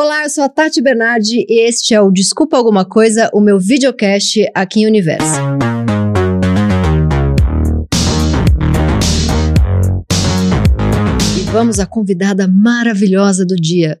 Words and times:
Olá, 0.00 0.22
eu 0.22 0.30
sou 0.30 0.44
a 0.44 0.48
Tati 0.48 0.80
Bernardi 0.80 1.44
e 1.48 1.66
este 1.66 1.92
é 1.92 2.00
o 2.00 2.12
Desculpa 2.12 2.56
Alguma 2.56 2.84
Coisa, 2.84 3.28
o 3.34 3.40
meu 3.40 3.58
videocast 3.58 4.46
aqui 4.54 4.82
em 4.82 4.86
Universo. 4.86 5.40
E 11.36 11.40
vamos 11.50 11.80
à 11.80 11.86
convidada 11.86 12.46
maravilhosa 12.46 13.44
do 13.44 13.56
dia. 13.56 13.98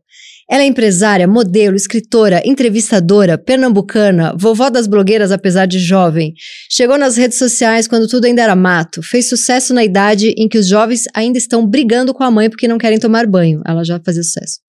Ela 0.48 0.62
é 0.62 0.66
empresária, 0.66 1.26
modelo, 1.26 1.74
escritora, 1.74 2.42
entrevistadora, 2.44 3.36
pernambucana, 3.36 4.36
vovó 4.38 4.70
das 4.70 4.86
blogueiras 4.86 5.32
apesar 5.32 5.66
de 5.66 5.80
jovem. 5.80 6.32
Chegou 6.70 6.96
nas 6.96 7.16
redes 7.16 7.38
sociais 7.38 7.88
quando 7.88 8.06
tudo 8.06 8.26
ainda 8.26 8.42
era 8.42 8.54
mato. 8.54 9.02
Fez 9.02 9.28
sucesso 9.28 9.74
na 9.74 9.82
idade 9.82 10.32
em 10.38 10.48
que 10.48 10.58
os 10.58 10.68
jovens 10.68 11.06
ainda 11.12 11.38
estão 11.38 11.66
brigando 11.66 12.14
com 12.14 12.22
a 12.22 12.30
mãe 12.30 12.48
porque 12.48 12.68
não 12.68 12.78
querem 12.78 13.00
tomar 13.00 13.26
banho. 13.26 13.60
Ela 13.66 13.82
já 13.82 13.98
fazia 13.98 14.22
sucesso. 14.22 14.60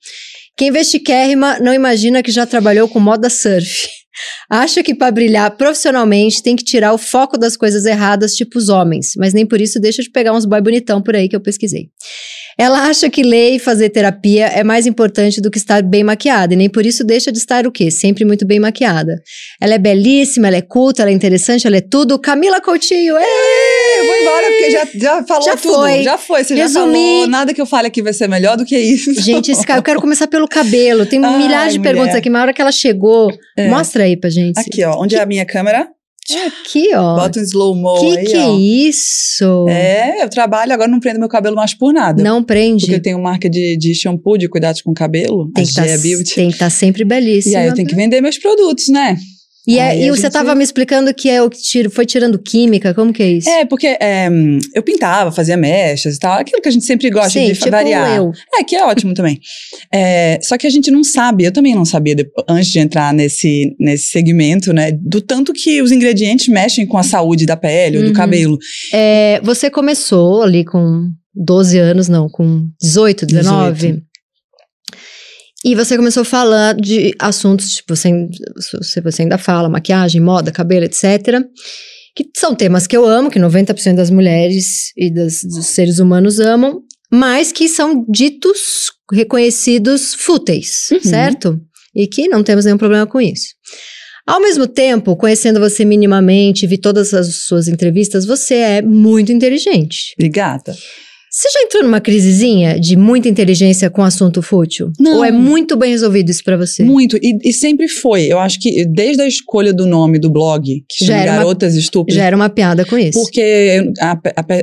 Quem 0.59 0.71
vê 0.71 0.83
chiquérrima 0.83 1.57
não 1.61 1.73
imagina 1.73 2.21
que 2.21 2.29
já 2.29 2.45
trabalhou 2.45 2.85
com 2.89 2.99
moda 2.99 3.29
surf. 3.29 3.87
Acha 4.49 4.83
que 4.83 4.93
para 4.93 5.09
brilhar 5.09 5.49
profissionalmente 5.55 6.43
tem 6.43 6.53
que 6.53 6.65
tirar 6.65 6.91
o 6.91 6.97
foco 6.97 7.37
das 7.37 7.55
coisas 7.55 7.85
erradas, 7.85 8.35
tipo 8.35 8.57
os 8.57 8.67
homens, 8.67 9.13
mas 9.17 9.33
nem 9.33 9.45
por 9.45 9.61
isso 9.61 9.79
deixa 9.79 10.01
de 10.01 10.11
pegar 10.11 10.33
uns 10.33 10.43
boy 10.43 10.59
bonitão 10.59 11.01
por 11.01 11.15
aí 11.15 11.29
que 11.29 11.35
eu 11.37 11.39
pesquisei. 11.39 11.87
Ela 12.57 12.89
acha 12.89 13.09
que 13.09 13.23
ler 13.23 13.55
e 13.55 13.59
fazer 13.59 13.89
terapia 13.89 14.47
é 14.47 14.61
mais 14.61 14.85
importante 14.85 15.39
do 15.39 15.49
que 15.49 15.57
estar 15.57 15.81
bem 15.81 16.03
maquiada, 16.03 16.53
e 16.53 16.57
nem 16.57 16.69
por 16.69 16.85
isso 16.85 17.05
deixa 17.05 17.31
de 17.31 17.37
estar 17.37 17.65
o 17.65 17.71
quê? 17.71 17.89
Sempre 17.89 18.25
muito 18.25 18.45
bem 18.45 18.59
maquiada. 18.59 19.15
Ela 19.61 19.75
é 19.75 19.77
belíssima, 19.77 20.47
ela 20.47 20.57
é 20.57 20.61
culta, 20.61 21.03
ela 21.03 21.11
é 21.11 21.13
interessante, 21.13 21.65
ela 21.65 21.77
é 21.77 21.81
tudo. 21.81 22.19
Camila 22.19 22.59
Coutinho, 22.59 23.17
eu 23.17 23.17
embora 24.29 24.47
porque 24.47 24.71
já, 24.71 24.87
já 24.95 25.23
falou 25.23 25.43
Já 25.43 25.57
tudo. 25.57 25.73
foi. 25.75 26.03
Já 26.03 26.17
foi, 26.17 26.43
você 26.43 26.55
Resumi. 26.55 26.73
já 26.73 26.79
falou. 27.13 27.27
Nada 27.27 27.53
que 27.53 27.61
eu 27.61 27.65
fale 27.65 27.87
aqui 27.87 28.01
vai 28.01 28.13
ser 28.13 28.27
melhor 28.27 28.55
do 28.57 28.65
que 28.65 28.77
isso. 28.77 29.13
Gente, 29.21 29.51
esse 29.51 29.65
cara, 29.65 29.79
eu 29.79 29.83
quero 29.83 29.99
começar 30.01 30.27
pelo 30.27 30.47
cabelo. 30.47 31.05
Tem 31.05 31.19
Ai, 31.25 31.37
milhares 31.37 31.73
de 31.73 31.79
mulher. 31.79 31.91
perguntas 31.93 32.15
aqui, 32.15 32.29
mas 32.29 32.39
a 32.39 32.43
hora 32.43 32.53
que 32.53 32.61
ela 32.61 32.71
chegou, 32.71 33.31
É. 33.57 33.67
mostra 33.69 34.03
aí 34.03 34.15
pra 34.17 34.29
gente. 34.29 34.59
Aqui, 34.59 34.83
ó. 34.83 35.01
Onde 35.01 35.15
é 35.15 35.21
a 35.21 35.25
minha 35.25 35.45
câmera? 35.45 35.87
Aqui, 36.45 36.93
ó. 36.93 37.15
Bota 37.15 37.39
um 37.39 37.43
slow-mo 37.43 37.99
que 38.01 38.17
aí, 38.19 38.25
que 38.25 38.37
ó. 38.37 38.39
é 38.39 38.55
isso? 38.59 39.65
É, 39.67 40.23
eu 40.23 40.29
trabalho, 40.29 40.71
agora 40.71 40.87
não 40.87 40.99
prendo 40.99 41.19
meu 41.19 41.27
cabelo 41.27 41.55
mais 41.55 41.73
por 41.73 41.91
nada. 41.91 42.21
Não 42.21 42.43
prende. 42.43 42.81
Porque 42.85 42.95
eu 42.97 43.01
tenho 43.01 43.19
marca 43.19 43.49
de, 43.49 43.75
de 43.75 43.95
shampoo, 43.95 44.37
de 44.37 44.47
cuidados 44.47 44.81
com 44.83 44.91
o 44.91 44.93
cabelo. 44.93 45.49
Tem 45.55 45.63
a 45.63 45.67
que 45.67 45.73
tá, 45.73 45.81
Beauty. 45.97 46.35
tem 46.35 46.47
que 46.49 46.53
estar 46.53 46.69
sempre 46.69 47.03
belíssima. 47.03 47.53
E 47.53 47.57
aí 47.57 47.67
eu 47.67 47.73
tenho 47.73 47.87
que 47.87 47.95
vender 47.95 48.21
meus 48.21 48.37
produtos, 48.37 48.89
né? 48.89 49.17
E, 49.69 49.77
é- 49.79 49.99
e 50.01 50.09
a 50.09 50.15
você 50.15 50.23
gente- 50.23 50.31
tava 50.33 50.55
me 50.55 50.63
explicando 50.63 51.13
que 51.13 51.29
é 51.29 51.41
o 51.41 51.49
que 51.49 51.61
tira, 51.61 51.89
foi 51.89 52.05
tirando 52.05 52.39
química, 52.39 52.93
como 52.93 53.13
que 53.13 53.21
é 53.21 53.31
isso? 53.31 53.49
É, 53.49 53.65
porque 53.65 53.87
é, 53.87 54.27
eu 54.73 54.81
pintava, 54.81 55.31
fazia 55.31 55.55
mechas 55.55 56.15
e 56.15 56.19
tal. 56.19 56.39
Aquilo 56.39 56.61
que 56.61 56.69
a 56.69 56.71
gente 56.71 56.85
sempre 56.85 57.09
gosta 57.09 57.29
Sim, 57.39 57.47
de 57.47 57.53
tipo 57.53 57.69
variar. 57.69 58.15
eu. 58.17 58.31
É, 58.55 58.63
que 58.63 58.75
é 58.75 58.85
ótimo 58.85 59.13
também. 59.13 59.39
É, 59.91 60.37
só 60.43 60.55
que 60.57 60.67
a 60.67 60.69
gente 60.69 60.91
não 60.91 61.03
sabe, 61.03 61.43
eu 61.45 61.51
também 61.51 61.73
não 61.73 61.83
sabia 61.83 62.13
depo- 62.15 62.43
antes 62.47 62.69
de 62.71 62.77
entrar 62.79 63.11
nesse, 63.13 63.75
nesse 63.79 64.09
segmento, 64.11 64.71
né? 64.71 64.91
Do 64.91 65.19
tanto 65.19 65.51
que 65.51 65.81
os 65.81 65.91
ingredientes 65.91 66.47
mexem 66.47 66.85
com 66.85 66.97
a 66.97 67.01
saúde 67.03 67.45
da 67.45 67.57
pele 67.57 67.97
ou 67.97 68.03
Uhum. 68.03 68.09
do 68.09 68.15
cabelo. 68.15 68.57
É, 68.93 69.41
você 69.43 69.69
começou 69.69 70.43
ali 70.43 70.63
com 70.63 71.07
12 71.35 71.77
anos, 71.79 72.07
não, 72.07 72.29
com 72.29 72.65
18, 72.81 73.25
19. 73.25 73.73
18. 73.87 74.03
E 75.65 75.75
você 75.75 75.97
começou 75.97 76.21
a 76.21 76.25
falar 76.25 76.73
de 76.75 77.13
assuntos, 77.19 77.71
tipo, 77.75 77.95
você, 77.95 78.09
se 78.81 79.01
você 79.01 79.23
ainda 79.23 79.37
fala, 79.37 79.67
maquiagem, 79.69 80.21
moda, 80.21 80.51
cabelo, 80.51 80.85
etc. 80.85 81.41
Que 82.15 82.25
são 82.35 82.55
temas 82.55 82.87
que 82.87 82.95
eu 82.95 83.05
amo, 83.05 83.29
que 83.29 83.39
90% 83.39 83.95
das 83.97 84.09
mulheres 84.09 84.91
e 84.97 85.13
das- 85.13 85.43
dos 85.43 85.67
seres 85.67 85.99
humanos 85.99 86.39
amam, 86.39 86.81
mas 87.11 87.51
que 87.51 87.67
são 87.67 88.05
ditos, 88.09 88.91
reconhecidos 89.11 90.13
fúteis, 90.13 90.89
Uhum. 90.91 90.99
certo? 91.01 91.59
E 91.95 92.07
que 92.07 92.27
não 92.29 92.41
temos 92.43 92.63
nenhum 92.65 92.77
problema 92.77 93.05
com 93.05 93.19
isso. 93.19 93.47
Ao 94.25 94.39
mesmo 94.39 94.67
tempo, 94.67 95.15
conhecendo 95.17 95.59
você 95.59 95.83
minimamente, 95.83 96.67
vi 96.67 96.77
todas 96.77 97.13
as 97.15 97.35
suas 97.35 97.67
entrevistas, 97.67 98.25
você 98.25 98.55
é 98.55 98.81
muito 98.81 99.31
inteligente. 99.31 100.13
Obrigada. 100.17 100.75
Você 101.31 101.47
já 101.53 101.61
entrou 101.65 101.83
numa 101.83 102.01
crisezinha 102.01 102.79
de 102.79 102.95
muita 102.95 103.29
inteligência 103.29 103.89
com 103.89 104.01
assunto 104.03 104.41
fútil? 104.41 104.91
Não. 104.99 105.17
Ou 105.17 105.25
é 105.25 105.31
muito 105.31 105.77
bem 105.77 105.91
resolvido 105.91 106.29
isso 106.31 106.43
pra 106.43 106.57
você? 106.57 106.83
Muito. 106.83 107.17
E, 107.17 107.37
e 107.43 107.53
sempre 107.53 107.87
foi. 107.87 108.23
Eu 108.25 108.39
acho 108.39 108.59
que 108.59 108.83
desde 108.85 109.21
a 109.21 109.27
escolha 109.27 109.71
do 109.71 109.85
nome 109.85 110.17
do 110.17 110.29
blog, 110.29 110.63
que 110.89 111.05
Já 111.05 111.07
chama 111.07 111.19
era 111.21 111.31
uma- 111.31 111.37
Garotas 111.39 111.75
Estúpidas. 111.75 112.15
Já 112.15 112.25
era 112.25 112.35
uma 112.35 112.49
piada 112.49 112.83
com 112.83 112.97
isso. 112.97 113.19
Porque 113.19 113.91
a, 114.01 114.17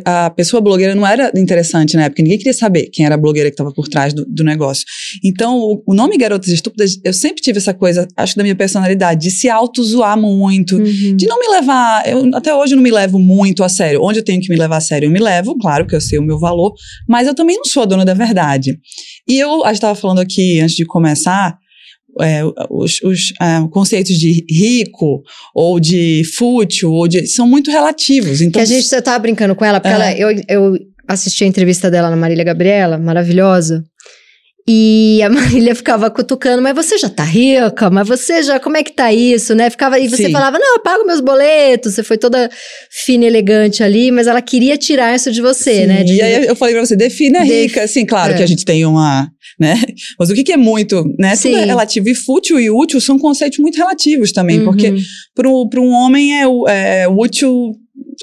a- 0.05 0.27
a 0.27 0.31
pessoa 0.31 0.61
blogueira 0.61 0.95
não 0.95 1.07
era 1.07 1.31
interessante 1.37 1.97
na 1.97 2.05
época, 2.05 2.23
ninguém 2.23 2.39
queria 2.39 2.53
saber 2.55 2.89
quem 2.93 3.07
era 3.07 3.15
a 3.15 3.19
blogueira 3.19 3.49
que 3.49 3.55
estava 3.55 3.73
por 3.73 3.87
trás 3.89 4.13
do, 4.13 4.25
do 4.27 4.43
negócio. 4.43 4.85
Então, 5.25 5.59
o, 5.59 5.83
o 5.87 5.95
nome 5.95 6.17
Garotas 6.19 6.49
Estúpidas, 6.49 6.99
eu 7.05 7.13
sempre 7.13 7.41
tive 7.43 7.59
essa 7.59 7.73
coisa, 7.73 8.09
acho 8.17 8.37
da 8.37 8.43
minha 8.43 8.57
personalidade, 8.57 9.21
de 9.21 9.31
se 9.31 9.49
auto-zoar 9.49 10.19
muito, 10.21 10.77
Uhum. 10.77 11.17
de 11.17 11.27
não 11.27 11.39
me 11.39 11.49
levar. 11.49 12.09
Eu, 12.09 12.29
até 12.35 12.53
hoje 12.55 12.73
eu 12.73 12.77
não 12.77 12.83
me 12.83 12.91
levo 12.91 13.19
muito 13.21 13.63
a 13.63 13.69
sério. 13.69 14.01
Onde 14.03 14.19
eu 14.19 14.25
tenho 14.25 14.41
que 14.41 14.49
me 14.49 14.57
levar 14.57 14.79
a 14.79 14.81
sério, 14.81 15.07
eu 15.07 15.11
me 15.11 15.21
levo, 15.21 15.57
claro 15.59 15.87
que 15.87 15.95
eu 15.95 16.01
sei 16.01 16.19
o 16.19 16.23
meu 16.23 16.39
valor, 16.39 16.56
mas 17.09 17.27
eu 17.27 17.35
também 17.35 17.57
não 17.57 17.65
sou 17.65 17.83
a 17.83 17.87
dona 17.87 18.05
da 18.05 18.15
verdade. 18.15 18.79
E 19.29 19.39
eu, 19.39 19.65
estava 19.67 19.95
falando 19.95 20.21
aqui 20.21 20.61
antes 20.61 20.77
de 20.77 20.85
começar. 20.85 21.59
é, 22.21 22.41
os 22.71 23.03
os, 23.03 23.33
ah, 23.39 23.67
conceitos 23.71 24.19
de 24.19 24.43
rico 24.51 25.23
ou 25.55 25.79
de 25.79 26.23
fútil 26.37 26.91
ou 26.91 27.07
de 27.07 27.27
são 27.27 27.47
muito 27.47 27.71
relativos 27.71 28.41
então 28.41 28.53
Que 28.53 28.61
a 28.61 28.65
gente, 28.65 28.87
você 28.89 29.03
tava 29.03 29.19
brincando 29.19 29.55
com 29.55 29.63
ela, 29.65 29.81
porque 29.81 29.95
É. 29.95 29.99
ela, 29.99 30.13
eu, 30.19 30.43
eu 30.49 30.79
assisti 31.07 31.45
a 31.45 31.47
entrevista 31.47 31.91
dela 31.91 32.09
na 32.09 32.17
Marília 32.17 32.43
Gabriela, 32.43 32.97
maravilhosa. 32.97 33.85
E 34.69 35.21
a 35.23 35.29
Marília 35.31 35.75
ficava 35.75 36.11
cutucando, 36.11 36.61
mas 36.61 36.75
você 36.75 36.99
já 36.99 37.09
tá 37.09 37.23
rica, 37.23 37.89
mas 37.91 38.09
você 38.09 38.43
já, 38.43 38.59
como 38.59 38.77
é 38.77 38.83
que 38.83 38.93
tá 38.93 39.13
isso, 39.13 39.55
né? 39.55 39.71
Ficava, 39.71 39.99
e 39.99 40.09
você 40.09 40.27
Sim. 40.27 40.33
falava, 40.33 40.59
não, 40.59 40.75
eu 40.77 40.81
pago 40.83 41.07
meus 41.07 41.21
boletos, 41.21 41.95
você 41.95 42.03
foi 42.03 42.19
toda 42.19 42.51
fina 42.91 43.25
e 43.25 43.27
elegante 43.29 43.83
ali, 43.83 44.11
mas 44.11 44.27
ela 44.27 44.43
queria 44.43 44.77
tirar 44.77 45.15
isso 45.15 45.31
de 45.31 45.41
você, 45.41 45.83
Sim, 45.83 45.87
né? 45.87 46.03
De- 46.03 46.15
E 46.15 46.23
aí 46.23 46.47
eu 46.47 46.57
falei 46.57 46.75
pra 46.75 46.85
você, 46.85 46.97
defina 46.97 47.41
Def- 47.41 47.51
rica. 47.51 47.83
Assim, 47.85 48.05
claro 48.05 48.33
é. 48.33 48.37
que 48.37 48.43
a 48.43 48.47
gente 48.47 48.65
tem 48.65 48.85
uma, 48.85 49.29
né? 49.61 49.81
Mas 50.19 50.31
o 50.31 50.35
que, 50.35 50.43
que 50.43 50.53
é 50.53 50.57
muito, 50.57 51.05
né? 51.19 51.31
Tudo 51.37 51.43
Sim. 51.43 51.55
é 51.55 51.65
relativo. 51.65 52.09
E 52.09 52.15
fútil 52.15 52.59
e 52.59 52.69
útil 52.71 53.01
são 53.01 53.19
conceitos 53.19 53.59
muito 53.59 53.77
relativos 53.77 54.33
também. 54.33 54.65
Porque 54.65 54.91
Uhum. 54.91 54.99
para 55.71 55.81
um 55.81 55.91
homem 55.91 56.41
é, 56.41 56.47
o- 56.49 56.67
é 56.69 57.07
útil 57.09 57.73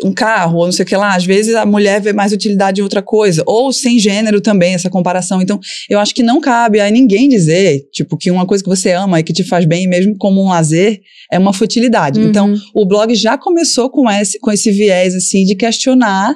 um 0.03 0.13
carro, 0.13 0.59
ou 0.59 0.65
não 0.65 0.71
sei 0.71 0.83
o 0.83 0.85
que 0.87 0.95
lá. 0.95 1.15
Às 1.15 1.25
vezes 1.25 1.55
a 1.55 1.65
mulher 1.65 2.01
vê 2.01 2.13
mais 2.13 2.31
utilidade 2.31 2.79
em 2.79 2.83
outra 2.83 3.01
coisa. 3.01 3.43
Ou 3.45 3.71
sem 3.73 3.99
gênero 3.99 4.41
também, 4.41 4.73
essa 4.73 4.89
comparação. 4.89 5.41
Então, 5.41 5.59
eu 5.89 5.99
acho 5.99 6.15
que 6.15 6.23
não 6.23 6.39
cabe 6.39 6.79
a 6.79 6.89
ninguém 6.89 7.27
dizer, 7.29 7.87
tipo, 7.91 8.17
que 8.17 8.31
uma 8.31 8.45
coisa 8.45 8.63
que 8.63 8.69
você 8.69 8.91
ama 8.91 9.19
e 9.19 9.23
que 9.23 9.33
te 9.33 9.43
faz 9.43 9.65
bem, 9.65 9.87
mesmo 9.87 10.15
como 10.17 10.43
um 10.43 10.49
lazer, 10.49 11.01
é 11.31 11.37
uma 11.37 11.53
futilidade. 11.53 12.19
Uhum. 12.19 12.29
Então, 12.29 12.53
o 12.73 12.85
blog 12.85 13.13
já 13.15 13.37
começou 13.37 13.89
com 13.89 14.09
esse, 14.09 14.39
com 14.39 14.51
esse 14.51 14.71
viés, 14.71 15.15
assim, 15.15 15.43
de 15.43 15.55
questionar. 15.55 16.35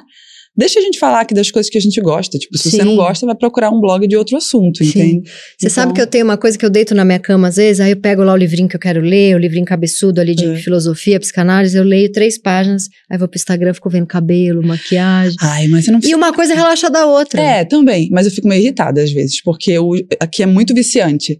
Deixa 0.58 0.80
a 0.80 0.82
gente 0.82 0.98
falar 0.98 1.20
aqui 1.20 1.32
das 1.34 1.50
coisas 1.52 1.70
que 1.70 1.78
a 1.78 1.80
gente 1.80 2.00
gosta. 2.00 2.36
Tipo, 2.36 2.58
se 2.58 2.68
Sim. 2.70 2.78
você 2.78 2.84
não 2.84 2.96
gosta, 2.96 3.24
vai 3.24 3.36
procurar 3.36 3.70
um 3.70 3.80
blog 3.80 4.06
de 4.08 4.16
outro 4.16 4.36
assunto, 4.36 4.78
Sim. 4.78 4.88
entende? 4.88 5.28
Você 5.30 5.66
Então- 5.66 5.70
sabe 5.70 5.92
que 5.92 6.00
eu 6.00 6.06
tenho 6.06 6.24
uma 6.24 6.36
coisa 6.36 6.58
que 6.58 6.66
eu 6.66 6.70
deito 6.70 6.94
na 6.96 7.04
minha 7.04 7.20
cama 7.20 7.46
às 7.46 7.56
vezes, 7.56 7.78
aí 7.80 7.92
eu 7.92 7.96
pego 7.96 8.24
lá 8.24 8.32
o 8.32 8.36
livrinho 8.36 8.68
que 8.68 8.74
eu 8.74 8.80
quero 8.80 9.00
ler, 9.00 9.36
o 9.36 9.38
livrinho 9.38 9.64
cabeçudo 9.64 10.20
ali 10.20 10.34
de 10.34 10.44
É. 10.46 10.56
filosofia, 10.56 11.20
psicanálise, 11.20 11.76
eu 11.76 11.84
leio 11.84 12.10
três 12.10 12.36
páginas, 12.40 12.88
aí 13.08 13.16
vou 13.16 13.28
pro 13.28 13.38
Instagram, 13.38 13.72
fico 13.72 13.88
vendo 13.88 14.06
cabelo, 14.06 14.66
maquiagem. 14.66 15.36
Ai, 15.40 15.68
mas 15.68 15.84
você 15.84 15.92
não 15.92 16.00
E 16.02 16.12
uma 16.14 16.32
coisa 16.32 16.54
relaxa 16.54 16.90
da 16.90 17.06
outra. 17.06 17.40
É, 17.40 17.64
também. 17.64 18.08
Mas 18.10 18.26
eu 18.26 18.32
fico 18.32 18.48
meio 18.48 18.60
irritada 18.60 19.00
às 19.00 19.12
vezes, 19.12 19.40
porque 19.40 19.78
o, 19.78 19.92
aqui 20.18 20.42
é 20.42 20.46
muito 20.46 20.74
viciante. 20.74 21.38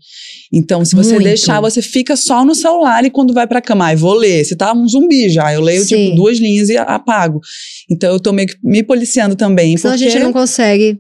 Então, 0.52 0.84
se 0.84 0.94
você 0.94 1.10
Muito. 1.14 1.24
deixar, 1.24 1.60
você 1.60 1.82
fica 1.82 2.16
só 2.16 2.44
no 2.44 2.54
celular 2.54 3.04
e 3.04 3.10
quando 3.10 3.34
vai 3.34 3.46
pra 3.46 3.60
cama, 3.60 3.86
ai, 3.86 3.96
vou 3.96 4.14
ler. 4.14 4.44
Você 4.44 4.54
tá 4.56 4.72
um 4.72 4.86
zumbi 4.88 5.28
já. 5.28 5.52
Eu 5.52 5.60
leio, 5.60 5.82
Sim. 5.84 6.04
tipo, 6.04 6.16
duas 6.16 6.38
linhas 6.38 6.68
e 6.70 6.76
apago. 6.78 7.40
Então, 7.90 8.12
eu 8.12 8.20
tô 8.20 8.32
meio 8.32 8.48
que 8.48 8.54
me 8.62 8.82
policiando 8.82 9.07
também. 9.36 9.76
Senão 9.76 9.94
a 9.94 9.96
porque 9.98 10.10
gente 10.10 10.22
não 10.22 10.32
consegue. 10.32 10.98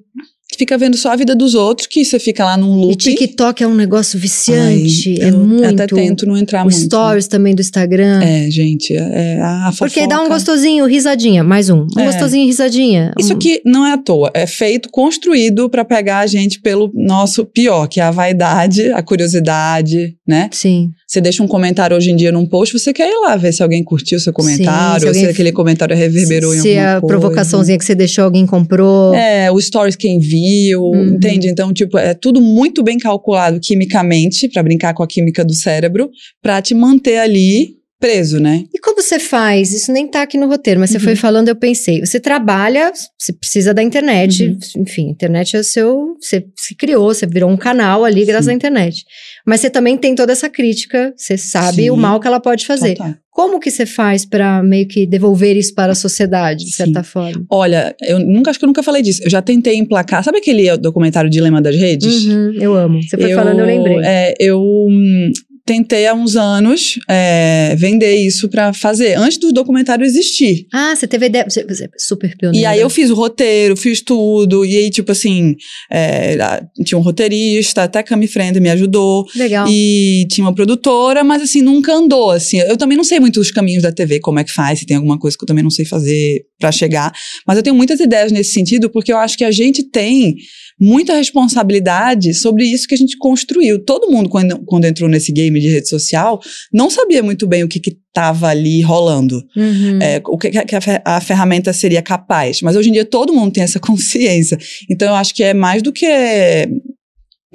fica 0.58 0.76
vendo 0.78 0.96
só 0.96 1.12
a 1.12 1.16
vida 1.16 1.36
dos 1.36 1.54
outros, 1.54 1.86
que 1.86 2.04
você 2.04 2.18
fica 2.18 2.44
lá 2.44 2.56
num 2.56 2.76
E 2.78 2.80
loop. 2.86 2.96
TikTok 2.96 3.62
é 3.62 3.66
um 3.66 3.74
negócio 3.74 4.18
viciante, 4.18 5.16
Ai, 5.22 5.28
é 5.28 5.30
muito. 5.30 5.64
Até 5.64 5.86
tento 5.86 6.26
não 6.26 6.36
entrar 6.36 6.66
Os 6.66 6.74
muito. 6.74 6.86
stories 6.86 7.28
também 7.28 7.54
do 7.54 7.60
Instagram. 7.60 8.20
É, 8.22 8.50
gente, 8.50 8.92
é 8.96 9.40
a 9.40 9.70
fofoca. 9.70 9.90
Porque 9.90 10.06
dá 10.08 10.20
um 10.22 10.28
gostosinho, 10.28 10.84
risadinha, 10.86 11.44
mais 11.44 11.70
um. 11.70 11.86
Um 11.96 12.00
É. 12.00 12.06
gostosinho, 12.06 12.46
risadinha. 12.46 13.12
Isso 13.18 13.32
aqui 13.32 13.60
não 13.64 13.86
é 13.86 13.92
à 13.92 13.98
toa, 13.98 14.30
é 14.34 14.46
feito, 14.46 14.88
construído 14.90 15.68
pra 15.68 15.84
pegar 15.84 16.20
a 16.20 16.26
gente 16.26 16.60
pelo 16.60 16.90
nosso 16.94 17.44
pior, 17.44 17.86
que 17.86 18.00
é 18.00 18.04
a 18.04 18.10
vaidade, 18.10 18.90
a 18.90 19.02
curiosidade, 19.02 20.16
né? 20.26 20.48
Sim. 20.50 20.90
Você 21.10 21.22
deixa 21.22 21.42
um 21.42 21.48
comentário 21.48 21.96
hoje 21.96 22.10
em 22.10 22.16
dia 22.16 22.30
num 22.30 22.44
post, 22.44 22.78
você 22.78 22.92
quer 22.92 23.08
ir 23.08 23.18
lá 23.22 23.34
ver 23.34 23.50
se 23.50 23.62
alguém 23.62 23.82
curtiu 23.82 24.20
seu 24.20 24.30
comentário, 24.30 25.00
se 25.00 25.06
ou 25.06 25.14
se 25.14 25.18
alguém- 25.20 25.32
aquele 25.32 25.52
comentário 25.52 25.96
reverberou 25.96 26.54
em 26.54 26.60
Se 26.60 26.68
alguma 26.76 26.96
a 26.96 27.00
coisa. 27.00 27.06
provocaçãozinha 27.18 27.78
que 27.78 27.84
você 27.86 27.94
deixou, 27.94 28.24
alguém 28.24 28.44
comprou. 28.44 29.14
É, 29.14 29.50
o 29.50 29.58
stories 29.58 29.96
quem 29.96 30.18
viu, 30.18 30.82
Uhum. 30.82 31.14
entende? 31.14 31.48
Então, 31.48 31.72
tipo, 31.72 31.96
é 31.96 32.12
tudo 32.12 32.42
muito 32.42 32.82
bem 32.82 32.98
calculado 32.98 33.58
quimicamente, 33.58 34.48
pra 34.50 34.62
brincar 34.62 34.92
com 34.92 35.02
a 35.02 35.06
química 35.06 35.42
do 35.42 35.54
cérebro, 35.54 36.10
pra 36.42 36.60
te 36.60 36.74
manter 36.74 37.16
ali 37.16 37.77
preso, 38.00 38.38
né? 38.40 38.64
E 38.72 38.78
como 38.78 39.00
você 39.02 39.18
faz? 39.18 39.72
Isso 39.72 39.92
nem 39.92 40.06
tá 40.06 40.22
aqui 40.22 40.38
no 40.38 40.46
roteiro, 40.48 40.78
mas 40.80 40.90
você 40.90 40.98
Uhum. 40.98 41.04
foi 41.04 41.16
falando, 41.16 41.48
eu 41.48 41.56
pensei. 41.56 42.00
Você 42.04 42.20
trabalha, 42.20 42.92
você 43.18 43.32
precisa 43.32 43.74
da 43.74 43.82
internet. 43.82 44.44
Uhum. 44.46 44.82
Enfim, 44.82 45.08
a 45.08 45.10
internet 45.10 45.56
é 45.56 45.60
o 45.60 45.64
seu. 45.64 46.16
Você 46.20 46.44
se 46.56 46.74
criou, 46.74 47.12
você 47.12 47.26
virou 47.26 47.50
um 47.50 47.56
canal 47.56 48.04
ali 48.04 48.24
graças 48.24 48.46
Sim. 48.46 48.52
à 48.52 48.54
internet. 48.54 49.04
Mas 49.46 49.60
você 49.60 49.70
também 49.70 49.96
tem 49.96 50.14
toda 50.14 50.32
essa 50.32 50.48
crítica, 50.48 51.12
você 51.16 51.36
sabe 51.36 51.82
Sim. 51.84 51.90
o 51.90 51.96
mal 51.96 52.20
que 52.20 52.26
ela 52.26 52.40
pode 52.40 52.66
fazer. 52.66 52.94
Total. 52.94 53.14
Como 53.30 53.60
que 53.60 53.70
você 53.70 53.86
faz 53.86 54.24
pra 54.24 54.64
meio 54.64 54.88
que 54.88 55.06
devolver 55.06 55.56
isso 55.56 55.72
para 55.72 55.92
a 55.92 55.94
sociedade, 55.94 56.64
de 56.64 56.72
Sim. 56.72 56.84
certa 56.86 57.04
forma? 57.04 57.44
Olha, 57.48 57.94
eu 58.02 58.18
nunca 58.18 58.50
acho 58.50 58.58
que 58.58 58.64
eu 58.64 58.66
nunca 58.66 58.82
falei 58.82 59.00
disso. 59.00 59.22
Eu 59.22 59.30
já 59.30 59.40
tentei 59.40 59.76
emplacar. 59.76 60.24
Sabe 60.24 60.38
aquele 60.38 60.76
documentário 60.76 61.30
Dilema 61.30 61.62
das 61.62 61.76
Redes? 61.76 62.24
Uhum, 62.24 62.52
eu 62.60 62.74
amo. 62.74 63.00
Você 63.00 63.16
foi 63.16 63.32
eu, 63.32 63.36
falando, 63.38 63.60
eu 63.60 63.66
lembrei. 63.66 63.98
É, 64.04 64.34
eu 64.40 64.60
hum, 64.60 65.30
tentei 65.68 66.06
há 66.06 66.14
uns 66.14 66.34
anos 66.34 66.98
é, 67.06 67.76
vender 67.76 68.16
isso 68.16 68.48
pra 68.48 68.72
fazer, 68.72 69.18
antes 69.18 69.36
do 69.36 69.52
documentário 69.52 70.02
existir. 70.02 70.66
Ah, 70.72 70.96
você 70.96 71.06
teve 71.06 71.26
ideia. 71.26 71.44
Você, 71.46 71.62
você 71.62 71.84
é 71.84 71.88
super 71.98 72.34
pioneira. 72.38 72.62
E 72.62 72.64
aí 72.64 72.80
eu 72.80 72.88
fiz 72.88 73.10
o 73.10 73.14
roteiro, 73.14 73.76
fiz 73.76 74.00
tudo, 74.00 74.64
e 74.64 74.74
aí, 74.74 74.88
tipo 74.88 75.12
assim, 75.12 75.54
é, 75.92 76.62
tinha 76.82 76.96
um 76.96 77.02
roteirista, 77.02 77.82
até 77.82 77.98
a 77.98 78.02
Cami 78.02 78.26
Friend 78.26 78.58
me 78.58 78.70
ajudou. 78.70 79.26
Legal. 79.36 79.66
E 79.68 80.26
tinha 80.30 80.46
uma 80.46 80.54
produtora, 80.54 81.22
mas 81.22 81.42
assim, 81.42 81.60
nunca 81.60 81.92
andou, 81.92 82.30
assim. 82.30 82.58
Eu 82.60 82.78
também 82.78 82.96
não 82.96 83.04
sei 83.04 83.20
muito 83.20 83.38
os 83.38 83.50
caminhos 83.50 83.82
da 83.82 83.92
TV, 83.92 84.20
como 84.20 84.38
é 84.38 84.44
que 84.44 84.52
faz, 84.52 84.78
se 84.78 84.86
tem 84.86 84.96
alguma 84.96 85.18
coisa 85.18 85.36
que 85.36 85.44
eu 85.44 85.46
também 85.46 85.62
não 85.62 85.70
sei 85.70 85.84
fazer 85.84 86.46
pra 86.58 86.72
chegar. 86.72 87.12
Mas 87.46 87.58
eu 87.58 87.62
tenho 87.62 87.76
muitas 87.76 88.00
ideias 88.00 88.32
nesse 88.32 88.52
sentido, 88.52 88.88
porque 88.88 89.12
eu 89.12 89.18
acho 89.18 89.36
que 89.36 89.44
a 89.44 89.50
gente 89.50 89.82
tem 89.82 90.34
muita 90.78 91.14
responsabilidade 91.14 92.34
sobre 92.34 92.64
isso 92.64 92.86
que 92.86 92.94
a 92.94 92.98
gente 92.98 93.16
construiu. 93.18 93.78
Todo 93.84 94.10
mundo, 94.10 94.28
quando, 94.28 94.58
quando 94.64 94.84
entrou 94.84 95.08
nesse 95.08 95.32
game 95.32 95.58
de 95.60 95.68
rede 95.68 95.88
social, 95.88 96.40
não 96.72 96.88
sabia 96.90 97.22
muito 97.22 97.46
bem 97.46 97.64
o 97.64 97.68
que 97.68 97.80
que 97.80 97.96
tava 98.12 98.48
ali 98.48 98.80
rolando. 98.80 99.42
Uhum. 99.56 99.98
É, 100.02 100.20
o 100.26 100.36
que, 100.36 100.50
que 100.50 100.74
a, 100.74 100.80
a 101.04 101.20
ferramenta 101.20 101.72
seria 101.72 102.02
capaz. 102.02 102.60
Mas 102.62 102.76
hoje 102.76 102.88
em 102.88 102.92
dia 102.92 103.04
todo 103.04 103.32
mundo 103.32 103.52
tem 103.52 103.62
essa 103.62 103.78
consciência. 103.80 104.58
Então 104.90 105.08
eu 105.08 105.14
acho 105.14 105.34
que 105.34 105.42
é 105.42 105.54
mais 105.54 105.82
do 105.82 105.92
que 105.92 106.06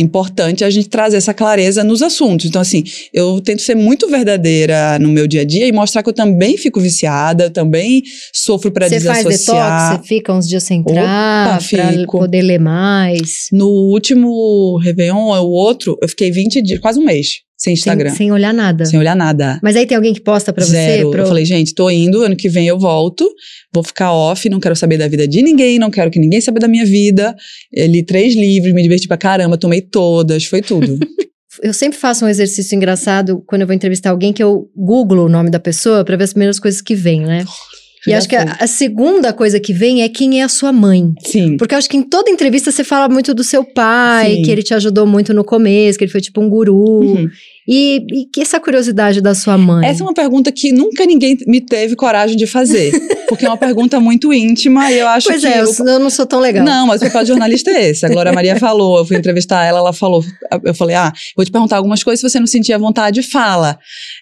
importante 0.03 0.63
a 0.63 0.69
gente 0.69 0.89
trazer 0.89 1.17
essa 1.17 1.33
clareza 1.33 1.83
nos 1.83 2.01
assuntos. 2.01 2.45
Então, 2.47 2.61
assim, 2.61 2.83
eu 3.13 3.39
tento 3.41 3.61
ser 3.61 3.75
muito 3.75 4.07
verdadeira 4.09 4.99
no 4.99 5.09
meu 5.09 5.27
dia 5.27 5.41
a 5.41 5.45
dia 5.45 5.67
e 5.67 5.71
mostrar 5.71 6.03
que 6.03 6.09
eu 6.09 6.13
também 6.13 6.57
fico 6.57 6.79
viciada, 6.79 7.45
eu 7.45 7.49
também 7.51 8.03
sofro 8.33 8.71
para 8.71 8.87
Você 8.87 8.99
faz 8.99 9.23
desassociar. 9.25 9.89
detox, 9.89 10.01
você 10.01 10.07
fica 10.07 10.33
uns 10.33 10.47
dias 10.47 10.63
sem 10.63 10.79
entrar, 10.79 11.61
fico. 11.61 12.19
poder 12.19 12.41
ler 12.41 12.59
mais. 12.59 13.47
No 13.51 13.67
último 13.69 14.77
Réveillon, 14.77 15.29
o 15.41 15.49
outro, 15.49 15.97
eu 16.01 16.07
fiquei 16.09 16.31
20 16.31 16.61
dias, 16.61 16.79
quase 16.79 16.99
um 16.99 17.05
mês, 17.05 17.41
sem 17.63 17.73
Instagram. 17.75 18.09
Sem, 18.09 18.17
sem 18.17 18.31
olhar 18.33 18.53
nada. 18.53 18.83
sem 18.83 18.99
olhar 18.99 19.15
nada. 19.15 19.57
Mas 19.63 19.77
aí 19.77 19.85
tem 19.85 19.95
alguém 19.95 20.13
que 20.13 20.19
posta 20.19 20.51
pra 20.51 20.65
Zero. 20.65 21.03
você? 21.03 21.11
Pro... 21.11 21.21
Eu 21.21 21.27
falei, 21.27 21.45
gente, 21.45 21.73
tô 21.73 21.89
indo, 21.89 22.21
ano 22.21 22.35
que 22.35 22.49
vem 22.49 22.67
eu 22.67 22.77
volto, 22.77 23.25
vou 23.73 23.81
ficar 23.81 24.11
off, 24.11 24.49
não 24.49 24.59
quero 24.59 24.75
saber 24.75 24.97
da 24.97 25.07
vida 25.07 25.25
de 25.25 25.41
ninguém, 25.41 25.79
não 25.79 25.89
quero 25.89 26.11
que 26.11 26.19
ninguém 26.19 26.41
saiba 26.41 26.59
da 26.59 26.67
minha 26.67 26.85
vida. 26.85 27.33
Eu 27.71 27.87
li 27.87 28.03
três 28.03 28.35
livros, 28.35 28.73
me 28.73 28.83
diverti 28.83 29.07
pra 29.07 29.15
caramba, 29.15 29.57
tomei 29.57 29.79
todas, 29.79 30.43
foi 30.43 30.61
tudo. 30.61 30.99
Eu 31.61 31.71
sempre 31.71 31.97
faço 31.97 32.25
um 32.25 32.27
exercício 32.27 32.75
engraçado 32.75 33.43
quando 33.45 33.61
eu 33.61 33.67
vou 33.67 33.75
entrevistar 33.75 34.09
alguém 34.09 34.33
que 34.33 34.41
eu 34.41 34.67
googlo 34.75 35.25
o 35.25 35.29
nome 35.29 35.51
da 35.51 35.59
pessoa 35.59 36.03
pra 36.03 36.17
ver 36.17 36.23
as 36.23 36.33
primeiras 36.33 36.59
coisas 36.59 36.81
que 36.81 36.95
vem, 36.95 37.21
né? 37.21 37.45
E 38.05 38.11
Já 38.11 38.17
acho 38.17 38.27
que 38.27 38.35
a, 38.35 38.57
a 38.59 38.67
segunda 38.67 39.31
coisa 39.31 39.59
que 39.59 39.71
vem 39.71 40.03
é 40.03 40.09
quem 40.09 40.41
é 40.41 40.43
a 40.43 40.49
sua 40.49 40.73
mãe. 40.73 41.13
Sim. 41.23 41.55
Porque 41.57 41.73
eu 41.73 41.79
acho 41.79 41.89
que 41.89 41.95
em 41.95 42.03
toda 42.03 42.29
entrevista 42.29 42.71
você 42.71 42.83
fala 42.83 43.07
muito 43.07 43.33
do 43.33 43.43
seu 43.43 43.63
pai, 43.63 44.35
Sim. 44.35 44.41
que 44.41 44.51
ele 44.51 44.61
te 44.61 44.73
ajudou 44.73 45.07
muito 45.07 45.33
no 45.33 45.43
começo, 45.43 45.97
que 45.97 46.03
ele 46.03 46.11
foi 46.11 46.19
tipo 46.19 46.41
um 46.41 46.49
guru. 46.49 47.01
Uhum. 47.01 47.29
E, 47.67 48.05
e 48.11 48.25
que 48.25 48.41
essa 48.41 48.59
curiosidade 48.59 49.21
da 49.21 49.33
sua 49.33 49.57
mãe? 49.57 49.87
Essa 49.87 50.03
é 50.03 50.05
uma 50.05 50.13
pergunta 50.13 50.51
que 50.51 50.71
nunca 50.71 51.05
ninguém 51.05 51.37
me 51.47 51.61
teve 51.61 51.95
coragem 51.95 52.35
de 52.35 52.45
fazer. 52.45 52.91
porque 53.33 53.45
é 53.45 53.49
uma 53.49 53.57
pergunta 53.57 53.99
muito 53.99 54.31
íntima 54.33 54.91
e 54.91 54.99
eu 54.99 55.07
acho 55.07 55.27
Pois 55.27 55.41
que. 55.41 55.47
é, 55.47 55.61
eu, 55.61 55.71
eu 55.87 55.99
não 55.99 56.09
sou 56.09 56.25
tão 56.25 56.39
legal. 56.39 56.63
Não, 56.63 56.87
mas 56.87 57.01
o 57.01 57.05
papel 57.05 57.21
de 57.23 57.27
jornalista 57.29 57.71
é 57.71 57.89
esse. 57.89 58.05
A 58.05 58.09
Glória 58.09 58.31
Maria 58.31 58.55
falou, 58.57 58.97
eu 58.99 59.05
fui 59.05 59.17
entrevistar 59.17 59.63
ela, 59.65 59.79
ela 59.79 59.93
falou, 59.93 60.23
eu 60.63 60.73
falei, 60.73 60.95
ah, 60.95 61.11
vou 61.35 61.45
te 61.45 61.51
perguntar 61.51 61.77
algumas 61.77 62.03
coisas, 62.03 62.19
se 62.21 62.29
você 62.29 62.39
não 62.39 62.47
sentir 62.47 62.73
a 62.73 62.77
vontade, 62.77 63.21
fala. 63.23 63.77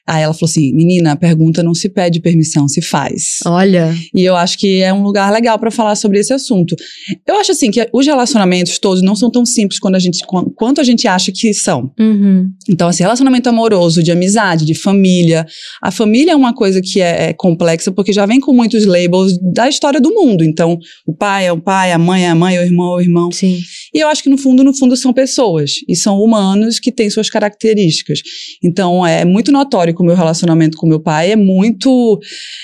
Aí 0.08 0.24
ela 0.24 0.34
falou 0.34 0.50
assim, 0.50 0.74
menina, 0.74 1.12
a 1.12 1.16
pergunta 1.16 1.62
não 1.64 1.74
se 1.74 1.90
pede 1.90 2.20
permissão, 2.20 2.68
se 2.68 2.82
faz. 2.82 3.38
Olha, 3.46 3.94
E 4.14 4.24
eu 4.24 4.36
acho 4.36 4.58
que 4.58 4.82
é 4.82 4.94
um 4.94 5.04
lugar 5.04 5.32
legal 5.32 5.58
para 5.60 5.72
falar 5.72 5.96
sobre 5.96 6.20
esse 6.20 6.34
assunto. 6.34 6.76
Eu 7.28 7.36
acho 7.40 7.52
assim 7.52 7.70
que 7.72 7.88
os 7.94 8.06
relacionamentos 8.06 8.78
todos 8.80 9.02
não 9.02 9.16
são 9.16 9.30
tão 9.30 9.46
simples 9.46 9.80
quando 9.80 9.96
a 9.96 10.00
gente, 10.00 10.26
qu- 10.26 10.52
quanto 10.56 10.82
a 10.82 10.84
gente 10.84 11.08
acha 11.08 11.32
que 11.34 11.54
são. 11.54 11.92
uhum. 12.00 12.50
Então, 12.70 12.88
assim, 12.88 13.04
relacionamento 13.04 13.50
amoroso, 13.50 14.02
de 14.04 14.12
amizade, 14.12 14.66
de 14.66 14.74
família. 14.76 15.46
A 15.82 15.92
família 15.92 16.32
é 16.32 16.36
uma 16.36 16.54
coisa 16.54 16.82
que 16.82 17.02
é, 17.02 17.30
é 17.30 17.34
complexa 17.34 17.92
porque 17.92 18.14
já 18.14 18.26
vem 18.26 18.40
com 18.40 18.54
muitos 18.54 18.86
da 19.54 19.68
história 19.70 20.00
do 20.00 20.14
mundo. 20.14 20.44
Então, 20.44 20.78
o 21.06 21.14
pai 21.14 21.46
é 21.48 21.52
o 21.52 21.60
pai, 21.62 21.92
a 21.92 21.98
mãe 21.98 22.26
é 22.26 22.30
a 22.30 22.36
mãe, 22.36 22.58
o 22.58 22.62
irmão 22.62 22.94
é 22.94 22.96
o 22.98 23.02
irmão. 23.02 23.32
sim. 23.32 23.60
E 23.94 24.00
eu 24.00 24.08
acho 24.08 24.24
que 24.24 24.30
no 24.30 24.38
fundo, 24.38 24.64
no 24.64 24.74
fundo, 24.74 24.96
são 24.96 25.12
pessoas. 25.12 25.72
E 25.88 25.96
são 25.98 26.18
humanos 26.22 26.80
que 26.80 26.92
têm 26.94 27.10
suas 27.10 27.30
características. 27.30 28.22
Então, 28.64 29.06
é 29.06 29.26
muito 29.26 29.52
notório 29.52 29.94
que 29.94 30.02
o 30.02 30.06
meu 30.06 30.16
relacionamento 30.16 30.78
com 30.78 30.88
meu 30.88 31.00
pai 31.00 31.32
é 31.32 31.36
muito 31.36 32.18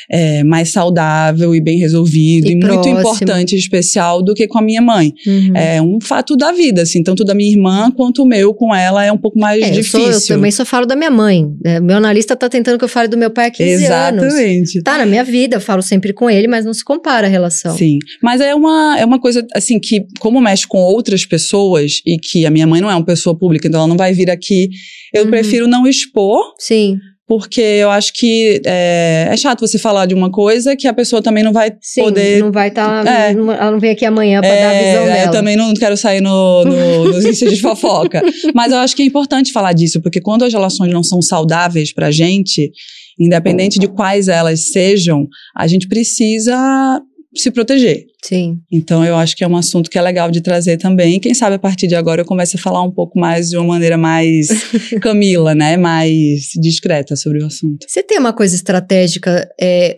é, 0.09 0.43
mais 0.43 0.69
saudável 0.71 1.53
e 1.53 1.59
bem 1.61 1.77
resolvido. 1.79 2.47
E 2.47 2.51
E, 2.51 2.55
muito 2.55 2.87
importante 2.87 3.55
e 3.55 3.59
especial 3.59 4.23
do 4.23 4.33
que 4.33 4.47
com 4.47 4.57
a 4.57 4.61
minha 4.61 4.81
mãe. 4.81 5.13
Uhum. 5.25 5.55
É 5.55 5.81
um 5.81 5.99
fato 6.01 6.35
da 6.37 6.51
vida, 6.53 6.83
assim. 6.83 7.03
Tanto 7.03 7.23
da 7.25 7.33
minha 7.35 7.51
irmã 7.51 7.91
quanto 7.91 8.23
o 8.23 8.25
meu 8.25 8.53
com 8.53 8.73
ela 8.73 9.03
é 9.03 9.11
um 9.11 9.17
pouco 9.17 9.37
mais 9.37 9.61
É, 9.61 9.69
eu, 9.77 9.83
sou- 9.83 9.99
difícil. 9.99 10.35
eu 10.35 10.37
também 10.39 10.51
só 10.51 10.63
falo 10.65 10.85
da 10.85 10.95
minha 10.95 11.11
mãe. 11.11 11.45
É, 11.65 11.79
meu 11.81 11.97
analista 11.97 12.35
tá 12.37 12.47
tentando 12.47 12.77
que 12.77 12.85
eu 12.85 12.89
fale 12.89 13.07
do 13.09 13.17
meu 13.17 13.29
pai 13.31 13.47
há 13.47 13.51
15 13.51 13.85
anos. 13.85 14.23
Exatamente. 14.23 14.81
Tá 14.81 14.97
na 14.97 15.05
minha 15.05 15.23
vida, 15.23 15.57
eu 15.57 15.61
falo 15.61 15.81
sempre 15.81 16.13
com 16.13 16.26
ele, 16.29 16.47
mas 16.47 16.65
não 16.65 16.73
se 16.73 16.83
compara 16.83 17.27
a 17.27 17.29
relação. 17.29 17.75
Sim, 17.77 17.99
mas 18.21 18.41
é 18.41 18.53
uma, 18.55 18.97
é 18.99 19.05
uma 19.05 19.19
coisa 19.19 19.45
assim 19.55 19.79
que, 19.79 20.05
como 20.19 20.39
mexe 20.41 20.67
com 20.67 20.77
outras 20.79 21.25
pessoas 21.25 22.01
e 22.05 22.17
que 22.17 22.45
a 22.45 22.49
minha 22.51 22.67
mãe 22.67 22.81
não 22.81 22.89
é 22.91 22.95
uma 22.95 23.05
pessoa 23.05 23.37
pública, 23.37 23.67
então 23.67 23.79
ela 23.79 23.87
não 23.87 23.97
vai 23.97 24.13
vir 24.13 24.29
aqui, 24.29 24.69
eu 25.13 25.23
Uhum. 25.25 25.29
prefiro 25.29 25.67
não 25.67 25.87
expor, 25.87 26.39
Sim, 26.59 26.97
porque 27.27 27.59
eu 27.59 27.89
acho 27.89 28.13
que 28.13 28.61
é, 28.65 29.27
é 29.29 29.35
chato 29.35 29.59
você 29.59 29.77
falar 29.77 30.05
de 30.05 30.13
uma 30.15 30.31
coisa 30.31 30.77
que 30.77 30.87
a 30.87 30.93
pessoa 30.93 31.21
também 31.21 31.43
não 31.43 31.51
vai 31.51 31.71
sim. 31.81 32.01
poder. 32.01 32.39
Não 32.39 32.53
vai 32.53 32.69
estar. 32.69 33.05
É. 33.05 33.31
ela 33.33 33.69
não 33.71 33.79
vem 33.79 33.91
aqui 33.91 34.05
amanhã 34.05 34.39
pra 34.39 34.49
dar 34.49 34.69
a 34.69 34.73
É, 34.73 34.85
visão 34.91 35.01
eu 35.07 35.13
dela. 35.13 35.31
também 35.33 35.57
não 35.57 35.73
quero 35.73 35.97
sair 35.97 36.21
no, 36.21 36.63
no, 36.63 37.03
nos 37.11 37.25
índices 37.25 37.53
de 37.55 37.61
fofoca. 37.61 38.21
Mas 38.55 38.71
eu 38.71 38.77
acho 38.77 38.95
que 38.95 39.01
é 39.03 39.05
importante 39.05 39.51
falar 39.51 39.73
disso, 39.73 40.01
porque 40.01 40.21
quando 40.21 40.45
as 40.45 40.53
relações 40.53 40.89
não 40.93 41.03
são 41.03 41.21
saudáveis 41.21 41.91
pra 41.93 42.11
gente, 42.11 42.71
independente 43.19 43.79
de 43.79 43.87
quais 43.87 44.27
elas 44.27 44.71
sejam, 44.71 45.27
a 45.55 45.67
gente 45.67 45.87
precisa 45.87 47.01
se 47.35 47.51
proteger. 47.51 48.05
Sim. 48.23 48.57
Então 48.71 49.05
eu 49.05 49.15
acho 49.15 49.35
que 49.35 49.43
é 49.43 49.47
um 49.47 49.55
assunto 49.57 49.89
que 49.89 49.97
é 49.97 50.01
legal 50.01 50.31
de 50.31 50.41
trazer 50.41 50.77
também. 50.77 51.19
Quem 51.19 51.33
sabe 51.33 51.55
a 51.55 51.59
partir 51.59 51.87
de 51.87 51.95
agora 51.95 52.21
eu 52.21 52.25
comece 52.25 52.55
a 52.55 52.59
falar 52.59 52.81
um 52.81 52.91
pouco 52.91 53.19
mais 53.19 53.49
de 53.49 53.57
uma 53.57 53.67
maneira 53.67 53.97
mais 53.97 54.47
Camila, 55.01 55.53
né? 55.53 55.77
Mais 55.77 56.49
discreta 56.59 57.15
sobre 57.15 57.43
o 57.43 57.45
assunto. 57.45 57.85
Você 57.87 58.01
tem 58.01 58.17
uma 58.17 58.33
coisa 58.33 58.55
estratégica, 58.55 59.47
é, 59.59 59.95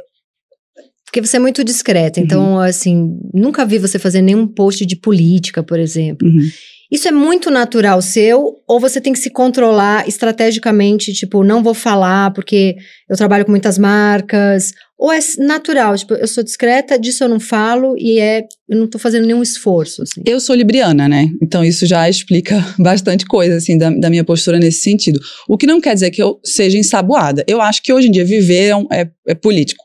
porque 1.06 1.22
você 1.22 1.38
é 1.38 1.40
muito 1.40 1.64
discreta, 1.64 2.20
então, 2.20 2.54
Uhum. 2.54 2.60
assim, 2.60 3.18
nunca 3.34 3.66
vi 3.66 3.78
você 3.80 3.98
fazer 3.98 4.22
nenhum 4.22 4.46
post 4.46 4.86
de 4.86 4.96
política, 4.96 5.64
por 5.64 5.80
exemplo. 5.80 6.28
Uhum. 6.28 6.48
Isso 6.92 7.08
é 7.08 7.12
muito 7.12 7.52
natural 7.52 8.02
seu, 8.02 8.56
ou 8.68 8.80
você 8.80 9.00
tem 9.00 9.14
que 9.14 9.20
se 9.20 9.30
controlar 9.30 10.08
estrategicamente, 10.08 11.14
tipo, 11.14 11.44
não 11.44 11.62
vou 11.62 11.74
falar 11.76 12.32
porque 12.34 12.76
eu 13.10 13.16
trabalho 13.16 13.46
com 13.46 13.52
muitas 13.52 13.78
marcas, 13.78 14.72
ou 14.98 15.12
é 15.14 15.20
natural, 15.38 15.96
tipo, 15.96 16.14
eu 16.16 16.28
sou 16.28 16.44
discreta, 16.44 16.98
disso 17.00 17.24
eu 17.24 17.30
não 17.30 17.40
falo 17.40 17.96
e 17.98 18.20
é, 18.20 18.44
eu 18.68 18.78
não 18.78 18.88
tô 18.88 18.98
fazendo 18.98 19.26
nenhum 19.28 19.42
esforço, 19.44 20.02
assim. 20.02 20.22
Eu 20.26 20.40
sou 20.40 20.56
libriana, 20.56 21.08
né? 21.08 21.28
Então 21.42 21.64
isso 21.64 21.86
já 21.86 22.10
explica 22.10 22.56
bastante 22.80 23.26
coisa, 23.26 23.56
assim, 23.58 23.78
da, 23.78 23.90
da 23.92 24.10
minha 24.10 24.24
postura 24.24 24.58
nesse 24.58 24.82
sentido. 24.82 25.20
O 25.48 25.58
que 25.58 25.68
não 25.68 25.80
quer 25.80 25.94
dizer 25.94 26.12
que 26.12 26.22
eu 26.22 26.40
seja 26.44 26.78
ensaboada. 26.78 27.44
Eu 27.48 27.62
acho 27.62 27.82
que 27.84 27.94
hoje 27.94 28.08
em 28.08 28.12
dia 28.12 28.26
viver 28.26 28.68
é, 28.70 28.76
um- 28.76 28.88
é- 28.92 29.10
é 29.28 29.36
político. 29.36 29.84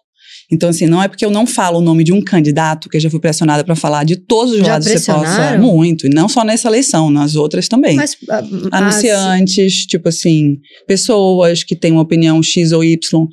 Então, 0.52 0.68
assim, 0.68 0.86
não 0.86 1.02
é 1.02 1.08
porque 1.08 1.24
eu 1.24 1.30
não 1.30 1.46
falo 1.46 1.78
o 1.78 1.82
nome 1.82 2.04
de 2.04 2.12
um 2.12 2.20
candidato 2.20 2.88
que 2.88 2.96
eu 2.96 3.00
já 3.00 3.10
fui 3.10 3.18
pressionada 3.20 3.64
para 3.64 3.74
falar 3.74 4.04
de 4.04 4.16
todos 4.16 4.52
os 4.52 4.58
Já 4.60 4.72
lados 4.74 4.86
que 4.88 4.98
você 4.98 5.12
possa. 5.12 5.58
Muito. 5.58 6.06
E 6.06 6.10
não 6.10 6.28
só 6.28 6.44
nessa 6.44 6.68
eleição, 6.68 7.10
nas 7.10 7.34
outras 7.34 7.66
também. 7.68 7.96
Mas, 7.96 8.16
ah, 8.28 8.42
ah, 8.70 8.78
anunciantes, 8.78 9.86
tipo 9.86 10.08
assim, 10.08 10.58
pessoas 10.86 11.62
que 11.64 11.74
têm 11.74 11.92
uma 11.92 12.02
opinião 12.02 12.42
X 12.42 12.72
ou 12.72 12.84
Y. 12.84 13.26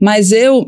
Mas 0.00 0.30
eu 0.30 0.66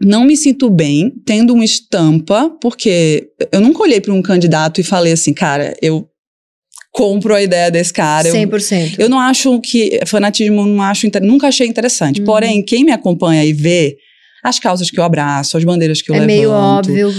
não 0.00 0.24
me 0.24 0.36
sinto 0.36 0.70
bem 0.70 1.12
tendo 1.24 1.54
uma 1.54 1.64
estampa, 1.64 2.50
porque 2.60 3.28
eu 3.52 3.60
nunca 3.60 3.82
olhei 3.82 4.00
para 4.00 4.12
um 4.12 4.22
candidato 4.22 4.80
e 4.80 4.84
falei 4.84 5.12
assim, 5.12 5.32
cara, 5.32 5.76
eu 5.82 6.06
compro 6.92 7.34
a 7.34 7.42
ideia 7.42 7.70
desse 7.70 7.92
cara. 7.92 8.28
eu- 8.28 8.34
100%. 8.34 8.98
Eu 8.98 9.08
não 9.08 9.18
acho 9.18 9.60
que 9.60 10.00
fanatismo 10.06 10.64
não 10.64 10.80
acho 10.80 11.06
nunca 11.22 11.48
achei 11.48 11.66
interessante. 11.66 12.20
Uhum. 12.20 12.26
Porém, 12.26 12.62
quem 12.62 12.84
me 12.84 12.92
acompanha 12.92 13.44
e 13.44 13.52
vê 13.52 13.96
as 14.48 14.58
causas 14.60 14.90
que 14.90 14.98
eu 15.00 15.04
abraço, 15.04 15.56
as 15.56 15.64
bandeiras 15.64 16.00
que 16.00 16.10
eu 16.10 16.14
é 16.14 16.20
levanto, 16.20 16.26
meio 16.36 16.50
óbvio. 16.50 17.12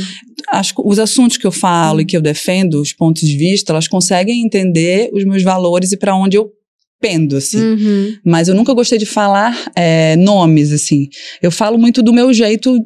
as 0.50 0.74
os 0.78 0.98
assuntos 0.98 1.36
que 1.36 1.46
eu 1.46 1.52
falo 1.52 2.00
e 2.00 2.04
Uhum. 2.04 2.08
que 2.08 2.16
eu 2.18 2.22
defendo, 2.22 2.82
os 2.82 2.94
pontos 2.94 3.22
de 3.28 3.38
vista, 3.38 3.74
elas 3.74 3.88
conseguem 3.88 4.44
entender 4.44 5.10
os 5.14 5.26
meus 5.26 5.44
valores 5.44 5.92
e 5.92 5.98
para 5.98 6.16
onde 6.16 6.38
eu 6.38 6.50
pendo, 7.00 7.38
assim. 7.38 7.58
Uhum. 7.60 8.14
Mas 8.26 8.48
eu 8.48 8.56
nunca 8.56 8.74
gostei 8.74 8.98
de 8.98 9.06
falar 9.06 9.56
é, 9.76 10.16
nomes, 10.16 10.72
assim. 10.72 11.08
Eu 11.42 11.52
falo 11.52 11.78
muito 11.78 12.02
do 12.02 12.12
meu 12.14 12.34
jeito 12.34 12.78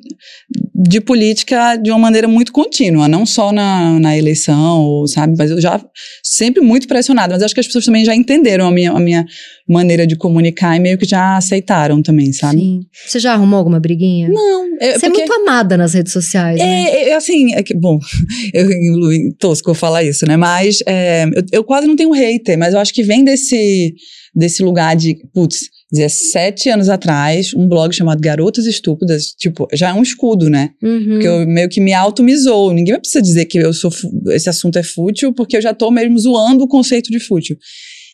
de 0.84 1.00
política 1.00 1.76
de 1.78 1.92
uma 1.92 2.00
maneira 2.00 2.28
muito 2.28 2.52
contínua, 2.52 3.08
não 3.08 3.26
só 3.26 3.52
na, 3.52 4.00
na 4.00 4.18
eleição, 4.18 5.06
sabe? 5.08 5.36
Mas 5.38 5.52
eu 5.52 5.62
já 5.62 5.80
sempre 6.24 6.62
muito 6.62 6.88
pressionada. 6.88 7.34
Mas 7.34 7.44
acho 7.44 7.54
que 7.54 7.60
as 7.60 7.68
pessoas 7.68 7.86
também 7.86 8.04
já 8.04 8.16
entenderam 8.16 8.68
a 8.68 8.72
minha, 8.72 8.92
a 8.92 9.00
minha 9.00 9.26
maneira 9.68 10.06
de 10.08 10.16
comunicar 10.16 10.76
e 10.76 10.80
meio 10.80 10.98
que 10.98 11.06
já 11.08 11.38
aceitaram 11.38 12.02
também, 12.02 12.34
sabe? 12.34 12.60
Sim. 12.60 12.82
Você 13.08 13.20
já 13.20 13.34
arrumou 13.34 13.58
alguma 13.60 13.80
briguinha? 13.80 14.28
Não, 14.30 14.66
é, 14.80 14.94
Você 14.98 15.08
porque- 15.08 15.22
é 15.22 15.26
muito 15.28 15.42
amada 15.42 15.78
nas 15.78 15.94
redes 15.94 16.12
sociais, 16.12 16.58
né? 16.58 16.66
É, 16.90 17.10
é, 17.10 17.16
assim, 17.16 17.54
é 17.54 17.62
que, 17.64 17.74
bom, 17.76 18.00
eu, 18.54 18.70
eu 18.70 19.34
tosco 19.40 19.70
eu 19.70 19.76
falar 19.76 20.04
isso, 20.04 20.26
né? 20.26 20.36
Mas 20.36 20.80
é, 20.88 21.26
eu, 21.26 21.44
eu 21.52 21.64
quase 21.64 21.88
não 21.88 21.96
tenho 21.96 22.12
hater, 22.12 22.58
mas 22.58 22.74
eu 22.74 22.80
acho 22.80 22.94
que 22.94 23.04
vem 23.04 23.24
desse, 23.24 23.94
desse 24.34 24.64
lugar 24.64 24.96
de, 24.96 25.16
putz, 25.34 25.70
17 25.92 26.70
anos 26.70 26.88
atrás, 26.88 27.54
um 27.54 27.68
blog 27.68 27.94
chamado 27.94 28.22
Garotas 28.22 28.66
Estúpidas, 28.66 29.34
tipo, 29.38 29.68
já 29.74 29.90
é 29.90 29.94
um 29.94 30.02
escudo, 30.02 30.50
né? 30.50 30.70
Uhum. 30.82 31.10
Porque 31.10 31.28
eu 31.28 31.46
meio 31.46 31.68
que 31.68 31.82
me 31.82 31.94
automizou. 31.94 32.74
Ninguém 32.74 32.94
vai 32.94 33.02
precisar 33.02 33.22
dizer 33.22 33.46
que 33.46 33.58
eu 33.58 33.74
sou 33.74 33.92
esse 34.30 34.50
assunto 34.50 34.80
é 34.80 34.84
fútil, 34.84 35.34
porque 35.34 35.58
eu 35.58 35.62
já 35.62 35.74
tô 35.74 35.92
mesmo 35.92 36.18
zoando 36.18 36.64
o 36.64 36.68
conceito 36.68 37.12
de 37.12 37.20
fútil. 37.20 37.58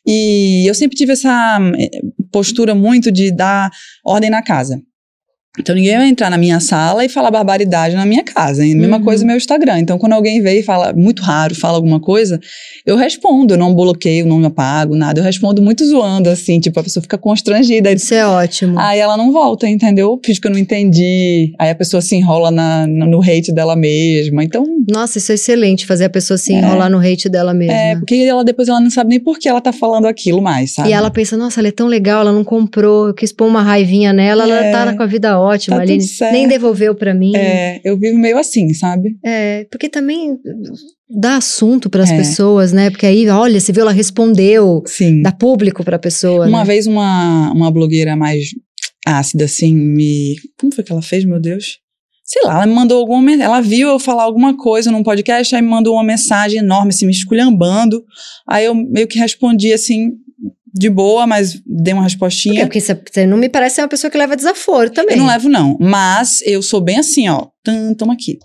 E 0.05 0.67
eu 0.67 0.73
sempre 0.73 0.95
tive 0.95 1.11
essa 1.11 1.59
eh, 1.77 1.89
postura 2.31 2.73
muito 2.73 3.11
de 3.11 3.29
dar 3.29 3.69
ordem 4.05 4.29
na 4.29 4.41
casa. 4.41 4.81
Então 5.59 5.75
ninguém 5.75 5.97
vai 5.97 6.07
entrar 6.07 6.29
na 6.29 6.37
minha 6.37 6.59
sala 6.59 7.03
e 7.03 7.09
falar 7.09 7.31
barbaridade 7.31 7.95
na 7.95 8.05
minha 8.05 8.23
casa. 8.23 8.65
hein? 8.65 8.75
Mesma 8.75 8.97
Uhum. 8.97 9.03
coisa 9.03 9.23
no 9.23 9.27
meu 9.27 9.37
Instagram. 9.37 9.79
Então 9.79 9.97
quando 9.97 10.13
alguém 10.13 10.41
vem 10.41 10.59
e 10.59 10.63
fala, 10.63 10.93
muito 10.93 11.21
raro, 11.23 11.55
fala 11.55 11.75
alguma 11.77 11.99
coisa, 11.99 12.39
eu 12.85 12.95
respondo, 12.95 13.53
eu 13.53 13.57
não 13.57 13.73
bloqueio, 13.73 14.25
não 14.25 14.43
apago, 14.45 14.95
nada. 14.95 15.19
Eu 15.19 15.23
respondo 15.23 15.61
muito 15.61 15.83
zoando, 15.85 16.29
assim, 16.29 16.59
tipo, 16.59 16.79
a 16.79 16.83
pessoa 16.83 17.01
fica 17.01 17.17
constrangida. 17.17 17.91
Isso 17.91 18.13
é 18.13 18.25
ótimo. 18.25 18.79
Aí 18.79 18.99
ela 18.99 19.17
não 19.17 19.31
volta, 19.31 19.67
entendeu? 19.67 20.19
Finge 20.23 20.39
que 20.39 20.47
eu 20.47 20.51
não 20.51 20.59
entendi. 20.59 21.53
Aí 21.59 21.69
a 21.69 21.75
pessoa 21.75 22.01
se 22.01 22.15
enrola 22.15 22.51
na, 22.51 22.85
no 22.87 23.21
hate 23.21 23.51
dela 23.53 23.75
mesma. 23.75 24.43
Então, 24.43 24.63
Nossa, 24.89 25.17
isso 25.17 25.31
é 25.31 25.35
excelente, 25.35 25.85
fazer 25.85 26.05
a 26.05 26.09
pessoa 26.09 26.37
se 26.37 26.53
É. 26.53 26.59
enrolar 26.59 26.89
no 26.89 26.99
hate 26.99 27.27
dela 27.29 27.53
mesma. 27.53 27.73
é, 27.73 27.95
porque 27.95 28.15
ela 28.15 28.43
depois 28.43 28.67
ela 28.69 28.79
não 28.79 28.89
sabe 28.89 29.09
nem 29.09 29.19
por 29.19 29.37
que 29.39 29.49
ela 29.49 29.59
tá 29.59 29.73
falando 29.73 30.05
aquilo 30.05 30.41
mais, 30.41 30.71
sabe? 30.75 30.89
E 30.89 30.93
ela 30.93 31.09
pensa, 31.09 31.35
nossa, 31.35 31.59
ela 31.59 31.67
é 31.67 31.71
tão 31.71 31.87
legal, 31.87 32.21
ela 32.21 32.31
não 32.31 32.43
comprou, 32.43 33.07
eu 33.07 33.13
quis 33.13 33.31
pôr 33.31 33.47
uma 33.47 33.61
raivinha 33.61 34.13
nela, 34.13 34.45
É. 34.45 34.49
ela 34.71 34.85
tá 34.85 34.95
com 34.95 35.03
a 35.03 35.05
vida 35.05 35.37
ótima 35.39 35.46
Tá 35.49 35.81
ali, 35.81 35.97
tudo 35.97 36.03
certo. 36.07 36.33
nem 36.33 36.47
devolveu 36.47 36.95
pra 36.95 37.13
mim. 37.13 37.35
É, 37.35 37.79
eu 37.83 37.97
vivo 37.97 38.17
meio 38.17 38.37
assim, 38.37 38.73
sabe? 38.73 39.17
É, 39.25 39.65
porque 39.71 39.89
também 39.89 40.37
dá 41.09 41.37
assunto 41.37 41.89
pras 41.89 42.09
É. 42.11 42.17
pessoas, 42.17 42.73
né? 42.73 42.89
Porque 42.89 43.05
aí, 43.05 43.27
olha, 43.29 43.59
você 43.59 43.71
viu, 43.71 43.81
ela 43.83 43.91
respondeu, 43.91 44.83
Sim. 44.85 45.21
dá 45.21 45.31
público 45.31 45.83
pra 45.83 45.97
pessoa, 45.99 46.47
Uma 46.47 46.59
né? 46.59 46.65
vez 46.65 46.87
uma, 46.87 47.51
uma 47.53 47.71
blogueira 47.71 48.15
mais 48.15 48.45
ácida, 49.05 49.45
assim, 49.45 49.73
me. 49.73 50.35
Como 50.59 50.73
foi 50.73 50.83
que 50.83 50.91
ela 50.91 51.01
fez, 51.01 51.23
meu 51.25 51.39
Deus? 51.39 51.79
Sei 52.23 52.41
lá, 52.43 52.55
ela 52.55 52.65
me 52.65 52.73
mandou 52.73 52.99
alguma. 52.99 53.31
Ela 53.31 53.61
viu 53.61 53.87
eu 53.87 53.99
falar 53.99 54.23
alguma 54.23 54.57
coisa 54.57 54.91
num 54.91 55.01
podcast, 55.01 55.55
aí 55.55 55.61
me 55.61 55.69
mandou 55.69 55.93
uma 55.93 56.03
mensagem 56.03 56.59
enorme, 56.59 56.89
assim, 56.89 57.05
me 57.05 57.11
esculhambando. 57.13 58.03
Aí 58.45 58.65
eu 58.65 58.75
meio 58.75 59.07
que 59.07 59.17
respondi, 59.17 59.71
assim, 59.71 60.09
de 60.77 60.89
boa, 60.89 61.25
mas 61.27 61.59
dei 61.65 61.93
uma 61.93 62.01
Porque, 62.03 62.13
respostinha. 62.13 62.65
porque 62.65 62.79
você, 62.81 62.93
você 62.95 63.25
não 63.25 63.37
me 63.37 63.49
parece 63.49 63.75
ser 63.75 63.81
uma 63.81 63.87
pessoa 63.87 64.09
que 64.11 64.17
leva 64.17 64.35
desaforo 64.35 64.89
também. 64.89 65.15
Eu 65.15 65.21
não 65.21 65.27
levo, 65.27 65.49
não. 65.49 65.77
Mas 65.79 66.41
eu 66.45 66.61
sou 66.61 66.81
bem 66.81 66.97
assim, 66.99 67.27
ó. 67.29 67.47
Toma 67.97 68.13
aqui. 68.13 68.37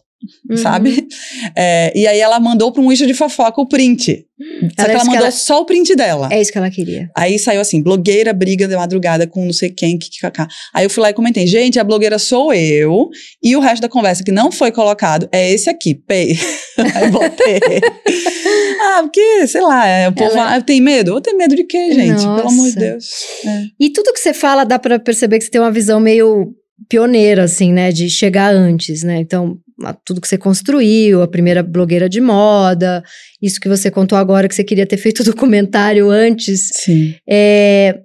Uhum. 0.51 0.57
Sabe? 0.57 1.07
É, 1.57 1.93
e 1.99 2.07
aí 2.07 2.19
ela 2.21 2.39
mandou 2.39 2.71
para 2.73 2.83
um 2.83 2.93
Insta 2.93 3.07
de 3.07 3.15
fofoca 3.15 3.61
o 3.61 3.67
print. 3.67 4.25
Só 4.43 4.47
Ela 4.49 4.69
que 4.75 4.81
ela 4.81 4.93
disse 4.95 5.01
que 5.01 5.07
mandou 5.11 5.23
ela- 5.23 5.31
só 5.31 5.61
o 5.61 5.65
print 5.65 5.95
dela. 5.95 6.29
É 6.33 6.41
isso 6.41 6.51
que 6.53 6.59
ela 6.59 6.71
queria. 6.71 7.09
Aí 7.17 7.39
saiu 7.39 7.61
assim, 7.61 7.81
blogueira 7.83 8.33
briga 8.33 8.67
de 8.67 8.75
madrugada 8.77 9.27
com 9.27 9.45
não 9.45 9.53
sei 9.53 9.71
quem, 9.71 9.99
kkk. 9.99 10.47
Aí 10.75 10.85
eu 10.85 10.91
fui 10.91 11.03
lá 11.03 11.11
e 11.11 11.15
comentei, 11.15 11.47
gente, 11.47 11.79
a 11.79 11.85
blogueira 11.85 12.19
sou 12.19 12.53
eu, 12.53 13.09
e 13.43 13.55
o 13.57 13.61
resto 13.61 13.83
da 13.83 13.89
conversa 13.89 14.25
que 14.25 14.33
não 14.33 14.51
foi 14.51 14.73
colocado 14.73 15.29
é 15.33 15.51
esse 15.53 15.71
aqui, 15.71 15.95
pay. 15.95 16.37
Aí 16.95 17.11
botei. 17.11 17.61
ah, 18.81 19.01
porque, 19.03 19.47
sei 19.47 19.61
lá, 19.61 19.87
é, 19.87 20.09
o 20.09 20.13
povo 20.13 20.33
Ela- 20.37 20.61
tem 20.61 20.81
medo? 20.81 21.13
Eu 21.13 21.21
tenho 21.21 21.37
medo 21.39 21.55
de 21.55 21.65
quê, 21.65 21.93
gente? 21.93 22.21
Pelo 22.23 22.49
amor 22.49 22.51
de 22.51 22.57
Nossa. 22.75 22.81
Deus. 22.81 23.07
É. 23.47 23.63
E 23.81 23.91
tudo 23.91 24.13
que 24.13 24.21
você 24.21 24.33
fala 24.35 24.65
dá 24.65 24.79
pra 24.79 24.99
perceber 24.99 25.39
que 25.39 25.45
você 25.45 25.51
tem 25.51 25.61
uma 25.61 25.71
visão 25.73 26.01
meio 26.01 26.53
pioneira, 26.89 27.45
assim, 27.45 27.73
né? 27.73 27.93
De 27.93 28.09
chegar 28.11 28.53
antes, 28.53 29.03
né? 29.03 29.19
Então, 29.19 29.57
tudo 30.05 30.21
que 30.21 30.29
você 30.29 30.39
construiu, 30.39 31.23
a 31.23 31.29
primeira 31.29 31.63
blogueira 31.63 32.09
de 32.09 32.21
moda, 32.21 33.03
isso 33.41 33.61
que 33.61 33.69
você 33.69 33.91
contou 33.91 34.17
agora 34.17 34.49
que 34.49 34.55
você 34.55 34.65
queria 34.65 34.87
ter 34.87 34.97
feito 34.97 35.21
o 35.21 35.25
documentário 35.33 36.11
antes. 36.11 36.69
Sim. 36.73 37.15
É, 37.29 37.99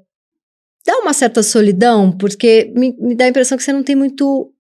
dá 0.87 0.99
uma 0.99 1.13
certa 1.13 1.43
solidão, 1.43 2.11
porque 2.11 2.71
me, 2.73 2.95
me 2.97 3.13
dá 3.13 3.25
a 3.25 3.29
impressão 3.29 3.57
que 3.57 3.63
você 3.63 3.73
não 3.73 3.83
tem 3.83 3.95
muito. 3.95 4.51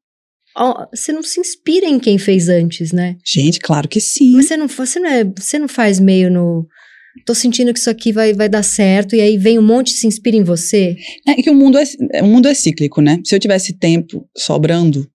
Você 0.91 1.11
não 1.11 1.21
se 1.21 1.39
inspira 1.39 1.85
em 1.85 1.99
quem 1.99 2.17
fez 2.17 2.49
antes, 2.49 2.91
né? 2.91 3.15
Gente, 3.23 3.59
claro 3.59 3.87
que 3.87 4.01
sim. 4.01 4.33
Mas 4.33 4.47
você 4.47 4.57
não, 4.57 4.67
você 4.67 4.99
não, 4.99 5.09
é, 5.09 5.23
você 5.23 5.59
não 5.59 5.67
faz 5.67 5.99
meio 5.99 6.29
no. 6.29 6.67
Tô 7.25 7.33
sentindo 7.33 7.73
que 7.73 7.79
isso 7.79 7.89
aqui 7.89 8.11
vai, 8.11 8.33
vai 8.33 8.47
dar 8.47 8.61
certo, 8.61 9.15
e 9.15 9.21
aí 9.21 9.37
vem 9.37 9.57
um 9.57 9.63
monte 9.63 9.89
e 9.89 9.93
se 9.93 10.05
inspira 10.05 10.37
em 10.37 10.43
você. 10.43 10.95
É 11.27 11.35
que 11.35 11.49
o 11.49 11.55
mundo 11.55 11.77
é, 11.77 12.21
o 12.21 12.27
mundo 12.27 12.47
é 12.47 12.53
cíclico, 12.53 13.01
né? 13.01 13.19
Se 13.23 13.35
eu 13.35 13.39
tivesse 13.39 13.73
tempo 13.77 14.27
sobrando, 14.35 15.07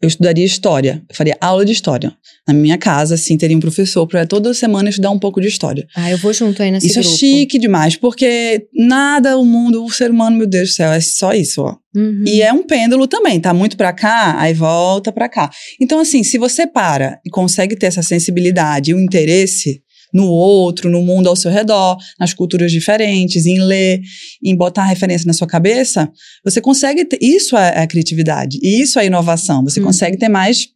eu 0.00 0.08
estudaria 0.08 0.44
história. 0.44 1.02
Eu 1.08 1.14
faria 1.14 1.36
aula 1.40 1.64
de 1.64 1.72
história. 1.72 2.12
Na 2.48 2.54
minha 2.54 2.78
casa, 2.78 3.14
assim, 3.14 3.36
teria 3.36 3.56
um 3.56 3.60
professor 3.60 4.06
para 4.06 4.26
toda 4.26 4.54
semana 4.54 4.88
estudar 4.88 5.10
um 5.10 5.18
pouco 5.18 5.40
de 5.40 5.48
história. 5.48 5.86
Ah, 5.94 6.10
eu 6.10 6.16
vou 6.16 6.32
junto 6.32 6.62
aí 6.62 6.70
nesse 6.70 6.86
isso 6.86 7.00
grupo. 7.00 7.14
é 7.14 7.18
chique 7.18 7.58
demais, 7.58 7.96
porque 7.96 8.66
nada, 8.74 9.36
o 9.36 9.44
mundo, 9.44 9.84
o 9.84 9.90
ser 9.90 10.10
humano, 10.10 10.38
meu 10.38 10.46
Deus 10.46 10.70
do 10.70 10.74
céu, 10.74 10.90
é 10.90 11.00
só 11.00 11.34
isso, 11.34 11.62
ó. 11.62 11.76
Uhum. 11.94 12.24
E 12.26 12.40
é 12.40 12.52
um 12.52 12.62
pêndulo 12.62 13.06
também, 13.06 13.38
tá 13.40 13.52
muito 13.52 13.76
pra 13.76 13.92
cá, 13.92 14.38
aí 14.38 14.54
volta 14.54 15.12
pra 15.12 15.28
cá. 15.28 15.50
Então, 15.80 15.98
assim, 16.00 16.22
se 16.22 16.38
você 16.38 16.66
para 16.66 17.20
e 17.24 17.30
consegue 17.30 17.76
ter 17.76 17.86
essa 17.86 18.02
sensibilidade 18.02 18.92
e 18.92 18.94
o 18.94 19.00
interesse 19.00 19.82
no 20.12 20.26
outro, 20.26 20.90
no 20.90 21.02
mundo 21.02 21.28
ao 21.28 21.36
seu 21.36 21.50
redor, 21.50 21.96
nas 22.18 22.34
culturas 22.34 22.72
diferentes, 22.72 23.46
em 23.46 23.60
ler, 23.60 24.00
em 24.44 24.56
botar 24.56 24.84
referência 24.84 25.26
na 25.26 25.32
sua 25.32 25.46
cabeça, 25.46 26.10
você 26.44 26.60
consegue 26.60 27.04
ter. 27.04 27.18
Isso 27.20 27.56
é 27.56 27.78
a 27.78 27.86
criatividade, 27.86 28.58
e 28.62 28.80
isso 28.80 28.98
é 28.98 29.06
inovação. 29.06 29.62
Você 29.64 29.80
Hum. 29.80 29.84
consegue 29.84 30.16
ter 30.16 30.28
mais 30.28 30.68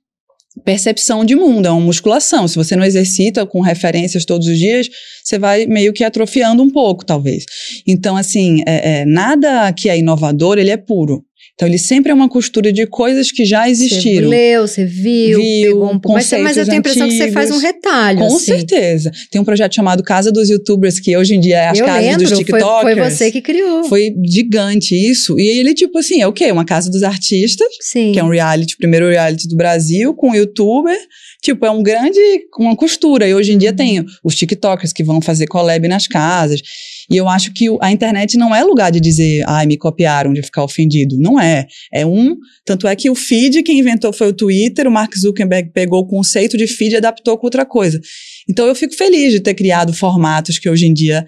percepção 0.65 1.25
de 1.25 1.35
mundo, 1.35 1.67
é 1.67 1.71
uma 1.71 1.81
musculação. 1.81 2.47
Se 2.47 2.55
você 2.55 2.77
não 2.77 2.85
exercita 2.85 3.45
com 3.45 3.61
referências 3.61 4.25
todos 4.25 4.47
os 4.47 4.59
dias, 4.59 4.89
você 5.23 5.39
vai 5.39 5.67
meio 5.67 5.93
que 5.93 6.05
atrofiando 6.05 6.63
um 6.63 6.71
pouco, 6.71 7.05
talvez. 7.05 7.45
Então, 7.87 8.17
assim, 8.17 8.63
é, 8.67 9.01
é, 9.01 9.05
nada 9.05 9.73
que 9.73 9.89
é 9.89 9.99
inovador, 9.99 10.59
ele 10.59 10.71
é 10.71 10.77
puro. 10.77 11.25
Então, 11.55 11.69
ele 11.69 11.79
sempre 11.79 12.11
é 12.11 12.15
uma 12.15 12.29
costura 12.29 12.73
de 12.73 12.85
coisas 12.85 13.31
que 13.31 13.45
já 13.45 13.69
existiram. 13.71 14.29
Você 14.29 14.37
leu, 14.37 14.67
você 14.67 14.85
viu, 14.85 15.41
Viu, 15.41 15.73
pegou 15.73 15.93
um 15.93 15.99
pouco. 16.01 16.15
Mas, 16.15 16.33
mas 16.33 16.57
eu 16.57 16.65
tenho 16.65 16.77
a 16.77 16.81
impressão 16.81 17.09
que 17.09 17.17
você 17.17 17.31
faz 17.31 17.49
um 17.49 17.55
antigos. 17.55 17.75
retalho. 17.75 18.19
Com 18.19 18.27
assim. 18.27 18.45
certeza. 18.45 19.13
Tem 19.31 19.41
um 19.41 19.45
projeto 19.45 19.73
chamado 19.73 20.03
Casa 20.03 20.33
dos 20.33 20.51
Youtubers, 20.51 20.99
que 20.99 21.17
hoje 21.17 21.37
em 21.37 21.41
dia 21.41 21.59
é 21.59 21.69
as 21.69 21.79
eu 21.79 21.87
casas 21.87 22.03
lembro, 22.05 22.23
dos 22.23 22.31
foi, 22.31 22.39
TikTokers. 22.39 22.99
foi 22.99 23.11
você 23.11 23.31
que 23.31 23.41
criou. 23.41 23.85
Foi 23.85 24.13
gigante 24.25 24.97
isso. 24.97 25.39
E 25.39 25.47
ele, 25.47 25.75
tipo 25.75 25.97
assim, 25.99 26.21
é 26.21 26.27
o 26.27 26.33
quê? 26.33 26.51
Uma 26.51 26.65
casa 26.65 26.91
dos 26.91 27.05
artistas, 27.05 27.69
Sim. 27.81 28.11
que 28.11 28.19
é 28.19 28.25
um 28.25 28.31
reality, 28.31 28.75
o 28.75 28.79
primeiro 28.79 29.09
reality 29.09 29.47
do 29.47 29.57
Brasil, 29.57 30.13
com 30.13 30.31
um 30.31 30.35
youtuber. 30.35 30.99
Tipo, 31.45 31.67
é 31.67 31.71
um 31.71 31.83
grande, 31.83 32.19
uma 32.59 32.75
costura. 32.75 33.29
E 33.29 33.35
hoje 33.35 33.53
em 33.53 33.59
dia 33.59 33.69
Uhum. 33.69 33.77
tem 33.77 34.05
os 34.25 34.35
TikTokers 34.35 34.95
que 34.95 35.05
vão 35.05 35.21
fazer 35.21 35.47
collab 35.47 35.87
nas 35.87 36.07
casas. 36.07 36.63
E 37.11 37.19
eu 37.19 37.29
acho 37.29 37.53
que 37.53 37.67
a 37.83 37.93
internet 37.93 38.39
não 38.39 38.55
é 38.55 38.65
lugar 38.65 38.91
de 38.91 38.99
dizer, 38.99 39.45
ai, 39.47 39.67
me 39.67 39.77
copiaram, 39.77 40.33
de 40.33 40.43
ficar 40.43 40.65
ofendido. 40.65 41.19
Não 41.19 41.39
é. 41.39 41.67
É 41.93 42.07
um. 42.07 42.35
Tanto 42.65 42.89
é 42.89 42.97
que 42.97 43.11
o 43.11 43.15
feed, 43.15 43.63
quem 43.63 43.79
inventou 43.79 44.11
foi 44.11 44.29
o 44.29 44.33
Twitter, 44.33 44.89
o 44.89 44.91
Mark 44.91 45.15
Zuckerberg 45.15 45.71
pegou 45.71 46.01
o 46.01 46.07
conceito 46.07 46.57
de 46.57 46.67
feed 46.67 46.95
e 46.95 46.97
adaptou 46.97 47.37
com 47.37 47.47
outra 47.47 47.67
coisa. 47.67 48.01
Então 48.49 48.67
eu 48.67 48.75
fico 48.75 48.95
feliz 48.95 49.31
de 49.35 49.41
ter 49.41 49.53
criado 49.53 49.93
formatos 49.93 50.59
que 50.59 50.71
hoje 50.71 50.87
em 50.87 50.95
dia 50.95 51.27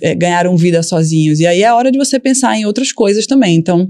eh, 0.00 0.14
ganharam 0.14 0.56
vida 0.56 0.80
sozinhos. 0.80 1.40
E 1.40 1.46
aí 1.46 1.64
é 1.64 1.72
hora 1.72 1.90
de 1.90 1.98
você 1.98 2.20
pensar 2.20 2.56
em 2.56 2.64
outras 2.66 2.92
coisas 2.92 3.26
também. 3.26 3.56
Então. 3.56 3.88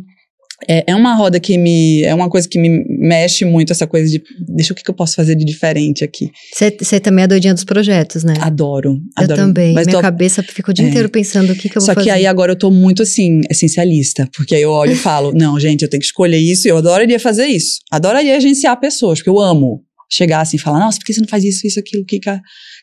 É, 0.68 0.84
é 0.88 0.94
uma 0.94 1.14
roda 1.14 1.38
que 1.38 1.56
me. 1.58 2.02
É 2.02 2.14
uma 2.14 2.28
coisa 2.28 2.48
que 2.48 2.58
me 2.58 2.84
mexe 2.88 3.44
muito, 3.44 3.72
essa 3.72 3.86
coisa 3.86 4.08
de. 4.10 4.22
Deixa 4.48 4.72
o 4.72 4.76
que, 4.76 4.82
que 4.82 4.90
eu 4.90 4.94
posso 4.94 5.14
fazer 5.14 5.34
de 5.34 5.44
diferente 5.44 6.02
aqui. 6.04 6.30
Você, 6.54 7.00
também 7.00 7.24
é 7.24 7.26
doidinha 7.28 7.54
dos 7.54 7.64
projetos, 7.64 8.24
né? 8.24 8.34
Adoro. 8.40 8.92
eu 9.18 9.24
adoro. 9.24 9.40
também. 9.40 9.72
Mas 9.74 9.86
Minha 9.86 9.98
tô- 9.98 10.02
cabeça 10.02 10.42
fica 10.42 10.70
o 10.70 10.74
dia 10.74 10.86
É. 10.86 10.88
inteiro 10.88 11.08
pensando 11.08 11.52
o 11.52 11.56
que, 11.56 11.68
que 11.68 11.76
eu 11.76 11.80
vou 11.80 11.86
Só 11.86 11.94
fazer. 11.94 12.04
que 12.06 12.10
aí 12.10 12.26
agora 12.26 12.52
eu 12.52 12.56
tô 12.56 12.70
muito 12.70 13.02
assim, 13.02 13.40
essencialista. 13.50 14.28
Porque 14.36 14.54
aí 14.54 14.62
eu 14.62 14.70
olho 14.70 14.92
e 14.92 14.96
falo, 14.96 15.32
não, 15.36 15.58
gente, 15.58 15.82
eu 15.82 15.88
tenho 15.88 16.00
que 16.00 16.06
escolher 16.06 16.38
isso 16.38 16.66
e 16.66 16.70
eu 16.70 16.76
adoraria 16.78 17.18
fazer 17.20 17.46
isso. 17.46 17.78
Adoraria 17.90 18.36
agenciar 18.36 18.78
pessoas, 18.80 19.18
porque 19.18 19.30
eu 19.30 19.38
amo 19.40 19.82
chegar 20.10 20.40
assim 20.42 20.56
e 20.56 20.60
falar, 20.60 20.78
nossa, 20.78 20.98
por 20.98 21.04
que 21.06 21.12
você 21.12 21.20
não 21.20 21.28
faz 21.28 21.42
isso, 21.44 21.66
isso, 21.66 21.80
aquilo, 21.80 22.04
que 22.04 22.20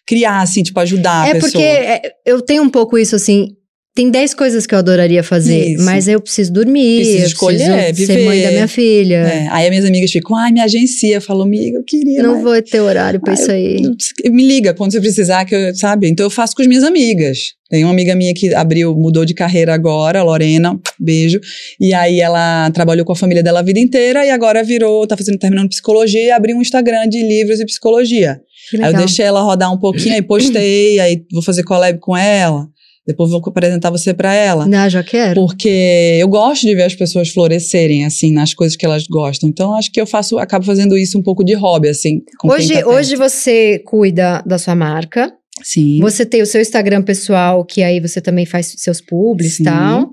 criar, 0.07 0.41
assim, 0.41 0.63
tipo, 0.63 0.79
ajudar 0.79 1.21
a 1.23 1.27
É 1.29 1.33
pessoa. 1.33 1.51
porque 1.51 1.63
é, 1.63 2.01
eu 2.25 2.41
tenho 2.41 2.63
um 2.63 2.69
pouco 2.69 2.97
isso 2.97 3.15
assim. 3.15 3.47
Tem 3.93 4.09
10 4.09 4.33
coisas 4.33 4.65
que 4.65 4.73
eu 4.73 4.79
adoraria 4.79 5.21
fazer, 5.21 5.73
Isso. 5.73 5.83
mas 5.83 6.07
eu 6.07 6.21
preciso 6.21 6.53
dormir, 6.53 6.97
Preciso 6.97 7.23
eu 7.23 7.27
escolher, 7.27 7.85
preciso 7.87 8.13
ser 8.13 8.25
mãe 8.25 8.37
viver. 8.37 8.47
da 8.47 8.51
minha 8.53 8.67
filha. 8.67 9.15
É, 9.15 9.47
Aí 9.51 9.65
as 9.65 9.69
minhas 9.69 9.85
amigas 9.85 10.09
ficam, 10.11 10.35
ai, 10.37 10.51
me 10.51 10.61
agencia. 10.61 11.15
Eu 11.15 11.21
falo, 11.21 11.41
amiga, 11.43 11.77
eu 11.77 11.83
queria. 11.83 12.23
Não 12.23 12.35
mas- 12.35 12.43
vou 12.43 12.61
ter 12.61 12.79
horário 12.79 13.19
pra 13.19 13.33
Ah, 13.33 13.35
isso 13.35 13.51
aí. 13.51 13.81
Me 14.29 14.47
liga 14.47 14.73
quando 14.73 14.91
você 14.93 15.01
precisar, 15.01 15.43
que 15.45 15.53
eu, 15.53 15.75
sabe? 15.75 16.07
Então 16.07 16.25
eu 16.25 16.29
faço 16.29 16.55
com 16.55 16.61
as 16.61 16.67
minhas 16.67 16.83
amigas. 16.83 17.53
Tem 17.69 17.83
uma 17.83 17.91
amiga 17.93 18.15
minha 18.15 18.33
que 18.33 18.53
abriu, 18.53 18.93
mudou 18.95 19.23
de 19.25 19.33
carreira 19.33 19.73
agora, 19.73 20.19
a 20.19 20.23
Lorena, 20.23 20.77
beijo. 20.99 21.39
E 21.79 21.93
aí 21.93 22.19
ela 22.21 22.69
trabalhou 22.71 23.05
com 23.05 23.13
a 23.13 23.15
família 23.15 23.41
dela 23.43 23.59
a 23.59 23.63
vida 23.63 23.79
inteira 23.79 24.25
e 24.25 24.29
agora 24.29 24.63
virou, 24.63 25.05
tá 25.07 25.15
fazendo, 25.17 25.37
terminando 25.37 25.69
psicologia 25.69 26.21
e 26.21 26.31
abriu 26.31 26.55
um 26.57 26.61
Instagram 26.61 27.07
de 27.09 27.21
livros 27.21 27.59
e 27.59 27.65
psicologia. 27.65 28.39
Aí 28.81 28.91
eu 28.93 28.97
deixei 28.97 29.25
ela 29.25 29.41
rodar 29.41 29.73
um 29.73 29.77
pouquinho, 29.79 30.15
aí 30.15 30.21
postei, 30.21 30.99
aí 30.99 31.23
vou 31.31 31.41
fazer 31.41 31.63
collab 31.63 31.97
com 31.99 32.15
ela. 32.15 32.67
Depois 33.05 33.31
vou 33.31 33.41
apresentar 33.45 33.89
você 33.89 34.13
pra 34.13 34.33
ela. 34.33 34.67
Ah, 34.71 34.87
já 34.87 35.03
quero. 35.03 35.35
Porque 35.35 36.17
eu 36.19 36.27
gosto 36.27 36.61
de 36.67 36.75
ver 36.75 36.83
as 36.83 36.95
pessoas 36.95 37.29
florescerem, 37.29 38.05
assim, 38.05 38.31
nas 38.31 38.53
coisas 38.53 38.77
que 38.77 38.85
elas 38.85 39.07
gostam. 39.07 39.49
Então, 39.49 39.73
acho 39.73 39.91
que 39.91 39.99
eu 39.99 40.05
faço, 40.05 40.37
acabo 40.37 40.65
fazendo 40.65 40.95
isso 40.97 41.17
um 41.17 41.23
pouco 41.23 41.43
de 41.43 41.53
hobby, 41.53 41.89
assim. 41.89 42.21
Hoje, 42.43 42.79
tá 42.79 42.87
hoje 42.87 43.15
você 43.15 43.79
cuida 43.79 44.43
da 44.45 44.57
sua 44.57 44.75
marca. 44.75 45.33
Sim. 45.63 45.99
Você 45.99 46.25
tem 46.25 46.41
o 46.41 46.45
seu 46.45 46.61
Instagram 46.61 47.01
pessoal, 47.01 47.65
que 47.65 47.81
aí 47.81 47.99
você 47.99 48.21
também 48.21 48.45
faz 48.45 48.73
seus 48.77 49.01
publis 49.01 49.59
e 49.59 49.63
tal. 49.63 50.11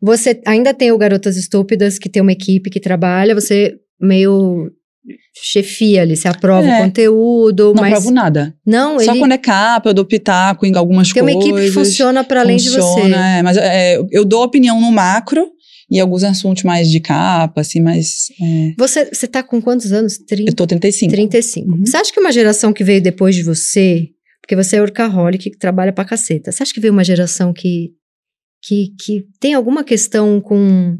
Você 0.00 0.40
ainda 0.46 0.72
tem 0.72 0.92
o 0.92 0.98
Garotas 0.98 1.36
Estúpidas, 1.36 1.98
que 1.98 2.08
tem 2.08 2.22
uma 2.22 2.32
equipe 2.32 2.70
que 2.70 2.80
trabalha. 2.80 3.34
Você 3.34 3.74
meio 4.00 4.70
chefia 5.42 6.02
ali, 6.02 6.16
você 6.16 6.28
aprova 6.28 6.66
É. 6.66 6.80
o 6.80 6.84
conteúdo, 6.84 7.72
Não 7.74 7.82
mas 7.82 7.92
provo 7.92 8.10
nada. 8.10 8.54
não, 8.66 8.98
Só 9.00 9.10
ele 9.12 9.20
quando 9.20 9.32
é 9.32 9.38
capa, 9.38 9.88
eu 9.90 9.94
dou 9.94 10.04
pitaco 10.04 10.66
em 10.66 10.74
algumas 10.76 11.12
tem 11.12 11.22
uma 11.22 11.32
coisas. 11.32 11.50
equipe 11.50 11.66
que 11.66 11.72
funciona 11.72 12.22
para 12.24 12.40
além 12.40 12.56
de 12.56 12.68
você. 12.70 12.80
Funciona, 12.80 13.38
é, 13.38 13.42
mas 13.42 13.56
é, 13.56 13.98
eu 14.10 14.24
dou 14.24 14.42
opinião 14.42 14.80
no 14.80 14.90
macro 14.92 15.46
e 15.90 15.98
alguns 15.98 16.22
assuntos 16.22 16.62
mais 16.62 16.88
de 16.90 17.00
capa, 17.00 17.60
assim, 17.62 17.80
mas 17.80 18.26
é, 18.40 18.72
Você, 18.78 19.06
você 19.12 19.26
tá 19.26 19.42
com 19.42 19.60
quantos 19.60 19.92
anos? 19.92 20.18
30, 20.18 20.50
eu 20.50 20.54
tô 20.54 20.66
35. 20.66 21.10
35. 21.12 21.68
Uhum. 21.70 21.84
Você 21.86 21.96
acha 21.96 22.12
que 22.12 22.20
uma 22.20 22.30
geração 22.32 22.72
que 22.72 22.84
veio 22.84 23.02
depois 23.02 23.34
de 23.34 23.42
você, 23.42 24.06
porque 24.40 24.54
você 24.54 24.76
é 24.76 24.80
workaholic, 24.80 25.50
que 25.50 25.58
trabalha 25.58 25.92
pra 25.92 26.04
caceta, 26.04 26.52
você 26.52 26.62
acha 26.62 26.72
que 26.72 26.80
veio 26.80 26.92
uma 26.92 27.02
geração 27.04 27.52
que, 27.52 27.88
que, 28.62 28.88
que 29.04 29.24
tem 29.40 29.54
alguma 29.54 29.82
questão 29.82 30.40
com 30.40 30.96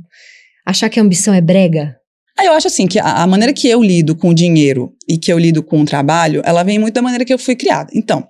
achar 0.66 0.88
que 0.88 0.98
a 0.98 1.02
ambição 1.02 1.32
é 1.34 1.40
brega? 1.40 1.96
Ah, 2.40 2.44
eu 2.46 2.54
acho 2.54 2.68
assim 2.68 2.86
que 2.86 2.98
a, 2.98 3.22
a 3.22 3.26
maneira 3.26 3.52
que 3.52 3.68
eu 3.68 3.82
lido 3.82 4.16
com 4.16 4.30
o 4.30 4.34
dinheiro 4.34 4.94
e 5.06 5.18
que 5.18 5.30
eu 5.30 5.38
lido 5.38 5.62
com 5.62 5.82
o 5.82 5.84
trabalho, 5.84 6.40
ela 6.42 6.62
vem 6.62 6.78
muito 6.78 6.94
da 6.94 7.02
maneira 7.02 7.22
que 7.22 7.34
eu 7.34 7.38
fui 7.38 7.54
criada. 7.54 7.90
Então, 7.94 8.26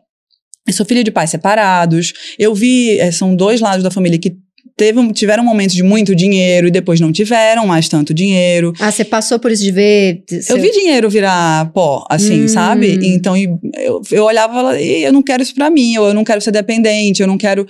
eu 0.67 0.73
sou 0.73 0.85
filha 0.85 1.05
de 1.05 1.12
pais 1.12 1.31
separados. 1.31 2.12
Eu 2.37 2.52
vi, 2.52 2.99
eh, 2.99 3.12
são 3.12 3.37
dois 3.37 3.61
lados 3.61 3.85
da 3.85 3.90
família 3.90 4.19
que 4.19 4.37
teve, 4.80 5.12
tiveram 5.12 5.44
momentos 5.44 5.76
de 5.76 5.82
muito 5.82 6.14
dinheiro 6.14 6.66
e 6.66 6.70
depois 6.70 6.99
não 7.00 7.12
tiveram 7.12 7.66
mais 7.66 7.87
tanto 7.87 8.14
dinheiro. 8.14 8.72
Ah, 8.80 8.90
você 8.90 9.04
passou 9.04 9.38
por 9.38 9.52
isso 9.52 9.62
de 9.62 9.70
ver. 9.70 10.22
Eu 10.49 10.58
vi 10.58 10.70
dinheiro 10.72 11.10
virar 11.10 11.70
pó, 11.75 12.06
assim, 12.08 12.44
Hum. 12.44 12.49
sabe? 12.49 12.99
Então 13.02 13.37
eu, 13.37 14.00
eu 14.10 14.25
olhava 14.25 14.52
e 14.52 14.56
falava, 14.56 14.80
"Ih, 14.80 15.02
eu 15.04 15.12
não 15.12 15.22
quero 15.22 15.42
isso 15.42 15.54
pra 15.54 15.68
mim, 15.68 15.99
ou 15.99 16.08
eu 16.08 16.14
não 16.14 16.25
quero 16.25 16.40
ser 16.40 16.50
dependente, 16.50 17.20
eu 17.20 17.26
não 17.28 17.37
quero. 17.37 17.66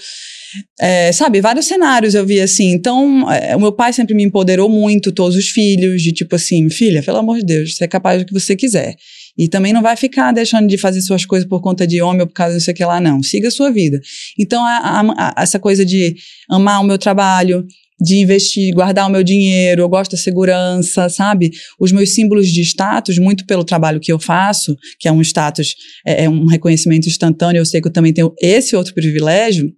é, 0.81 1.11
sabe, 1.13 1.41
vários 1.41 1.67
cenários 1.67 2.15
eu 2.15 2.25
vi 2.25 2.41
assim. 2.41 2.71
Então, 2.73 3.29
é, 3.31 3.57
o 3.57 3.61
meu 3.61 3.73
pai 3.73 3.93
sempre 3.93 4.15
me 4.15 4.23
empoderou 4.25 4.69
muito, 4.69 5.11
todos 5.13 5.37
os 5.37 5.49
filhos, 5.49 6.01
de 6.03 6.13
tipo 6.13 6.35
assim, 6.37 6.69
filha, 6.71 7.03
pelo 7.03 7.19
amor 7.19 7.39
de 7.39 7.45
Deus, 7.45 7.77
você 7.77 7.85
é 7.85 7.89
capaz 7.89 8.19
do 8.21 8.27
que 8.27 8.33
você 8.33 8.55
quiser. 8.57 8.95
E 9.39 9.49
também 9.49 9.73
não 9.73 9.83
vai 9.83 9.97
ficar 9.97 10.33
deixando 10.33 10.69
de 10.69 10.77
fazer 10.77 11.01
suas 11.03 11.25
coisas 11.25 11.49
por 11.49 11.61
conta 11.61 11.87
de 11.87 12.03
homem 12.03 12.23
ou 12.23 12.27
por 12.27 12.35
causa 12.35 12.53
de 12.53 12.59
não 12.61 12.65
sei 12.65 12.73
o 12.73 12.77
que 12.77 12.85
lá, 12.85 13.01
não. 13.01 13.23
Siga 13.23 13.49
a 13.49 13.51
sua 13.51 13.71
vida. 13.71 14.01
Então, 14.39 14.65
a- 14.65 14.79
a- 14.79 15.33
a- 15.37 15.43
essa 15.43 15.59
coisa 15.59 15.85
de 15.85 16.15
amar 16.49 16.81
o 16.81 16.85
meu 16.85 16.99
trabalho, 16.99 17.65
de 18.03 18.17
investir, 18.17 18.73
guardar 18.75 19.07
o 19.07 19.11
meu 19.11 19.23
dinheiro, 19.23 19.83
eu 19.83 19.89
gosto 19.89 20.13
da 20.13 20.17
segurança, 20.17 21.09
sabe? 21.11 21.51
Os 21.79 21.93
meus 21.93 22.15
símbolos 22.15 22.49
de 22.49 22.63
status, 22.63 23.19
muito 23.19 23.45
pelo 23.45 23.63
trabalho 23.63 24.01
que 24.01 24.11
eu 24.11 24.19
faço, 24.19 24.75
que 24.99 25.07
é 25.07 25.13
um 25.13 25.21
status, 25.21 25.75
é, 26.07 26.25
é 26.25 26.29
um 26.29 26.47
reconhecimento 26.47 27.07
instantâneo, 27.07 27.61
eu 27.61 27.67
sei 27.67 27.81
que 27.81 27.89
eu 27.89 27.93
também 27.93 28.13
tenho 28.13 28.33
esse 28.41 28.75
outro 28.75 28.95
privilégio, 28.95 29.71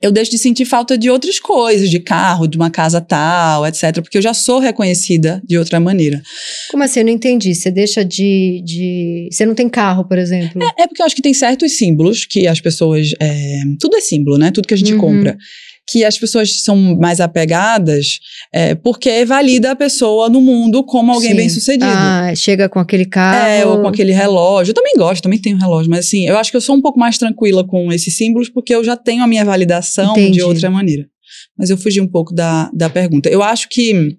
eu 0.00 0.10
deixo 0.10 0.30
de 0.30 0.38
sentir 0.38 0.64
falta 0.64 0.96
de 0.96 1.10
outras 1.10 1.38
coisas, 1.38 1.90
de 1.90 1.98
carro, 2.00 2.46
de 2.46 2.56
uma 2.56 2.70
casa 2.70 3.00
tal, 3.00 3.66
etc., 3.66 4.00
porque 4.00 4.18
eu 4.18 4.22
já 4.22 4.32
sou 4.34 4.58
reconhecida 4.58 5.42
de 5.46 5.58
outra 5.58 5.78
maneira. 5.80 6.22
Como 6.70 6.82
assim? 6.82 7.00
Eu 7.00 7.06
não 7.06 7.12
entendi. 7.12 7.54
Você 7.54 7.70
deixa 7.70 8.04
de. 8.04 8.62
de... 8.64 9.28
Você 9.30 9.44
não 9.44 9.54
tem 9.54 9.68
carro, 9.68 10.04
por 10.04 10.18
exemplo. 10.18 10.62
É 10.78 10.86
porque 10.86 11.02
eu 11.02 11.06
acho 11.06 11.14
que 11.16 11.22
tem 11.22 11.34
certos 11.34 11.76
símbolos 11.76 12.24
que 12.24 12.46
as 12.46 12.60
pessoas. 12.60 13.10
é, 13.20 13.60
tudo 13.80 13.96
é 13.96 14.00
símbolo, 14.00 14.38
né? 14.38 14.50
Tudo 14.50 14.66
que 14.68 14.74
a 14.74 14.76
gente 14.76 14.92
Uhum. 14.94 15.00
compra. 15.00 15.36
Que 15.92 16.04
as 16.04 16.18
pessoas 16.18 16.62
são 16.62 16.96
mais 16.96 17.20
apegadas 17.20 18.18
é, 18.50 18.74
porque 18.74 19.24
valida 19.26 19.72
a 19.72 19.76
pessoa 19.76 20.30
no 20.30 20.40
mundo 20.40 20.82
como 20.82 21.12
alguém 21.12 21.32
Sim. 21.32 21.36
bem 21.36 21.48
sucedido. 21.50 21.84
Ah, 21.86 22.32
chega 22.34 22.66
com 22.68 22.78
aquele 22.78 23.04
carro. 23.04 23.46
É, 23.46 23.66
ou 23.66 23.82
com 23.82 23.88
aquele 23.88 24.12
relógio. 24.12 24.70
Eu 24.70 24.74
também 24.74 24.94
gosto, 24.96 25.22
também 25.22 25.38
tenho 25.38 25.58
relógio, 25.58 25.90
mas 25.90 26.06
assim, 26.06 26.26
eu 26.26 26.38
acho 26.38 26.50
que 26.50 26.56
eu 26.56 26.60
sou 26.62 26.74
um 26.74 26.80
pouco 26.80 26.98
mais 26.98 27.18
tranquila 27.18 27.66
com 27.66 27.92
esses 27.92 28.16
símbolos 28.16 28.48
porque 28.48 28.74
eu 28.74 28.82
já 28.82 28.96
tenho 28.96 29.22
a 29.22 29.26
minha 29.26 29.44
validação 29.44 30.12
Entendi. 30.12 30.38
de 30.38 30.42
outra 30.42 30.70
maneira. 30.70 31.04
Mas 31.58 31.68
eu 31.68 31.76
fugi 31.76 32.00
um 32.00 32.08
pouco 32.08 32.34
da, 32.34 32.70
da 32.72 32.88
pergunta. 32.88 33.28
Eu 33.28 33.42
acho 33.42 33.68
que 33.68 34.16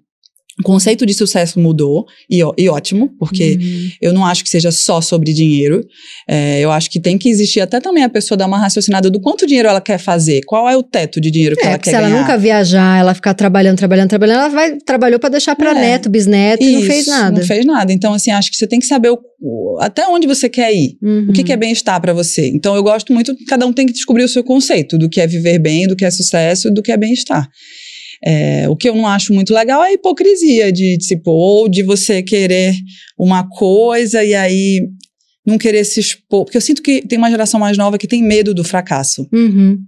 o 0.60 0.62
conceito 0.62 1.04
de 1.04 1.12
sucesso 1.14 1.58
mudou, 1.58 2.04
e, 2.30 2.38
e 2.56 2.68
ótimo, 2.68 3.10
porque 3.18 3.58
Uhum. 3.60 3.88
eu 4.00 4.12
não 4.12 4.24
acho 4.24 4.44
que 4.44 4.48
seja 4.48 4.70
só 4.70 5.00
sobre 5.00 5.32
dinheiro. 5.32 5.84
É, 6.28 6.60
eu 6.60 6.70
acho 6.70 6.88
que 6.90 7.00
tem 7.00 7.18
que 7.18 7.28
existir 7.28 7.60
até 7.60 7.80
também 7.80 8.04
a 8.04 8.08
pessoa 8.08 8.36
dar 8.38 8.46
uma 8.46 8.58
raciocinada 8.58 9.10
do 9.10 9.20
quanto 9.20 9.46
dinheiro 9.46 9.68
ela 9.68 9.80
quer 9.80 9.98
fazer, 9.98 10.42
qual 10.46 10.68
é 10.68 10.76
o 10.76 10.82
teto 10.82 11.20
de 11.20 11.30
dinheiro 11.30 11.56
que 11.56 11.64
É, 11.64 11.70
ela 11.70 11.78
quer 11.78 11.90
se 11.90 11.96
ela 11.96 12.08
ganhar. 12.08 12.20
nunca 12.20 12.38
viajar, 12.38 12.98
ela 13.00 13.14
ficar 13.14 13.34
trabalhando, 13.34 13.76
trabalhando, 13.78 14.08
trabalhando, 14.08 14.38
ela 14.38 14.48
vai, 14.48 14.76
trabalhou 14.78 15.18
pra 15.18 15.28
deixar 15.28 15.56
pra 15.56 15.70
É. 15.72 15.74
neto, 15.74 16.08
bisneto 16.08 16.62
e 16.62 16.70
não 16.72 16.78
Isso, 16.80 16.88
fez 16.88 17.06
nada. 17.08 17.38
Não 17.40 17.46
fez 17.46 17.66
nada. 17.66 17.92
Então, 17.92 18.14
assim, 18.14 18.30
acho 18.30 18.50
que 18.50 18.56
você 18.56 18.66
tem 18.66 18.78
que 18.78 18.86
saber 18.86 19.10
o- 19.10 19.18
o- 19.40 19.78
até 19.80 20.06
onde 20.06 20.26
você 20.26 20.48
quer 20.48 20.72
ir. 20.72 20.96
Uhum. 21.02 21.26
O 21.30 21.32
que, 21.32 21.42
que 21.42 21.52
é 21.52 21.56
bem-estar 21.56 22.00
pra 22.00 22.12
você? 22.12 22.46
Então, 22.48 22.76
eu 22.76 22.82
gosto 22.82 23.12
muito, 23.12 23.34
cada 23.48 23.66
um 23.66 23.72
tem 23.72 23.86
que 23.86 23.92
descobrir 23.92 24.22
o 24.22 24.28
seu 24.28 24.44
conceito 24.44 24.96
do 24.96 25.08
que 25.08 25.20
é 25.20 25.26
viver 25.26 25.58
bem, 25.58 25.86
do 25.88 25.96
que 25.96 26.04
é 26.04 26.10
sucesso, 26.12 26.70
do 26.70 26.80
que 26.80 26.92
é 26.92 26.96
bem-estar. 26.96 27.48
É, 28.26 28.68
o 28.68 28.76
que 28.76 28.88
eu 28.88 28.94
não 28.94 29.06
acho 29.06 29.34
muito 29.34 29.52
legal 29.52 29.82
é 29.82 29.88
a 29.88 29.92
hipocrisia 29.92 30.72
de, 30.72 30.96
tipo, 30.98 31.30
ou 31.30 31.68
de 31.68 31.82
você 31.82 32.22
querer 32.22 32.74
uma 33.18 33.46
coisa 33.48 34.24
e 34.24 34.34
aí 34.34 34.88
não 35.46 35.58
querer 35.58 35.84
se 35.84 36.00
expor. 36.00 36.44
Porque 36.44 36.56
eu 36.56 36.62
sinto 36.62 36.82
que 36.82 37.02
tem 37.06 37.18
uma 37.18 37.30
geração 37.30 37.60
mais 37.60 37.76
nova 37.76 37.98
que 37.98 38.08
tem 38.08 38.22
medo 38.22 38.54
do 38.54 38.64
fracasso. 38.64 39.28
Uhum. 39.32 39.78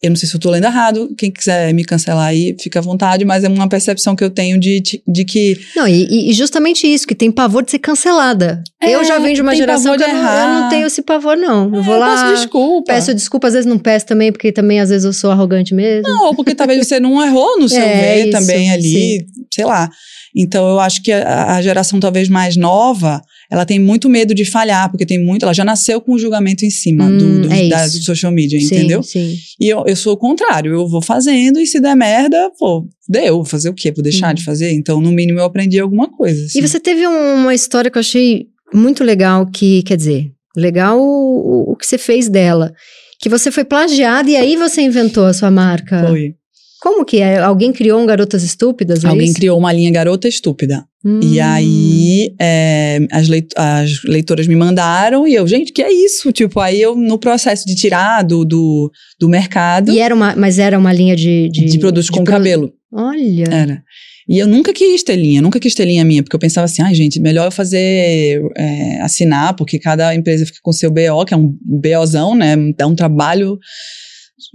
Eu 0.00 0.10
não 0.10 0.16
sei 0.16 0.28
se 0.28 0.34
eu 0.36 0.40
tô 0.40 0.48
lendo 0.50 0.64
errado, 0.64 1.12
quem 1.18 1.28
quiser 1.28 1.74
me 1.74 1.84
cancelar 1.84 2.28
aí, 2.28 2.54
fica 2.60 2.78
à 2.78 2.82
vontade, 2.82 3.24
mas 3.24 3.42
é 3.42 3.48
uma 3.48 3.68
percepção 3.68 4.14
que 4.14 4.22
eu 4.22 4.30
tenho 4.30 4.56
de, 4.58 4.80
de 5.06 5.24
que 5.24 5.58
Não, 5.74 5.88
e- 5.88 6.30
e, 6.30 6.32
justamente 6.32 6.86
isso, 6.86 7.04
que 7.04 7.16
tem 7.16 7.32
pavor 7.32 7.64
de 7.64 7.72
ser 7.72 7.80
cancelada. 7.80 8.62
É, 8.80 8.94
eu 8.94 9.02
já 9.04 9.18
venho 9.18 9.34
de 9.34 9.42
uma 9.42 9.56
geração 9.56 9.96
que 9.96 10.04
eu 10.04 10.08
não, 10.08 10.14
eu 10.38 10.48
não 10.62 10.68
tenho 10.68 10.86
esse 10.86 11.02
pavor, 11.02 11.36
não. 11.36 11.64
Eu 11.74 11.82
vou 11.82 11.94
eu 11.94 12.00
lá, 12.00 12.14
peço 12.30 12.34
desculpa. 12.42 12.92
peço 12.92 13.12
desculpa, 13.14 13.48
às 13.48 13.54
vezes 13.54 13.66
não 13.66 13.76
peço 13.78 14.06
também, 14.06 14.30
porque 14.30 14.52
também 14.52 14.78
às 14.78 14.88
vezes 14.90 15.04
eu 15.04 15.12
sou 15.12 15.32
arrogante 15.32 15.74
mesmo. 15.74 16.08
Não, 16.08 16.26
ou 16.26 16.34
porque 16.36 16.54
talvez 16.54 16.86
você 16.86 17.00
não 17.00 17.20
errou 17.24 17.58
no 17.58 17.68
seu 17.68 17.82
É, 17.82 18.00
ver 18.00 18.28
isso, 18.28 18.38
também 18.38 18.70
ali, 18.70 19.26
sei 19.52 19.64
lá. 19.64 19.90
Então 20.36 20.68
eu 20.68 20.78
acho 20.78 21.02
que 21.02 21.10
a, 21.10 21.56
a 21.56 21.62
geração 21.62 21.98
talvez 21.98 22.28
mais 22.28 22.56
nova, 22.56 23.20
ela 23.50 23.64
tem 23.64 23.78
muito 23.78 24.08
medo 24.08 24.34
de 24.34 24.44
falhar, 24.44 24.90
porque 24.90 25.06
tem 25.06 25.18
muito, 25.18 25.44
ela 25.44 25.52
já 25.54 25.64
nasceu 25.64 26.00
com 26.00 26.12
o 26.14 26.18
julgamento 26.18 26.64
em 26.66 26.70
cima 26.70 27.04
Hum, 27.06 27.16
do, 27.18 27.40
do, 27.48 27.52
é 27.52 27.68
da, 27.68 27.86
do 27.86 28.02
social 28.02 28.30
media, 28.30 28.58
sim, 28.60 28.66
entendeu? 28.66 29.02
Sim. 29.02 29.34
E 29.60 29.68
eu, 29.68 29.84
eu 29.86 29.96
sou 29.96 30.12
o 30.12 30.16
contrário, 30.18 30.72
eu 30.72 30.86
vou 30.88 31.00
fazendo 31.02 31.58
e 31.58 31.66
se 31.66 31.80
der 31.80 31.96
merda, 31.96 32.50
pô, 32.58 32.86
deu, 33.08 33.36
vou 33.36 33.44
fazer 33.44 33.70
o 33.70 33.74
quê? 33.74 33.90
Vou 33.90 34.02
deixar 34.02 34.32
Hum. 34.32 34.34
de 34.34 34.44
fazer? 34.44 34.70
Então, 34.72 35.00
no 35.00 35.10
mínimo, 35.10 35.38
eu 35.38 35.44
aprendi 35.44 35.78
alguma 35.80 36.10
coisa. 36.10 36.44
assim. 36.44 36.58
E 36.58 36.62
você 36.66 36.78
teve 36.78 37.06
um- 37.06 37.34
uma 37.42 37.54
história 37.54 37.90
que 37.90 37.96
eu 37.96 38.00
achei 38.00 38.46
muito 38.74 39.02
legal, 39.02 39.46
que, 39.46 39.82
quer 39.84 39.96
dizer, 39.96 40.30
legal 40.56 41.00
o, 41.00 41.72
o 41.72 41.76
que 41.76 41.86
você 41.86 41.96
fez 41.96 42.28
dela. 42.28 42.72
Que 43.20 43.28
você 43.28 43.50
foi 43.50 43.64
plagiada 43.64 44.30
e 44.30 44.36
aí 44.36 44.54
você 44.56 44.80
inventou 44.82 45.24
a 45.24 45.32
sua 45.32 45.50
marca. 45.50 46.06
Foi. 46.06 46.34
Como 46.80 47.04
que 47.04 47.18
é? 47.18 47.38
Alguém 47.38 47.72
criou 47.72 48.00
um 48.00 48.06
Garotas 48.06 48.42
Estúpidas? 48.42 49.02
é 49.04 49.08
Alguém 49.08 49.26
isso? 49.26 49.34
criou 49.34 49.58
uma 49.58 49.72
linha 49.72 49.90
garota 49.90 50.28
estúpida. 50.28 50.84
Hum. 51.04 51.20
E 51.22 51.40
aí, 51.40 52.34
é, 52.40 53.00
as, 53.10 53.28
leit- 53.28 53.52
as 53.56 54.02
leitoras 54.04 54.46
me 54.46 54.54
mandaram 54.56 55.26
e 55.26 55.34
eu, 55.34 55.46
gente, 55.46 55.72
que 55.72 55.82
é 55.82 55.92
isso? 55.92 56.30
Tipo, 56.32 56.60
aí 56.60 56.80
eu, 56.80 56.94
no 56.96 57.18
processo 57.18 57.64
de 57.66 57.74
tirar 57.74 58.22
do, 58.22 58.44
do, 58.44 58.90
do 59.18 59.28
mercado, 59.28 59.90
E 59.92 59.98
era 59.98 60.14
uma, 60.14 60.34
mas 60.36 60.58
era 60.58 60.78
uma 60.78 60.92
linha 60.92 61.16
de... 61.16 61.48
de, 61.50 61.64
De, 61.66 61.78
produtos 61.78 62.08
com 62.10 62.22
produ- 62.24 62.30
cabelo. 62.32 62.72
Olha. 62.92 63.44
Era. 63.50 63.82
E 64.28 64.38
eu 64.38 64.46
nunca 64.46 64.72
quis 64.74 65.02
ter 65.02 65.16
linha, 65.16 65.40
nunca 65.40 65.58
quis 65.58 65.74
ter 65.74 65.84
linha 65.86 66.04
minha, 66.04 66.22
porque 66.22 66.36
eu 66.36 66.40
pensava 66.40 66.66
assim, 66.66 66.82
ai 66.82 66.94
gente, 66.94 67.18
melhor 67.18 67.46
eu 67.46 67.50
fazer, 67.50 68.42
é, 68.56 69.00
assinar, 69.00 69.54
porque 69.56 69.78
cada 69.78 70.14
empresa 70.14 70.44
fica 70.44 70.58
com 70.62 70.70
seu 70.72 70.90
BO, 70.90 71.24
que 71.26 71.32
é 71.32 71.36
um 71.36 71.56
BOzão, 71.64 72.34
né? 72.34 72.54
Dá 72.76 72.86
um 72.86 72.94
trabalho 72.94 73.58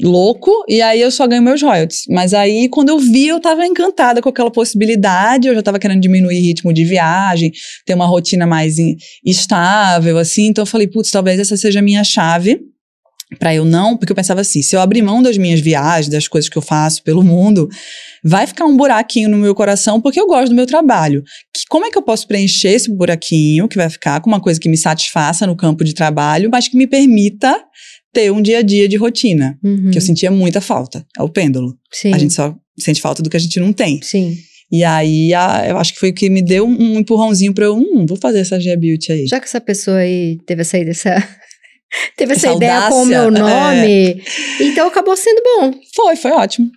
louco, 0.01 0.51
e 0.67 0.81
aí 0.81 1.01
eu 1.01 1.11
só 1.11 1.27
ganho 1.27 1.41
meus 1.41 1.61
royalties. 1.61 2.03
Mas 2.09 2.33
aí, 2.33 2.69
quando 2.69 2.89
eu 2.89 2.99
vi, 2.99 3.27
eu 3.27 3.39
tava 3.39 3.65
encantada 3.65 4.21
com 4.21 4.29
aquela 4.29 4.51
possibilidade, 4.51 5.47
eu 5.47 5.55
já 5.55 5.61
tava 5.61 5.79
querendo 5.79 6.01
diminuir 6.01 6.39
ritmo 6.39 6.73
de 6.73 6.83
viagem, 6.83 7.51
ter 7.85 7.93
uma 7.93 8.05
rotina 8.05 8.45
mais 8.45 8.75
estável, 9.25 10.17
assim, 10.17 10.47
então 10.47 10.63
eu 10.63 10.67
falei, 10.67 10.87
putz, 10.87 11.11
talvez 11.11 11.39
essa 11.39 11.57
seja 11.57 11.79
a 11.79 11.83
minha 11.83 12.03
chave. 12.03 12.59
Pra 13.39 13.53
eu 13.53 13.65
não, 13.65 13.97
porque 13.97 14.11
eu 14.11 14.15
pensava 14.15 14.41
assim, 14.41 14.61
se 14.61 14.75
eu 14.75 14.81
abrir 14.81 15.01
mão 15.01 15.21
das 15.21 15.37
minhas 15.37 15.59
viagens, 15.59 16.07
das 16.07 16.27
coisas 16.27 16.49
que 16.49 16.57
eu 16.57 16.61
faço 16.61 17.01
pelo 17.01 17.23
mundo, 17.23 17.67
vai 18.23 18.45
ficar 18.45 18.65
um 18.65 18.77
buraquinho 18.77 19.29
no 19.29 19.37
meu 19.37 19.55
coração 19.55 19.99
porque 19.99 20.19
eu 20.19 20.27
gosto 20.27 20.49
do 20.49 20.55
meu 20.55 20.67
trabalho. 20.67 21.23
Que, 21.51 21.63
como 21.67 21.85
é 21.85 21.89
que 21.89 21.97
eu 21.97 22.01
posso 22.01 22.27
preencher 22.27 22.69
esse 22.69 22.91
buraquinho 22.91 23.67
que 23.67 23.77
vai 23.77 23.89
ficar 23.89 24.21
com 24.21 24.29
uma 24.29 24.41
coisa 24.41 24.59
que 24.59 24.69
me 24.69 24.77
satisfaça 24.77 25.47
no 25.47 25.55
campo 25.55 25.83
de 25.83 25.93
trabalho, 25.93 26.49
mas 26.51 26.67
que 26.67 26.77
me 26.77 26.85
permita 26.85 27.59
ter 28.13 28.31
um 28.31 28.41
dia 28.41 28.59
a 28.59 28.61
dia 28.61 28.87
de 28.87 28.95
rotina, 28.95 29.57
Uhum. 29.63 29.89
que 29.91 29.97
eu 29.97 30.01
sentia 30.01 30.29
muita 30.31 30.61
falta. 30.61 31.05
É 31.17 31.23
o 31.23 31.29
pêndulo. 31.29 31.75
Sim. 31.91 32.13
A 32.13 32.17
gente 32.17 32.33
só 32.33 32.55
sente 32.79 33.01
falta 33.01 33.21
do 33.23 33.29
que 33.29 33.37
a 33.37 33.39
gente 33.39 33.59
não 33.59 33.73
tem. 33.73 33.99
Sim. 34.01 34.35
E 34.71 34.83
aí, 34.83 35.33
a- 35.33 35.65
eu 35.67 35.77
acho 35.77 35.93
que 35.93 35.99
foi 35.99 36.09
o 36.09 36.13
que 36.13 36.29
me 36.29 36.41
deu 36.41 36.65
um, 36.65 36.93
um 36.95 36.99
empurrãozinho 36.99 37.53
pra 37.53 37.65
eu, 37.65 37.75
hum, 37.75 38.05
vou 38.07 38.17
fazer 38.17 38.39
essa 38.39 38.59
Gia 38.59 38.77
Beauty 38.77 39.11
aí. 39.11 39.27
Já 39.27 39.39
que 39.39 39.45
essa 39.45 39.59
pessoa 39.61 39.97
aí 39.97 40.37
teve 40.47 40.61
essa, 40.61 40.77
essa, 40.77 41.15
teve 42.17 42.33
essa, 42.33 42.47
Essa 42.47 42.55
ideia 42.55 42.87
com 42.89 43.03
o 43.03 43.05
meu 43.05 43.23
audácia, 43.25 43.43
nome, 43.43 44.23
então 44.61 44.87
acabou 44.87 45.15
sendo 45.17 45.41
bom. 45.43 45.73
Foi, 45.95 46.15
foi 46.15 46.31
ótimo. 46.31 46.69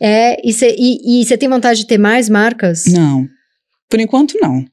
É, 0.00 0.36
e 0.44 0.52
você 1.24 1.36
tem 1.38 1.48
vontade 1.48 1.80
de 1.80 1.86
ter 1.86 1.98
mais 1.98 2.28
marcas? 2.28 2.86
Não. 2.86 3.26
Por 3.88 4.00
enquanto, 4.00 4.36
não. 4.40 4.64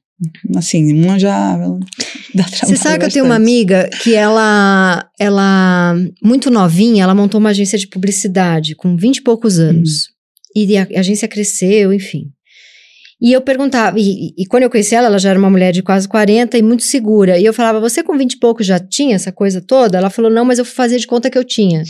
Assim, 0.56 0.92
uma 1.02 1.18
já 1.18 1.56
dá 2.34 2.44
trabalho 2.44 2.68
Você 2.68 2.76
sabe 2.76 2.98
que 2.98 3.04
eu 3.06 3.10
tenho 3.10 3.24
uma 3.24 3.36
amiga 3.36 3.88
que 4.02 4.14
ela, 4.14 5.08
ela, 5.18 5.94
muito 6.22 6.50
novinha, 6.50 7.04
ela 7.04 7.14
montou 7.14 7.40
uma 7.40 7.50
agência 7.50 7.78
de 7.78 7.86
publicidade 7.86 8.74
com 8.74 8.96
20 8.96 9.16
e 9.16 9.22
poucos 9.22 9.58
anos. 9.58 10.08
E 10.54 10.76
a, 10.76 10.86
a 10.96 11.00
agência 11.00 11.28
cresceu, 11.28 11.92
enfim. 11.92 12.30
E 13.20 13.32
eu 13.32 13.42
perguntava, 13.42 14.00
e, 14.00 14.32
e 14.36 14.46
quando 14.46 14.62
eu 14.62 14.70
conheci 14.70 14.94
ela, 14.94 15.08
ela 15.08 15.18
já 15.18 15.30
era 15.30 15.38
uma 15.38 15.50
mulher 15.50 15.72
de 15.72 15.82
quase 15.82 16.08
40 16.08 16.56
e 16.56 16.62
muito 16.62 16.82
segura. 16.82 17.38
E 17.38 17.44
eu 17.44 17.52
falava, 17.52 17.78
você 17.78 18.02
com 18.02 18.16
20 18.16 18.32
e 18.32 18.38
poucos 18.38 18.66
já 18.66 18.78
tinha 18.78 19.14
essa 19.14 19.30
coisa 19.30 19.60
toda? 19.60 19.98
Ela 19.98 20.08
falou, 20.08 20.30
não, 20.30 20.44
mas 20.44 20.58
eu 20.58 20.64
fazia 20.64 20.98
de 20.98 21.06
conta 21.06 21.28
que 21.28 21.36
eu 21.36 21.44
tinha. 21.44 21.82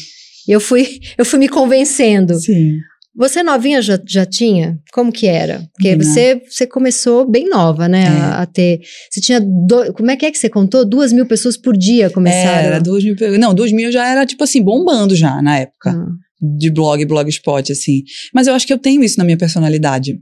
E 0.48 0.50
eu 0.50 0.60
fui, 0.60 0.98
eu 1.16 1.24
fui 1.24 1.38
me 1.38 1.48
convencendo. 1.48 2.34
Sim. 2.34 2.78
Você 3.16 3.42
novinha 3.42 3.82
já, 3.82 3.98
já 4.06 4.24
tinha? 4.24 4.78
Como 4.92 5.10
que 5.10 5.26
era? 5.26 5.68
Porque 5.72 5.96
Não. 5.96 6.04
você, 6.04 6.40
você 6.48 6.66
começou 6.66 7.28
bem 7.28 7.48
nova, 7.48 7.88
né? 7.88 8.04
É. 8.04 8.08
A, 8.08 8.42
a 8.42 8.46
ter. 8.46 8.80
Você 9.10 9.20
tinha. 9.20 9.40
Do, 9.40 9.92
como 9.94 10.10
é 10.10 10.16
que 10.16 10.26
é 10.26 10.30
que 10.30 10.38
você 10.38 10.48
contou? 10.48 10.84
Duas 10.84 11.12
mil 11.12 11.26
pessoas 11.26 11.56
por 11.56 11.76
dia 11.76 12.08
começaram. 12.08 12.68
Era, 12.68 12.80
duas 12.80 13.02
mil. 13.02 13.16
Não, 13.38 13.52
duas 13.52 13.72
mil 13.72 13.90
já 13.90 14.06
era, 14.06 14.24
tipo 14.24 14.44
assim, 14.44 14.62
bombando 14.62 15.16
já 15.16 15.42
na 15.42 15.58
época. 15.58 15.90
Ah. 15.90 16.06
De 16.40 16.70
blog, 16.70 17.04
blogspot, 17.04 17.72
assim. 17.72 18.02
Mas 18.32 18.46
eu 18.46 18.54
acho 18.54 18.66
que 18.66 18.72
eu 18.72 18.78
tenho 18.78 19.02
isso 19.02 19.18
na 19.18 19.24
minha 19.24 19.36
personalidade. 19.36 20.18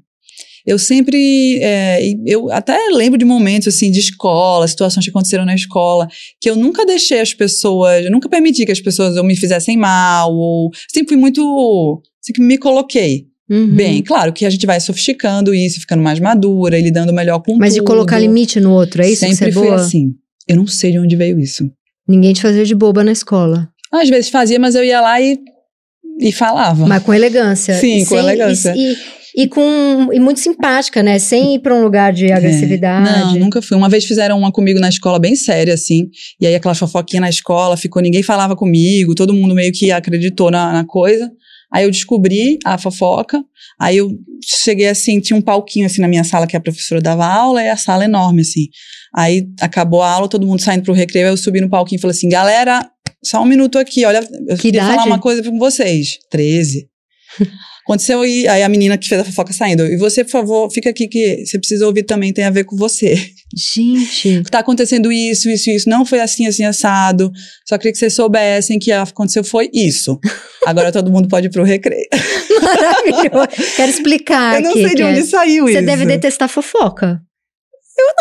Eu 0.67 0.79
sempre. 0.79 1.59
é, 1.63 2.01
eu 2.27 2.51
até 2.51 2.77
lembro 2.93 3.19
de 3.19 3.25
momentos, 3.25 3.69
assim, 3.69 3.91
de 3.91 4.01
escola, 4.01 4.67
situações 4.67 5.05
que 5.05 5.11
aconteceram 5.11 5.45
na 5.45 5.55
escola, 5.55 6.09
que 6.41 6.51
eu 6.51 6.57
nunca 6.57 6.85
deixei 6.85 7.21
as 7.21 7.33
pessoas. 7.33 8.05
Eu 8.05 8.11
nunca 8.11 8.29
permiti 8.29 8.67
que 8.67 8.73
as 8.73 8.81
pessoas 8.81 9.17
ou 9.17 9.25
me 9.25 9.37
fizessem 9.37 9.77
mal, 9.77 10.35
ou. 10.35 10.71
Sempre 10.93 11.11
fui 11.11 11.17
muito. 11.17 12.03
Sempre 12.21 12.43
me 12.43 12.59
coloquei. 12.59 13.27
Uhum. 13.51 13.75
Bem, 13.75 14.03
claro 14.03 14.33
que 14.33 14.45
a 14.45 14.51
gente 14.51 14.67
vai 14.67 14.79
sofisticando 14.79 15.55
isso, 15.55 15.81
ficando 15.81 16.03
mais 16.03 16.21
madura 16.21 16.79
e 16.79 16.83
lidando 16.83 17.13
melhor 17.15 17.41
com 17.41 17.57
Mas 17.57 17.73
de 17.73 17.79
tudo. 17.81 17.87
colocar 17.87 18.19
limite 18.19 18.61
no 18.61 18.73
outro, 18.73 19.03
é 19.03 19.09
isso 19.09 19.21
Sempre 19.21 19.37
que 19.37 19.39
você 19.39 19.49
é 19.49 19.53
fui 19.53 19.63
boa? 19.69 19.77
assim. 19.77 20.11
Eu 20.47 20.57
não 20.57 20.67
sei 20.67 20.93
de 20.93 20.99
onde 20.99 21.17
veio 21.17 21.41
isso. 21.41 21.71
Ninguém 22.07 22.33
te 22.33 22.43
fazia 22.43 22.65
de 22.65 22.75
boba 22.75 23.03
na 23.03 23.13
escola. 23.13 23.69
Às 23.93 24.09
vezes 24.09 24.29
fazia, 24.31 24.59
mas 24.59 24.75
eu 24.75 24.85
ia 24.85 25.01
lá 25.01 25.21
e, 25.21 25.39
e 26.21 26.31
falava. 26.31 26.87
Mas 26.87 27.03
com 27.03 27.15
elegância. 27.15 27.75
Sim, 27.75 28.05
com 28.05 28.17
elegância. 28.17 28.75
E, 28.77 28.93
e, 28.93 29.45
e 29.45 29.49
com. 29.49 30.09
E 30.13 30.21
muito 30.21 30.41
simpática, 30.41 31.03
né? 31.03 31.19
Sem 31.19 31.55
ir 31.55 31.61
pra 31.61 31.75
um 31.75 31.83
lugar 31.83 32.13
de 32.13 32.31
agressividade. 32.31 33.09
É. 33.09 33.19
Não, 33.21 33.35
nunca 33.37 33.63
fui. 33.63 33.77
Uma 33.77 33.89
vez 33.89 34.05
fizeram 34.05 34.39
uma 34.39 34.53
comigo 34.53 34.79
na 34.79 34.89
escola 34.89 35.19
bem 35.19 35.35
séria, 35.35 35.73
assim. 35.75 36.09
E 36.41 36.47
aí 36.47 36.55
aquela 36.55 36.75
fofoquinha 36.75 37.21
na 37.21 37.31
escola, 37.31 37.77
ficou, 37.77 38.03
ninguém 38.03 38.23
falava 38.23 38.55
comigo, 38.55 39.15
todo 39.15 39.33
mundo 39.33 39.55
meio 39.55 39.73
que 39.73 39.91
acreditou 39.91 40.51
na, 40.51 40.73
na 40.73 40.85
coisa. 40.85 41.31
Aí 41.73 41.85
eu 41.85 41.91
descobri 41.91 42.59
a 42.65 42.79
fofoca, 42.79 43.43
aí 43.79 43.99
eu 43.99 44.11
cheguei 44.43 44.89
assim, 44.89 45.21
tinha 45.21 45.37
um 45.37 45.43
palquinho 45.43 45.87
assim 45.87 46.01
na 46.01 46.09
minha 46.09 46.25
sala 46.25 46.47
que 46.47 46.57
a 46.57 46.61
professora 46.61 47.01
dava 47.01 47.27
aula, 47.27 47.63
e 47.63 47.69
a 47.69 47.77
sala 47.77 48.05
enorme, 48.05 48.41
assim. 48.43 48.67
Aí 49.15 49.47
acabou 49.61 50.03
a 50.03 50.11
aula, 50.11 50.29
todo 50.29 50.47
mundo 50.47 50.63
saindo 50.63 50.83
pro 50.85 50.95
recreio, 50.95 51.27
aí 51.27 51.33
eu 51.33 51.37
subi 51.37 51.61
no 51.61 51.69
palquinho 51.69 51.99
e 51.99 52.01
falei 52.01 52.17
assim, 52.17 52.29
galera, 52.29 52.89
só 53.25 53.43
um 53.43 53.47
minuto 53.47 53.79
aqui, 53.79 54.05
olha, 54.05 54.27
eu 54.49 54.57
Que 54.57 54.63
queria 54.63 54.81
falar 54.83 54.95
idade? 54.95 55.09
uma 55.09 55.19
coisa 55.19 55.43
com 55.43 55.59
vocês. 55.59 56.19
13. 56.31 56.89
Aconteceu 57.89 58.23
e 58.23 58.47
aí 58.47 58.63
a 58.63 58.69
menina 58.69 58.99
que 58.99 59.09
fez 59.09 59.19
a 59.19 59.25
fofoca 59.25 59.51
saindo. 59.51 59.87
E 59.87 59.97
você, 59.97 60.23
por 60.23 60.31
favor, 60.31 60.71
fica 60.71 60.91
aqui 60.91 61.09
que 61.09 61.47
você 61.47 61.59
precisa 61.59 61.87
ouvir 61.87 62.03
também, 62.03 62.35
tem 62.35 62.45
a 62.45 62.51
ver 62.51 62.65
com 62.65 62.77
você. 62.77 63.15
Gente. 63.57 64.43
Tá 64.51 64.59
acontecendo 64.59 65.11
isso, 65.11 65.49
isso, 65.49 65.71
isso. 65.71 65.89
Não 65.89 66.05
foi 66.05 66.21
assim, 66.21 66.47
assim, 66.47 66.65
assado. 66.65 67.33
Só 67.67 67.79
queria 67.79 67.93
que 67.93 67.99
vocês 67.99 68.13
soubessem 68.15 68.79
que 68.79 68.93
aconteceu 68.93 69.43
foi 69.43 69.71
isso. 69.73 70.21
Agora 70.67 70.93
todo 70.93 71.11
mundo 71.11 71.29
pode 71.29 71.47
ir 71.47 71.51
pro 71.51 71.65
recreio. 71.65 72.07
Maravilhoso. 72.63 73.49
Quero 73.77 73.91
explicar 73.91 74.57
eu 74.57 74.63
não 74.63 74.71
aqui. 74.73 74.87
sei 74.87 74.95
de 74.95 75.03
onde 75.03 75.21
é- 75.21 75.25
saiu 75.25 75.65
Você 75.67 75.79
isso. 75.79 75.87
deve 75.87 76.05
detestar 76.05 76.49
fofoca. 76.49 77.21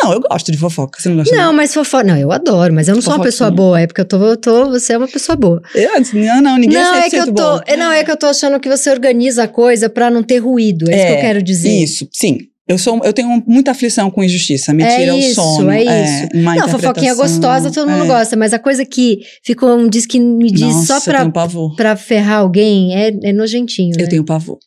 Não, 0.04 0.14
eu 0.14 0.20
gosto 0.22 0.52
de 0.52 0.58
fofoca. 0.58 1.00
Você 1.02 1.10
não 1.10 1.18
gosta? 1.18 1.36
Não, 1.36 1.54
mas 1.54 1.74
fofoca. 1.74 2.04
Não, 2.04 2.18
eu 2.18 2.32
adoro, 2.32 2.74
mas 2.74 2.88
eu 2.88 2.96
não 2.96 3.02
sou 3.02 3.14
uma 3.14 3.24
pessoa 3.24 3.50
boa. 3.52 3.80
É 3.80 3.88
porque 3.88 4.02
eu 4.02 4.06
tô, 4.06 4.18
eu 4.26 4.38
tô. 4.38 4.70
Você 4.70 4.94
é 4.94 4.98
uma 4.98 5.08
pessoa 5.08 5.36
boa. 5.36 5.62
Eu, 5.74 5.90
não, 6.14 6.42
não, 6.42 6.58
ninguém 6.58 6.78
não, 6.78 6.96
é 6.96 7.02
100% 7.02 7.06
é 7.06 7.10
que 7.10 7.16
eu 7.18 7.34
tô. 7.34 7.62
é, 7.66 7.78
Não, 7.78 7.92
é 7.92 8.04
que 8.04 8.12
eu 8.12 8.18
tô 8.18 8.26
achando 8.28 8.60
que 8.60 8.70
você 8.70 8.90
organiza 8.90 9.44
a 9.44 9.48
coisa 9.48 9.90
pra 9.90 10.10
não 10.10 10.24
ter 10.24 10.38
ruído. 10.40 10.90
É, 10.90 10.96
isso 10.96 11.06
que 11.06 11.12
eu 11.12 11.18
É, 11.18 11.22
quero 11.22 11.44
dizer. 11.44 11.70
Isso, 11.70 12.08
sim. 12.12 12.38
Eu, 12.68 12.78
sou, 12.78 13.00
eu 13.06 13.14
tenho 13.14 13.42
muita 13.48 13.72
aflição 13.72 14.12
com 14.12 14.22
injustiça. 14.22 14.74
Me 14.74 14.84
É 14.84 14.98
tira 15.00 15.16
o 15.16 15.18
isso, 15.18 15.36
sono. 15.36 15.72
é 15.72 15.84
isso. 15.84 16.28
uma 16.34 16.54
Não, 16.56 16.68
fofoquinha 16.68 17.16
gostosa, 17.16 17.72
todo 17.72 17.90
mundo 17.90 18.04
é. 18.04 18.08
gosta, 18.08 18.36
mas 18.36 18.52
a 18.54 18.60
coisa 18.60 18.84
que 18.86 19.20
ficou 19.42 19.78
um 19.78 19.88
diz 19.88 20.06
que 20.06 20.20
me 20.20 20.52
diz 20.52 20.62
Nossa, 20.76 21.00
só 21.00 21.12
eu 21.12 21.32
pra, 21.32 21.50
pra 21.78 21.96
ferrar 21.96 22.40
alguém 22.40 22.94
é, 22.94 23.14
é 23.24 23.32
nojentinho. 23.32 23.94
Eu 23.98 24.04
né? 24.04 24.08
tenho 24.10 24.26
pavor. 24.26 24.58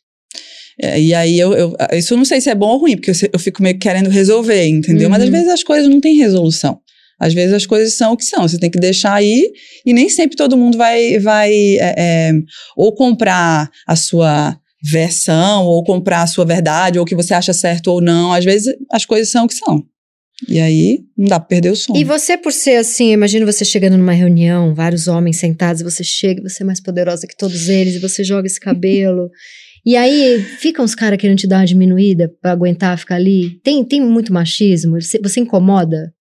É, 0.81 0.99
e 0.99 1.13
aí, 1.13 1.39
eu, 1.39 1.53
eu- 1.53 1.75
isso 1.93 2.13
eu 2.13 2.17
não 2.17 2.25
sei 2.25 2.41
se 2.41 2.49
é 2.49 2.55
bom 2.55 2.69
ou 2.69 2.77
ruim, 2.79 2.95
porque 2.97 3.11
eu, 3.11 3.15
eu 3.33 3.39
fico 3.39 3.61
meio 3.61 3.75
que 3.75 3.81
querendo 3.81 4.09
resolver, 4.09 4.65
entendeu? 4.67 5.09
Mas 5.09 5.21
às 5.21 5.27
Uhum. 5.29 5.35
vezes 5.35 5.49
as 5.49 5.63
coisas 5.63 5.87
não 5.89 6.01
têm 6.01 6.15
resolução. 6.17 6.79
Às 7.19 7.33
vezes 7.35 7.53
as 7.53 7.67
coisas 7.67 7.93
são 7.93 8.13
o 8.13 8.17
que 8.17 8.25
são. 8.25 8.47
Você 8.47 8.57
tem 8.57 8.69
que 8.71 8.79
deixar 8.79 9.13
aí 9.13 9.51
e 9.85 9.93
nem 9.93 10.09
sempre 10.09 10.35
todo 10.35 10.57
mundo 10.57 10.75
vai, 10.77 11.19
vai 11.19 11.51
é, 11.53 11.93
é, 11.97 12.31
ou 12.75 12.95
comprar 12.95 13.69
a 13.87 13.95
sua 13.95 14.57
versão, 14.83 15.65
ou 15.65 15.83
comprar 15.83 16.23
a 16.23 16.27
sua 16.27 16.43
verdade, 16.45 16.97
ou 16.97 17.03
o 17.03 17.05
que 17.07 17.13
você 17.15 17.35
acha 17.35 17.53
certo 17.53 17.87
ou 17.91 18.01
não. 18.01 18.33
Às 18.33 18.43
vezes 18.43 18.73
as 18.91 19.05
coisas 19.05 19.29
são 19.29 19.45
o 19.45 19.47
que 19.47 19.53
são. 19.53 19.83
E 20.49 20.59
aí 20.59 21.01
não 21.15 21.27
dá 21.27 21.39
pra 21.39 21.47
perder 21.47 21.69
o 21.69 21.75
sono. 21.75 21.99
E 21.99 22.03
você, 22.03 22.35
por 22.35 22.51
ser 22.51 22.77
assim, 22.77 23.11
imagina 23.11 23.45
você 23.45 23.63
chegando 23.63 23.95
numa 23.99 24.11
reunião, 24.13 24.73
vários 24.73 25.07
homens 25.07 25.37
sentados, 25.37 25.83
você 25.83 26.03
chega, 26.03 26.41
e 26.41 26.49
você 26.49 26.63
é 26.63 26.65
mais 26.65 26.81
poderosa 26.81 27.27
que 27.27 27.37
todos 27.37 27.69
eles, 27.69 27.93
e 27.93 27.99
você 27.99 28.23
joga 28.23 28.47
esse 28.47 28.59
cabelo. 28.59 29.29
E 29.85 29.95
aí 29.95 30.41
ficam 30.41 30.85
os 30.85 30.93
caras 30.93 31.19
querendo 31.19 31.37
te 31.37 31.47
dar 31.47 31.57
uma 31.57 31.65
diminuída 31.65 32.31
pra 32.41 32.51
aguentar 32.51 32.97
ficar 32.97 33.15
ali. 33.15 33.59
Tem, 33.63 33.83
tem 33.83 34.01
muito 34.01 34.31
machismo? 34.33 35.01
Você, 35.01 35.19
você 35.19 35.39
incomoda? 35.39 36.13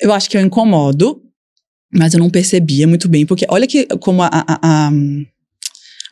Eu 0.00 0.12
acho 0.12 0.30
que 0.30 0.36
eu 0.36 0.40
incomodo, 0.40 1.22
mas 1.92 2.14
eu 2.14 2.20
não 2.20 2.30
percebia 2.30 2.86
muito 2.86 3.08
bem, 3.08 3.26
porque 3.26 3.46
olha 3.48 3.66
que 3.66 3.86
como 3.98 4.22
a, 4.22 4.28
a, 4.32 4.58
a, 4.62 4.90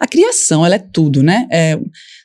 a 0.01 0.07
criação, 0.09 0.67
ela 0.67 0.75
é 0.75 0.79
tudo, 0.79 1.23
né? 1.23 1.47
É, 1.51 1.79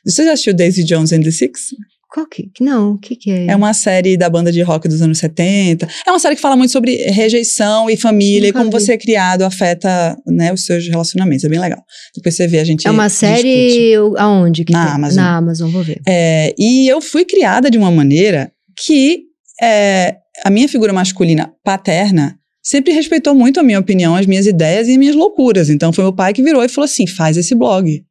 você 0.04 0.24
já 0.24 0.32
assistiu 0.32 0.54
Daisy 0.54 0.84
Jones 0.84 1.12
and 1.12 1.22
the 1.22 1.30
Six? 1.30 1.70
Qual 2.14 2.28
que? 2.28 2.48
Não, 2.60 2.92
o 2.92 2.98
que 2.98 3.16
que 3.16 3.28
é? 3.32 3.46
É 3.48 3.56
uma 3.56 3.74
série 3.74 4.16
da 4.16 4.30
banda 4.30 4.52
de 4.52 4.62
rock 4.62 4.86
dos 4.86 5.02
anos 5.02 5.18
70. 5.18 5.88
É 6.06 6.10
uma 6.12 6.20
série 6.20 6.36
que 6.36 6.40
fala 6.40 6.54
muito 6.56 6.70
sobre 6.70 6.94
rejeição 7.10 7.90
e 7.90 7.96
família 7.96 8.46
Nunca 8.50 8.60
e 8.60 8.62
como 8.62 8.70
vi. 8.70 8.80
você 8.84 8.92
é 8.92 8.96
criado 8.96 9.42
afeta 9.42 10.16
né, 10.24 10.52
os 10.52 10.64
seus 10.64 10.86
relacionamentos. 10.86 11.44
É 11.44 11.48
bem 11.48 11.58
legal. 11.58 11.82
Depois 12.14 12.36
você 12.36 12.46
vê, 12.46 12.60
a 12.60 12.64
gente 12.64 12.86
É 12.86 12.90
uma 12.92 13.08
discute. 13.08 13.26
série 13.34 13.94
aonde? 14.16 14.64
Que 14.64 14.72
Na 14.72 14.84
tem? 14.86 14.94
Amazon. 14.94 15.16
Na 15.24 15.36
Amazon, 15.38 15.70
vou 15.72 15.82
ver. 15.82 16.00
É, 16.06 16.54
e 16.56 16.86
eu 16.86 17.00
fui 17.00 17.24
criada 17.24 17.68
de 17.68 17.76
uma 17.76 17.90
maneira 17.90 18.52
que 18.78 19.22
é, 19.60 20.14
a 20.44 20.50
minha 20.50 20.68
figura 20.68 20.92
masculina 20.92 21.52
paterna 21.64 22.38
sempre 22.62 22.92
respeitou 22.92 23.34
muito 23.34 23.58
a 23.58 23.62
minha 23.64 23.80
opinião, 23.80 24.14
as 24.14 24.24
minhas 24.26 24.46
ideias 24.46 24.86
e 24.86 24.92
as 24.92 24.96
minhas 24.98 25.16
loucuras. 25.16 25.68
Então 25.68 25.92
foi 25.92 26.04
meu 26.04 26.12
pai 26.12 26.32
que 26.32 26.44
virou 26.44 26.62
e 26.64 26.68
falou 26.68 26.84
assim: 26.86 27.08
faz 27.08 27.36
esse 27.36 27.56
blog. 27.56 28.04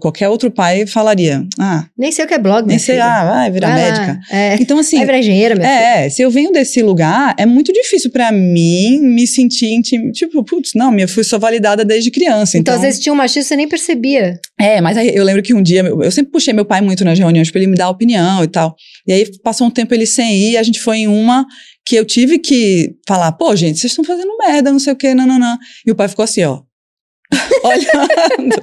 Qualquer 0.00 0.28
outro 0.28 0.50
pai 0.50 0.86
falaria: 0.86 1.44
ah, 1.58 1.84
Nem 1.98 2.12
sei 2.12 2.24
o 2.24 2.28
que 2.28 2.34
é 2.34 2.38
blog, 2.38 2.60
nem 2.60 2.68
minha 2.68 2.78
sei, 2.78 2.94
filha. 2.94 3.04
ah, 3.04 3.24
vai 3.24 3.50
virar 3.50 3.68
Vai 3.74 3.82
lá. 3.82 3.98
médica. 4.06 4.20
É. 4.30 4.54
Então, 4.60 4.78
assim, 4.78 4.96
Vai 4.98 5.06
virar 5.06 5.18
engenheira, 5.18 5.54
minha 5.54 5.66
filha. 5.68 6.04
é, 6.04 6.08
se 6.08 6.22
eu 6.22 6.30
venho 6.30 6.52
desse 6.52 6.80
lugar, 6.82 7.34
é 7.38 7.44
muito 7.44 7.72
difícil 7.72 8.10
pra 8.10 8.30
mim 8.30 9.00
me 9.00 9.26
sentir 9.26 9.72
intim... 9.74 10.10
Tipo, 10.12 10.44
putz, 10.44 10.70
não, 10.74 10.96
eu 10.98 11.08
fui 11.08 11.24
só 11.24 11.38
validada 11.38 11.84
desde 11.84 12.10
criança. 12.10 12.56
Então, 12.56 12.72
Então, 12.72 12.74
às 12.74 12.80
vezes 12.80 13.00
tinha 13.00 13.12
um 13.12 13.16
machismo 13.16 13.48
você 13.48 13.56
nem 13.56 13.68
percebia. 13.68 14.38
É, 14.58 14.80
mas 14.80 14.96
aí 14.96 15.14
eu 15.14 15.24
lembro 15.24 15.42
que 15.42 15.52
um 15.52 15.62
dia, 15.62 15.80
eu 15.82 16.10
sempre 16.10 16.30
puxei 16.32 16.52
meu 16.54 16.64
pai 16.64 16.80
muito 16.80 17.04
nas 17.04 17.18
reuniões 17.18 17.50
pra 17.50 17.60
ele 17.60 17.70
me 17.70 17.76
dar 17.76 17.90
opinião 17.90 18.42
e 18.44 18.48
tal. 18.48 18.74
E 19.06 19.12
aí 19.12 19.26
passou 19.42 19.66
um 19.66 19.70
tempo 19.70 19.92
ele 19.92 20.06
sem 20.06 20.36
ir, 20.50 20.56
a 20.58 20.62
gente 20.62 20.80
foi 20.80 20.98
em 20.98 21.08
uma 21.08 21.44
que 21.84 21.96
eu 21.96 22.04
tive 22.04 22.38
que 22.38 22.94
falar, 23.08 23.32
pô, 23.32 23.54
gente, 23.56 23.78
vocês 23.80 23.90
estão 23.92 24.04
fazendo 24.04 24.30
merda, 24.38 24.70
não 24.70 24.78
sei 24.78 24.92
o 24.92 24.96
quê, 24.96 25.12
não, 25.14 25.26
não, 25.26 25.38
não. 25.38 25.58
E 25.84 25.90
o 25.90 25.94
pai 25.96 26.06
ficou 26.08 26.22
assim, 26.22 26.44
ó. 26.44 26.60
olhando. 27.64 28.56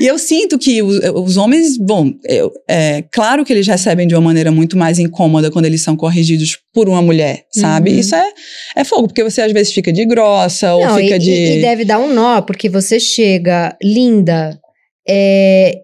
E 0.00 0.06
eu 0.06 0.18
sinto 0.18 0.58
que 0.58 0.82
os, 0.82 0.98
os 1.14 1.36
homens, 1.36 1.76
bom, 1.76 2.12
eu, 2.24 2.52
é 2.68 3.02
claro 3.12 3.44
que 3.44 3.52
eles 3.52 3.66
recebem 3.66 4.06
de 4.06 4.14
uma 4.14 4.20
maneira 4.20 4.50
muito 4.50 4.76
mais 4.76 4.98
incômoda 4.98 5.50
quando 5.50 5.64
eles 5.66 5.82
são 5.82 5.96
corrigidos 5.96 6.58
por 6.72 6.88
uma 6.88 7.00
mulher, 7.02 7.44
sabe? 7.52 7.92
Uhum. 7.92 7.98
Isso 7.98 8.14
é, 8.14 8.28
é 8.76 8.84
fogo, 8.84 9.08
porque 9.08 9.22
você 9.24 9.40
às 9.42 9.52
vezes 9.52 9.72
fica 9.72 9.92
de 9.92 10.04
grossa 10.04 10.74
ou 10.74 10.84
Não, 10.84 10.96
fica 10.96 11.16
e, 11.16 11.18
de. 11.18 11.30
e- 11.30 11.60
deve 11.60 11.84
dar 11.84 11.98
um 11.98 12.12
nó, 12.12 12.40
porque 12.42 12.68
você 12.68 12.98
chega 13.00 13.76
linda, 13.82 14.58
é 15.08 15.80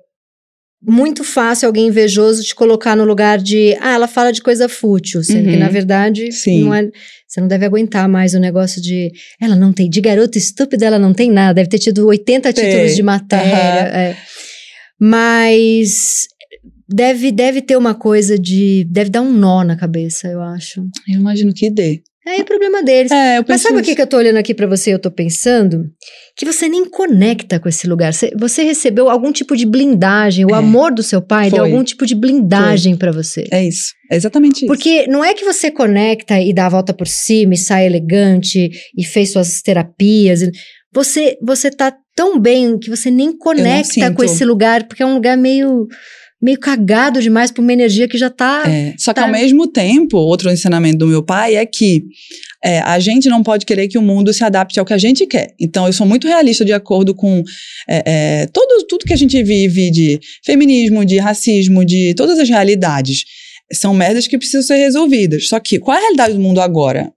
muito 0.85 1.23
fácil 1.23 1.67
alguém 1.69 1.87
invejoso 1.87 2.43
te 2.43 2.55
colocar 2.57 2.97
no 2.97 3.05
lugar 3.05 3.39
de, 3.39 3.77
ah, 3.81 3.95
ela 3.95 4.09
fala 4.09 4.33
de 4.33 4.43
coisa 4.43 4.69
fútil, 4.69 5.23
sendo 5.23 5.45
que 5.49 5.55
Uhum. 5.55 5.61
na 5.61 5.69
verdade 5.69 6.33
Sim. 6.33 6.65
não 6.65 6.75
é, 6.75 6.89
você 7.33 7.41
não 7.41 7.49
deve 7.49 7.65
aguentar 7.65 8.07
mais 8.07 8.35
o 8.35 8.39
negócio 8.39 8.83
de, 8.83 9.11
ela 9.41 9.57
não 9.57 9.73
tem, 9.73 9.89
de 9.89 10.03
garota 10.03 10.37
estúpida 10.37 10.85
ela 10.85 10.99
não 10.99 11.15
tem 11.15 11.31
nada, 11.31 11.55
deve 11.55 11.71
ter 11.71 11.79
tido 11.79 12.07
80 12.07 12.53
Tem. 12.53 12.65
títulos 12.65 12.95
de 12.95 13.03
matéria, 13.03 13.89
Aham. 13.89 13.97
é. 13.97 14.17
mas 15.01 16.29
deve, 16.87 17.33
deve 17.33 17.63
ter 17.63 17.79
uma 17.79 17.95
coisa 17.95 18.39
de, 18.39 18.87
deve 18.91 19.09
dar 19.09 19.23
um 19.23 19.33
nó 19.33 19.65
na 19.65 19.77
cabeça, 19.77 20.29
eu 20.29 20.43
acho. 20.43 20.83
Eu 21.09 21.21
imagino 21.21 21.55
que 21.55 21.71
dê. 21.71 22.03
Aí 22.27 22.41
é 22.41 22.45
problema 22.45 22.83
deles. 22.85 23.11
É, 23.11 23.39
eu. 23.39 23.45
Mas 23.49 23.63
sabe 23.63 23.79
o 23.81 23.83
que, 23.83 23.97
que 23.97 24.03
eu 24.03 24.07
tô 24.07 24.17
olhando 24.17 24.37
aqui 24.37 24.55
pra 24.55 24.67
você 24.67 24.91
e 24.91 24.93
eu 24.93 24.99
tô 24.99 25.11
pensando? 25.11 25.87
Que 26.37 26.45
você 26.47 26.69
nem 26.69 26.85
conecta 26.89 27.59
com 27.59 27.69
esse 27.69 27.87
lugar. 27.89 28.13
Você, 28.15 28.31
você 28.39 28.63
recebeu 28.63 29.11
algum 29.11 29.33
tipo 29.33 29.57
de 29.57 29.67
blindagem. 29.67 30.45
O 30.47 30.55
É. 30.55 30.59
amor 30.59 30.93
do 30.95 31.03
seu 31.03 31.21
pai 31.21 31.51
deu 31.51 31.59
Foi. 31.61 31.71
algum 31.71 31.83
tipo 31.83 32.07
de 32.07 32.15
blindagem 32.15 32.97
pra 32.97 33.11
você. 33.11 33.45
É 33.51 33.65
isso. 33.67 33.93
É 34.11 34.15
exatamente 34.17 34.59
isso. 34.59 34.67
Porque 34.67 35.07
não 35.09 35.25
é 35.25 35.35
que 35.35 35.45
você 35.45 35.71
conecta 35.71 36.41
e 36.41 36.53
dá 36.55 36.67
a 36.67 36.71
volta 36.71 36.95
por 36.95 37.09
cima 37.09 37.55
e 37.55 37.59
sai 37.59 37.87
elegante 37.87 38.71
e 38.97 39.05
fez 39.05 39.33
suas 39.33 39.61
terapias. 39.61 40.41
Você, 40.95 41.37
você 41.43 41.71
tá 41.71 41.93
tão 42.15 42.39
bem 42.39 42.79
que 42.79 42.91
você 42.91 43.11
nem 43.11 43.37
conecta 43.37 44.13
com 44.13 44.23
esse 44.23 44.45
lugar, 44.45 44.87
porque 44.87 45.03
é 45.03 45.07
um 45.07 45.15
lugar 45.15 45.37
meio, 45.37 45.89
meio 46.43 46.59
cagado 46.59 47.23
demais 47.23 47.53
por 47.53 47.63
uma 47.63 47.73
energia 47.73 48.09
que 48.09 48.19
já 48.19 48.29
tá. 48.29 48.65
É, 48.67 48.95
só 48.99 49.15
que 49.15 49.21
tá. 49.21 49.27
ao 49.27 49.33
mesmo 49.33 49.69
tempo, 49.69 50.17
outro 50.17 50.51
ensinamento 50.51 50.99
do 50.99 51.07
meu 51.07 51.23
pai 51.23 51.55
é 51.55 51.65
que 51.65 52.05
é, 52.65 52.81
a 52.81 52.99
gente 52.99 53.29
não 53.29 53.43
pode 53.43 53.65
querer 53.65 53.87
que 53.87 53.97
o 53.97 54.03
mundo 54.03 54.33
se 54.33 54.43
adapte 54.43 54.81
ao 54.81 54.85
que 54.85 54.93
a 54.93 54.99
gente 54.99 55.25
quer. 55.27 55.55
Então, 55.59 55.87
eu 55.87 55.93
sou 55.93 56.07
muito 56.07 56.27
realista 56.27 56.65
de 56.65 56.73
acordo 56.73 57.15
com 57.15 57.45
é, 57.89 58.03
é, 58.05 58.47
todo, 58.47 58.85
tudo 58.87 59.05
que 59.05 59.13
a 59.13 59.17
gente 59.17 59.41
vive 59.43 59.91
de 59.91 60.19
feminismo, 60.45 61.05
de 61.05 61.19
racismo, 61.19 61.85
de 61.85 62.13
todas 62.15 62.39
as 62.39 62.49
realidades. 62.49 63.25
São 63.73 63.95
merdas 63.95 64.27
que 64.27 64.37
precisam 64.37 64.63
ser 64.63 64.77
resolvidas. 64.77 65.49
Só 65.49 65.61
que, 65.61 65.79
qual 65.79 65.97
é 65.97 65.99
a 65.99 66.03
realidade 66.03 66.35
do 66.35 66.41
mundo 66.41 66.61
agora? 66.61 67.13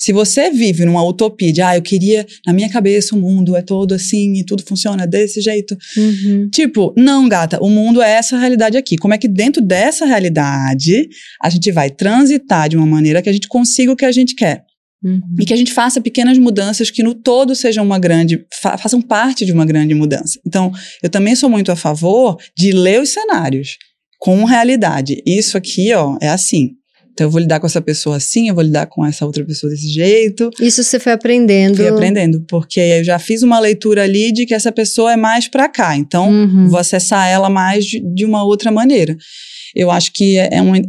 Se 0.00 0.14
você 0.14 0.50
vive 0.50 0.86
numa 0.86 1.04
utopia 1.04 1.52
de, 1.52 1.60
ah, 1.60 1.76
eu 1.76 1.82
queria, 1.82 2.26
na 2.46 2.54
minha 2.54 2.70
cabeça, 2.70 3.14
o 3.14 3.18
mundo 3.18 3.54
é 3.54 3.60
todo 3.60 3.92
assim 3.92 4.32
e 4.32 4.44
tudo 4.44 4.62
funciona 4.66 5.06
desse 5.06 5.42
jeito. 5.42 5.76
Uhum. 5.94 6.48
Tipo, 6.48 6.94
não, 6.96 7.28
gata, 7.28 7.62
o 7.62 7.68
mundo 7.68 8.00
é 8.00 8.12
essa 8.12 8.38
realidade 8.38 8.78
aqui. 8.78 8.96
Como 8.96 9.12
é 9.12 9.18
que 9.18 9.28
dentro 9.28 9.60
dessa 9.60 10.06
realidade 10.06 11.06
a 11.42 11.50
gente 11.50 11.70
vai 11.70 11.90
transitar 11.90 12.70
de 12.70 12.78
uma 12.78 12.86
maneira 12.86 13.20
que 13.20 13.28
a 13.28 13.32
gente 13.32 13.46
consiga 13.46 13.92
o 13.92 13.96
que 13.96 14.06
a 14.06 14.12
gente 14.12 14.34
quer? 14.34 14.64
Uhum. 15.04 15.20
E 15.38 15.44
que 15.44 15.52
a 15.52 15.56
gente 15.56 15.72
faça 15.72 16.00
pequenas 16.00 16.38
mudanças 16.38 16.90
que 16.90 17.02
no 17.02 17.14
todo 17.14 17.54
sejam 17.54 17.84
uma 17.84 17.98
grande, 17.98 18.46
fa 18.62 18.78
façam 18.78 19.02
parte 19.02 19.44
de 19.44 19.52
uma 19.52 19.66
grande 19.66 19.94
mudança. 19.94 20.40
Então, 20.46 20.72
eu 21.02 21.10
também 21.10 21.34
sou 21.34 21.50
muito 21.50 21.70
a 21.70 21.76
favor 21.76 22.38
de 22.56 22.72
ler 22.72 23.02
os 23.02 23.10
cenários 23.10 23.76
com 24.18 24.44
realidade. 24.44 25.22
Isso 25.26 25.58
aqui, 25.58 25.92
ó, 25.92 26.16
é 26.22 26.28
assim. 26.28 26.79
Então, 27.12 27.26
eu 27.26 27.30
vou 27.30 27.40
lidar 27.40 27.60
com 27.60 27.66
essa 27.66 27.80
pessoa 27.82 28.16
assim, 28.16 28.48
eu 28.48 28.54
vou 28.54 28.64
lidar 28.64 28.86
com 28.86 29.04
essa 29.04 29.26
outra 29.26 29.44
pessoa 29.44 29.70
desse 29.70 29.88
jeito. 29.92 30.48
Isso 30.60 30.82
você 30.82 30.98
foi 30.98 31.12
aprendendo. 31.12 31.76
Fui 31.76 31.88
aprendendo, 31.88 32.42
porque 32.48 32.80
eu 32.80 33.04
já 33.04 33.18
fiz 33.18 33.42
uma 33.42 33.58
leitura 33.60 34.04
ali 34.04 34.32
de 34.32 34.46
que 34.46 34.54
essa 34.54 34.72
pessoa 34.72 35.12
é 35.12 35.16
mais 35.16 35.48
pra 35.48 35.68
cá. 35.68 35.96
Então, 35.96 36.30
Uhum. 36.30 36.68
vou 36.68 36.78
acessar 36.78 37.28
ela 37.28 37.50
mais 37.50 37.84
de, 37.84 38.00
de 38.14 38.24
uma 38.24 38.44
outra 38.44 38.70
maneira. 38.70 39.16
Eu 39.72 39.88
acho 39.88 40.12
que 40.12 40.36
é, 40.36 40.48
é 40.54 40.62
um, 40.62 40.74
é- 40.74 40.82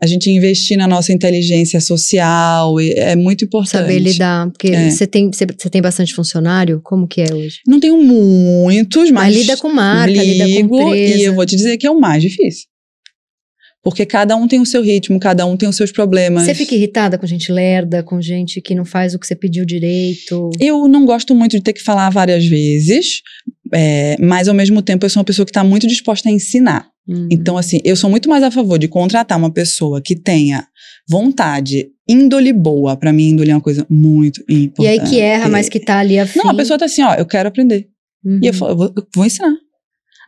a 0.00 0.06
gente 0.06 0.30
investir 0.30 0.76
na 0.78 0.86
nossa 0.86 1.12
inteligência 1.12 1.80
social 1.80 2.80
e- 2.80 2.92
é 2.92 3.16
muito 3.16 3.44
importante. 3.44 3.70
Saber 3.82 3.98
lidar, 3.98 4.48
porque 4.50 4.68
É. 4.68 4.90
você 4.90 5.08
tem, 5.08 5.28
você, 5.32 5.44
você 5.46 5.68
tem 5.68 5.82
bastante 5.82 6.14
funcionário? 6.14 6.80
Como 6.84 7.08
que 7.08 7.20
é 7.20 7.34
hoje? 7.34 7.58
Não 7.66 7.80
tenho 7.80 8.00
muitos, 8.00 9.10
mas, 9.10 9.34
Mas 9.34 9.36
lida 9.36 9.56
com 9.56 9.68
marca, 9.72 10.12
lida 10.22 10.44
com 10.44 10.50
ligo 10.50 10.80
empresa. 10.90 11.18
e 11.18 11.24
eu 11.24 11.34
vou 11.34 11.44
te 11.44 11.56
dizer 11.56 11.76
que 11.78 11.86
é 11.86 11.90
o 11.90 11.98
mais 11.98 12.22
difícil. 12.22 12.66
Porque 13.82 14.04
cada 14.04 14.36
um 14.36 14.48
tem 14.48 14.60
o 14.60 14.66
seu 14.66 14.82
ritmo, 14.82 15.20
cada 15.20 15.46
um 15.46 15.56
tem 15.56 15.68
os 15.68 15.76
seus 15.76 15.92
problemas. 15.92 16.44
Você 16.44 16.54
fica 16.54 16.74
irritada 16.74 17.16
com 17.16 17.26
gente 17.26 17.52
lerda, 17.52 18.02
com 18.02 18.20
gente 18.20 18.60
que 18.60 18.74
não 18.74 18.84
faz 18.84 19.14
o 19.14 19.18
que 19.18 19.26
você 19.26 19.36
pediu 19.36 19.64
direito? 19.64 20.50
Eu 20.58 20.88
não 20.88 21.06
gosto 21.06 21.34
muito 21.34 21.56
de 21.56 21.62
ter 21.62 21.72
que 21.72 21.82
falar 21.82 22.10
várias 22.10 22.44
vezes, 22.44 23.22
é, 23.72 24.16
mas 24.18 24.48
ao 24.48 24.54
mesmo 24.54 24.82
tempo 24.82 25.06
eu 25.06 25.10
sou 25.10 25.20
uma 25.20 25.24
pessoa 25.24 25.46
que 25.46 25.50
está 25.50 25.62
muito 25.62 25.86
disposta 25.86 26.28
a 26.28 26.32
ensinar. 26.32 26.88
Uhum. 27.06 27.28
Então, 27.30 27.56
assim, 27.56 27.80
eu 27.84 27.96
sou 27.96 28.10
muito 28.10 28.28
mais 28.28 28.42
a 28.42 28.50
favor 28.50 28.78
de 28.78 28.88
contratar 28.88 29.38
uma 29.38 29.50
pessoa 29.50 30.02
que 30.02 30.14
tenha 30.14 30.66
vontade, 31.08 31.88
índole 32.06 32.52
boa. 32.52 32.96
Pra 32.96 33.12
mim, 33.12 33.30
índole 33.30 33.50
é 33.50 33.54
uma 33.54 33.60
coisa 33.60 33.86
muito 33.88 34.42
importante. 34.42 34.82
e 34.82 34.86
aí 34.86 35.00
que 35.08 35.20
erra, 35.20 35.48
mas 35.48 35.68
que 35.68 35.80
tá 35.80 35.98
ali 35.98 36.18
afim. 36.18 36.40
Não, 36.40 36.50
a 36.50 36.54
pessoa 36.54 36.78
tá 36.78 36.84
assim, 36.84 37.02
ó, 37.02 37.14
eu 37.14 37.24
quero 37.24 37.48
aprender. 37.48 37.88
Uhum. 38.24 38.40
E 38.42 38.46
eu 38.48 38.52
falo, 38.52 38.72
eu 38.72 38.76
vou, 38.76 38.92
eu 38.94 39.06
vou 39.14 39.24
ensinar. 39.24 39.54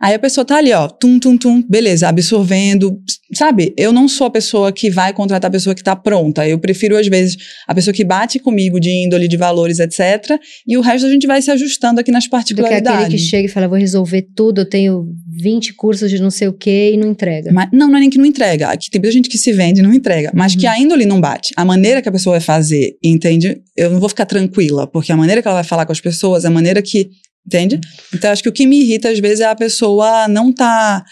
Aí 0.03 0.15
a 0.15 0.19
pessoa 0.19 0.45
tá 0.45 0.57
ali, 0.57 0.73
ó, 0.73 0.89
tum, 0.89 1.19
tum, 1.19 1.37
tum, 1.37 1.63
beleza, 1.69 2.09
absorvendo. 2.09 2.99
Sabe, 3.35 3.75
eu 3.77 3.93
não 3.93 4.09
sou 4.09 4.27
a 4.27 4.31
pessoa 4.31 4.73
que 4.73 4.91
vai 4.91 5.13
contratar 5.13 5.49
a 5.49 5.53
pessoa 5.53 5.75
que 5.75 5.83
tá 5.85 5.95
pronta. 5.95 6.49
Eu 6.49 6.59
prefiro, 6.59 6.97
às 6.97 7.07
vezes, 7.07 7.37
a 7.69 7.75
pessoa 7.75 7.93
que 7.93 8.03
bate 8.03 8.39
comigo 8.39 8.81
de 8.81 8.89
índole, 8.91 9.29
de 9.29 9.37
valores, 9.37 9.79
etc. 9.79 10.39
E 10.67 10.77
o 10.77 10.81
resto 10.81 11.07
a 11.07 11.11
gente 11.11 11.27
vai 11.27 11.41
se 11.43 11.51
ajustando 11.51 12.01
aqui 12.01 12.11
nas 12.11 12.25
Do 12.25 12.27
que 12.27 12.31
particularidades. 12.31 13.01
aquele 13.05 13.17
que 13.19 13.23
chega 13.23 13.45
e 13.47 13.49
fala, 13.49 13.69
vou 13.69 13.79
resolver 13.79 14.27
tudo, 14.35 14.63
eu 14.63 14.65
tenho 14.69 15.07
20 15.41 15.75
cursos 15.75 16.11
de 16.11 16.19
não 16.21 16.31
sei 16.31 16.49
o 16.49 16.53
que 16.53 16.93
e 16.93 16.97
não 16.97 17.09
entrega. 17.09 17.53
Mas, 17.53 17.69
não, 17.73 17.89
não 17.89 17.97
é 17.97 18.01
nem 18.01 18.11
que 18.11 18.19
não 18.19 18.25
entrega. 18.27 18.69
Aqui 18.69 18.91
tem 18.91 19.01
muita 19.01 19.13
gente 19.13 19.29
que 19.29 19.37
se 19.39 19.53
vende 19.53 19.81
e 19.81 19.83
não 19.83 19.93
entrega. 19.93 20.31
Mas 20.35 20.57
que 20.57 20.67
Uhum. 20.67 20.73
a 20.73 20.79
índole 20.79 21.05
não 21.07 21.21
bate. 21.21 21.53
A 21.57 21.65
maneira 21.65 22.01
que 22.03 22.09
a 22.09 22.13
pessoa 22.13 22.33
vai 22.35 22.41
fazer, 22.41 22.97
entende? 23.05 23.61
Eu 23.77 23.91
não 23.91 24.01
vou 24.01 24.09
ficar 24.09 24.25
tranquila, 24.27 24.87
porque 24.87 25.13
a 25.13 25.17
maneira 25.17 25.41
que 25.43 25.49
ela 25.49 25.57
vai 25.57 25.65
falar 25.65 25.85
com 25.87 25.93
as 25.93 26.01
pessoas, 26.01 26.45
é 26.45 26.49
a 26.49 26.51
maneira 26.51 26.81
que. 26.83 27.11
Entende? 27.47 27.81
Então, 28.15 28.31
acho 28.31 28.43
que 28.43 28.49
o 28.49 28.53
que 28.53 28.67
me 28.67 28.81
irrita, 28.83 29.09
às 29.11 29.19
vezes, 29.19 29.41
é 29.41 29.45
a 29.47 29.55
pessoa 29.57 30.29
não 30.29 30.51
estar 30.51 31.05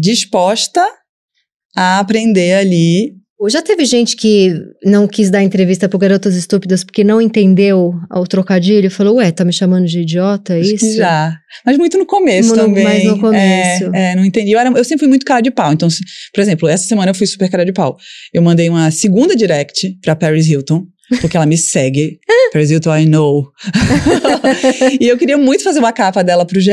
disposta 0.00 0.84
a 1.76 1.98
aprender 1.98 2.54
ali. 2.54 3.14
Já 3.48 3.62
teve 3.62 3.86
gente 3.86 4.16
que 4.16 4.52
não 4.84 5.08
quis 5.08 5.30
dar 5.30 5.42
entrevista 5.42 5.88
pro 5.88 5.98
Garotas 5.98 6.36
Estúpidas 6.36 6.84
porque 6.84 7.02
não 7.02 7.22
entendeu 7.22 7.94
o 8.14 8.26
trocadilho 8.26 8.86
e 8.86 8.90
falou, 8.90 9.16
ué, 9.16 9.32
tá 9.32 9.46
me 9.46 9.52
chamando 9.52 9.86
de 9.86 10.00
idiota, 10.00 10.56
é 10.56 10.60
isso? 10.60 10.94
já. 10.94 11.34
Mas 11.64 11.78
muito 11.78 11.96
no 11.96 12.04
começo 12.04 12.50
No- 12.50 12.56
também. 12.56 12.84
mais 12.84 13.04
no 13.04 13.18
começo. 13.18 13.90
É, 13.94 14.12
é, 14.12 14.14
não 14.16 14.26
entendi. 14.26 14.50
Eu, 14.52 14.58
era- 14.60 14.70
eu 14.70 14.84
sempre 14.84 14.98
fui 15.00 15.08
muito 15.08 15.24
cara 15.24 15.40
de 15.40 15.50
pau. 15.50 15.72
Então, 15.72 15.88
se- 15.88 16.04
por 16.34 16.42
exemplo, 16.42 16.68
essa 16.68 16.84
semana 16.86 17.12
eu 17.12 17.14
fui 17.14 17.26
super 17.26 17.48
cara 17.50 17.64
de 17.64 17.72
pau. 17.72 17.96
Eu 18.30 18.42
mandei 18.42 18.68
uma 18.68 18.90
segunda 18.90 19.34
direct 19.34 19.96
pra 20.02 20.14
Paris 20.14 20.46
Hilton, 20.46 20.84
porque 21.20 21.36
ela 21.36 21.46
me 21.46 21.56
segue. 21.56 22.18
Paris 22.52 22.70
Hilton, 22.70 22.96
I 22.96 23.06
know. 23.06 23.46
e 25.00 25.08
eu 25.08 25.16
queria 25.16 25.36
muito 25.38 25.62
fazer 25.62 25.78
uma 25.78 25.92
capa 25.92 26.22
dela 26.22 26.44
pro 26.44 26.60
GE, 26.60 26.70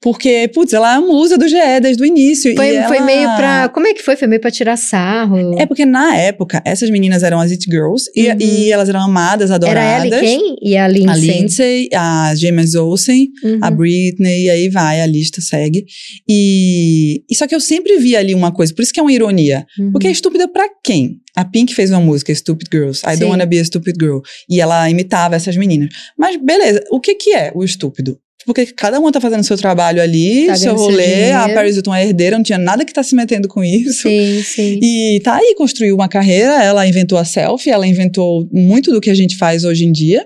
porque, 0.00 0.48
putz, 0.54 0.72
ela 0.72 0.92
é 0.92 0.96
a 0.96 1.00
musa 1.00 1.38
do 1.38 1.48
GE 1.48 1.56
desde 1.80 2.02
o 2.02 2.06
início. 2.06 2.54
Foi, 2.54 2.68
e 2.76 2.82
foi 2.84 2.96
ela- 2.98 3.06
meio 3.06 3.36
pra... 3.36 3.68
Como 3.70 3.86
é 3.86 3.94
que 3.94 4.02
foi? 4.02 4.16
Foi 4.16 4.28
meio 4.28 4.40
pra 4.40 4.50
tirar 4.50 4.76
sarro. 4.76 5.58
É 5.58 5.66
porque 5.66 5.84
na 5.84 6.16
época, 6.16 6.62
essas 6.64 6.90
meninas 6.90 7.22
eram 7.22 7.40
as 7.40 7.50
It 7.50 7.64
Girls 7.68 8.10
e, 8.14 8.26
Uhum. 8.28 8.36
e 8.40 8.72
elas 8.72 8.88
eram 8.88 9.00
amadas, 9.00 9.50
Era 9.50 9.56
adoradas. 9.56 10.12
ela 10.12 10.22
e 10.22 10.26
quem? 10.26 10.56
E 10.62 10.76
a 10.76 10.88
Lindsay. 10.88 11.10
A 11.10 11.16
Lindsay, 11.16 11.88
a 11.94 12.34
James 12.34 12.74
Olsen, 12.74 13.28
Uhum. 13.44 13.58
a 13.62 13.70
Britney, 13.70 14.44
e 14.44 14.50
aí 14.50 14.68
vai, 14.68 15.00
a 15.00 15.06
lista 15.06 15.40
segue. 15.40 15.84
E, 16.28 17.22
e 17.30 17.34
só 17.36 17.46
que 17.46 17.54
eu 17.54 17.60
sempre 17.60 17.96
vi 17.98 18.16
ali 18.16 18.34
uma 18.34 18.52
coisa, 18.52 18.74
por 18.74 18.82
isso 18.82 18.92
que 18.92 19.00
é 19.00 19.02
uma 19.02 19.12
ironia. 19.12 19.66
Uhum. 19.78 19.92
Porque 19.92 20.06
é 20.06 20.10
estúpida 20.10 20.48
pra 20.48 20.66
quem? 20.84 21.20
A 21.36 21.44
Pink 21.44 21.74
fez 21.74 21.90
uma 21.90 22.00
música, 22.00 22.34
Stupid 22.34 22.68
Girls. 22.72 23.00
I 23.06 23.12
Sim. 23.14 23.20
don't 23.20 23.30
wanna 23.32 23.46
be 23.46 23.58
a 23.58 23.64
stupid 23.64 23.94
girl. 24.00 24.20
E 24.48 24.60
ela 24.60 24.88
imitava 24.90 25.36
essas 25.36 25.56
meninas. 25.56 25.90
Mas 26.18 26.36
beleza, 26.42 26.82
o 26.90 26.98
que 26.98 27.14
que 27.14 27.32
é 27.34 27.52
o 27.54 27.62
estúpido? 27.62 28.18
Porque 28.46 28.64
cada 28.66 29.00
uma 29.00 29.10
tá 29.10 29.20
fazendo 29.20 29.42
seu 29.42 29.56
trabalho 29.56 30.00
ali, 30.00 30.46
Tá 30.46 30.54
seu 30.54 30.74
ganhando 30.74 30.78
seu 30.78 30.90
rolê. 30.90 31.32
a. 31.32 31.48
Paris 31.52 31.74
Hilton 31.76 31.94
é 31.94 32.04
herdeira, 32.06 32.36
não 32.36 32.44
tinha 32.44 32.58
nada 32.58 32.84
que 32.84 32.92
tá 32.94 33.02
se 33.02 33.14
metendo 33.14 33.48
com 33.48 33.62
isso. 33.62 34.02
Sim, 34.08 34.42
sim. 34.42 34.78
E 34.80 35.20
tá 35.24 35.34
aí, 35.36 35.54
construiu 35.56 35.94
uma 35.96 36.08
carreira, 36.08 36.62
ela 36.62 36.86
inventou 36.86 37.18
a 37.18 37.24
selfie, 37.24 37.70
ela 37.70 37.86
inventou 37.86 38.48
muito 38.52 38.92
do 38.92 39.00
que 39.00 39.10
a 39.10 39.14
gente 39.14 39.36
faz 39.36 39.64
hoje 39.64 39.84
em 39.84 39.90
dia. 39.90 40.24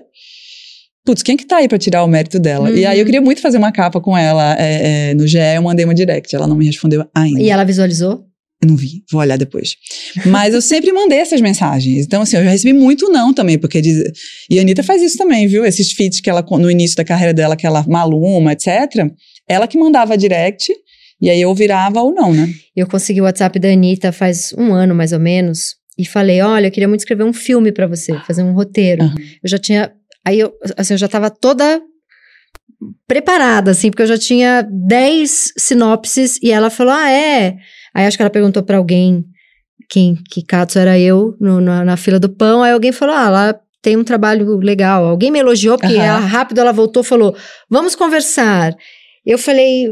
Putz, 1.03 1.23
quem 1.23 1.35
que 1.35 1.47
tá 1.47 1.57
aí 1.57 1.67
pra 1.67 1.79
tirar 1.79 2.03
o 2.03 2.07
mérito 2.07 2.39
dela? 2.39 2.69
E 2.69 2.85
aí 2.85 2.97
eu 2.97 2.99
Uhum. 2.99 3.05
queria 3.05 3.21
muito 3.21 3.41
fazer 3.41 3.57
uma 3.57 3.71
capa 3.71 3.99
com 3.99 4.15
ela 4.15 4.55
é, 4.59 5.09
é, 5.09 5.13
no 5.15 5.25
GE, 5.27 5.39
eu 5.55 5.61
mandei 5.63 5.83
uma 5.83 5.95
direct, 5.95 6.35
ela 6.35 6.45
não 6.45 6.55
me 6.55 6.65
respondeu 6.67 7.03
ainda. 7.15 7.41
E 7.41 7.49
ela 7.49 7.63
visualizou? 7.63 8.23
Eu 8.61 8.67
não 8.67 8.75
vi, 8.75 9.03
vou 9.11 9.21
olhar 9.21 9.37
depois. 9.37 9.75
Mas 10.25 10.53
eu 10.53 10.61
sempre 10.61 10.91
mandei 10.91 11.17
essas 11.17 11.41
mensagens. 11.41 12.05
Então, 12.05 12.21
assim, 12.21 12.37
eu 12.37 12.43
já 12.43 12.51
recebi 12.51 12.73
muito 12.73 13.09
não 13.09 13.33
também, 13.33 13.57
porque 13.57 13.81
diz... 13.81 14.03
E 14.49 14.59
a 14.59 14.61
Anitta 14.61 14.83
faz 14.83 15.01
isso 15.01 15.17
também, 15.17 15.47
viu? 15.47 15.65
Esses 15.65 15.91
feats 15.91 16.21
que 16.21 16.29
ela, 16.29 16.45
no 16.47 16.69
início 16.69 16.95
da 16.95 17.03
carreira 17.03 17.33
dela, 17.33 17.55
que 17.55 17.65
ela 17.65 17.83
maluma, 17.87 18.53
etc. 18.53 18.67
Ela 19.47 19.67
que 19.67 19.79
mandava 19.79 20.15
direct, 20.15 20.71
e 21.19 21.29
aí 21.29 21.41
eu 21.41 21.53
virava 21.55 22.01
ou 22.01 22.13
não, 22.13 22.31
né? 22.31 22.47
Eu 22.75 22.87
consegui 22.87 23.19
o 23.19 23.23
WhatsApp 23.23 23.57
da 23.57 23.69
Anitta 23.69 24.11
faz 24.11 24.53
um 24.55 24.73
ano, 24.73 24.93
mais 24.93 25.11
ou 25.11 25.19
menos, 25.19 25.75
e 25.97 26.05
falei, 26.05 26.41
olha, 26.41 26.67
eu 26.67 26.71
queria 26.71 26.87
muito 26.87 27.01
escrever 27.01 27.23
um 27.23 27.33
filme 27.33 27.71
pra 27.71 27.87
você, 27.87 28.13
fazer 28.27 28.43
um 28.43 28.53
roteiro. 28.53 29.03
Aham. 29.03 29.15
Eu 29.43 29.49
já 29.49 29.57
tinha... 29.57 29.91
Aí 30.23 30.39
eu, 30.39 30.53
assim, 30.77 30.93
eu 30.93 30.97
já 30.99 31.07
tava 31.07 31.31
toda 31.31 31.81
preparada, 33.07 33.71
assim, 33.71 33.89
porque 33.89 34.03
eu 34.03 34.07
já 34.07 34.17
tinha 34.17 34.67
10 34.69 35.53
sinopses 35.57 36.37
e 36.41 36.51
ela 36.51 36.69
falou: 36.69 36.93
Ah, 36.93 37.09
é. 37.09 37.55
Aí 37.93 38.05
acho 38.05 38.17
que 38.17 38.23
ela 38.23 38.29
perguntou 38.29 38.63
pra 38.63 38.77
alguém 38.77 39.23
quem 39.89 40.15
que 40.29 40.41
Katsu 40.45 40.79
era 40.79 40.97
eu 40.99 41.35
no, 41.39 41.59
na, 41.59 41.83
na 41.83 41.97
fila 41.97 42.19
do 42.19 42.29
pão. 42.29 42.63
Aí 42.63 42.71
alguém 42.71 42.91
falou: 42.91 43.15
Ah, 43.15 43.29
lá 43.29 43.59
tem 43.81 43.97
um 43.97 44.03
trabalho 44.03 44.57
legal. 44.57 45.05
Alguém 45.05 45.31
me 45.31 45.39
elogiou, 45.39 45.77
porque 45.77 45.95
Aham. 45.95 46.03
ela, 46.05 46.19
rápido 46.19 46.59
ela 46.59 46.71
voltou 46.71 47.01
e 47.03 47.05
falou: 47.05 47.35
Vamos 47.69 47.95
conversar. 47.95 48.75
Eu 49.25 49.37
falei. 49.37 49.89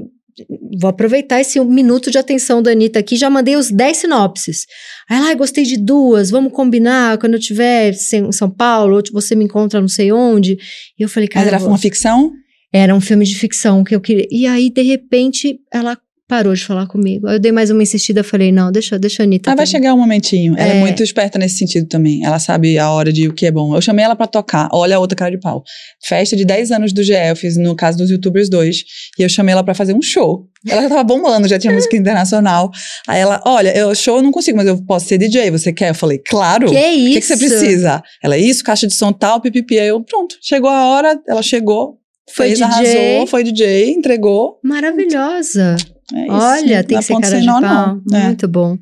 Vou 0.79 0.89
aproveitar 0.89 1.41
esse 1.41 1.59
minuto 1.59 2.09
de 2.09 2.17
atenção 2.17 2.61
da 2.63 2.71
Anitta 2.71 2.97
aqui, 2.99 3.17
já 3.17 3.29
mandei 3.29 3.57
os 3.57 3.69
10 3.69 3.97
sinopses. 3.97 4.65
Aí 5.09 5.17
ela, 5.17 5.31
ah, 5.31 5.35
gostei 5.35 5.65
de 5.65 5.75
duas, 5.75 6.29
vamos 6.29 6.53
combinar 6.53 7.17
quando 7.17 7.33
eu 7.33 7.39
estiver 7.39 7.91
em 8.13 8.31
São 8.31 8.49
Paulo, 8.49 8.95
ou 8.95 9.03
você 9.11 9.35
me 9.35 9.43
encontra 9.43 9.81
não 9.81 9.89
sei 9.89 10.13
onde. 10.13 10.53
E 10.97 11.03
eu 11.03 11.09
falei, 11.09 11.27
Mas 11.27 11.33
cara, 11.43 11.47
era 11.47 11.59
vou- 11.59 11.67
uma 11.67 11.77
ficção? 11.77 12.31
era 12.71 12.95
um 12.95 13.01
filme 13.01 13.25
de 13.25 13.35
ficção 13.35 13.83
que 13.83 13.93
eu 13.93 13.99
queria. 13.99 14.27
E 14.31 14.47
aí, 14.47 14.69
de 14.69 14.81
repente, 14.81 15.59
ela 15.73 15.97
parou 16.29 16.53
de 16.53 16.63
falar 16.63 16.85
comigo. 16.85 17.27
Aí 17.27 17.35
eu 17.35 17.39
dei 17.39 17.51
mais 17.51 17.71
uma 17.71 17.81
insistida, 17.81 18.23
falei, 18.23 18.51
não, 18.51 18.71
deixa, 18.71 18.99
deixa 18.99 19.23
a 19.23 19.25
Anitta. 19.25 19.49
Mas 19.49 19.57
vai 19.57 19.65
chegar 19.65 19.95
um 19.95 19.97
momentinho. 19.97 20.53
Ela 20.55 20.73
é. 20.73 20.77
É. 20.77 20.79
muito 20.79 21.01
esperta 21.01 21.39
nesse 21.39 21.57
sentido 21.57 21.87
também. 21.87 22.23
Ela 22.23 22.37
sabe 22.37 22.77
a 22.77 22.91
hora 22.91 23.11
de 23.11 23.27
o 23.27 23.33
que 23.33 23.47
é 23.47 23.51
bom. 23.51 23.75
Eu 23.75 23.81
chamei 23.81 24.05
ela 24.05 24.15
pra 24.15 24.27
tocar. 24.27 24.69
Olha 24.71 24.95
a 24.95 24.99
outra 24.99 25.15
cara 25.15 25.31
de 25.31 25.39
pau. 25.39 25.63
Festa 26.05 26.35
de 26.35 26.45
10 26.45 26.69
anos 26.71 26.93
do 26.93 27.01
GE, 27.01 27.13
eu 27.13 27.35
fiz 27.35 27.57
no 27.57 27.75
caso 27.75 27.97
dos 27.97 28.11
YouTubers 28.11 28.47
2. 28.47 28.77
E 29.17 29.23
eu 29.23 29.27
chamei 29.27 29.53
ela 29.53 29.63
pra 29.63 29.73
fazer 29.73 29.95
um 29.95 30.01
show. 30.03 30.45
Ela 30.67 30.83
já 30.83 30.89
tava 30.89 31.03
bombando, 31.03 31.47
já 31.47 31.57
tinha 31.57 31.73
música 31.73 31.97
internacional. 31.97 32.69
Aí 33.07 33.19
ela, 33.19 33.41
olha, 33.45 33.75
eu 33.75 33.95
show 33.95 34.17
eu 34.17 34.21
não 34.23 34.31
consigo, 34.31 34.55
mas 34.55 34.67
eu 34.67 34.77
posso 34.85 35.07
ser 35.07 35.17
DJ. 35.17 35.49
Você 35.49 35.73
quer? 35.73 35.89
Eu 35.89 35.95
falei, 35.95 36.19
claro. 36.19 36.69
Que 36.69 36.75
O 36.75 36.77
isso? 36.77 37.13
que, 37.13 37.21
que 37.21 37.25
você 37.25 37.37
precisa? 37.37 38.03
Ela, 38.23 38.37
isso, 38.37 38.63
caixa 38.63 38.85
de 38.85 38.93
som 38.93 39.11
tal, 39.11 39.41
pipipi. 39.41 39.79
Aí 39.79 39.87
eu, 39.87 39.99
pronto. 40.03 40.35
Chegou 40.43 40.69
a 40.69 40.89
hora, 40.89 41.19
ela 41.27 41.41
chegou. 41.41 41.97
Foi 42.31 42.49
fez, 42.49 42.59
DJ. 42.59 42.65
arrasou, 42.71 43.25
foi 43.27 43.43
DJ, 43.43 43.89
entregou. 43.89 44.59
Maravilhosa. 44.63 45.75
É 46.13 46.21
isso. 46.23 46.31
Olha, 46.33 46.83
tem 46.83 46.97
que 46.97 47.03
ser 47.03 47.19
cara 47.19 47.39
de 47.39 47.45
pau. 47.45 47.61
não. 47.61 48.01
É. 48.17 48.23
Muito 48.25 48.47
bom. 48.47 48.77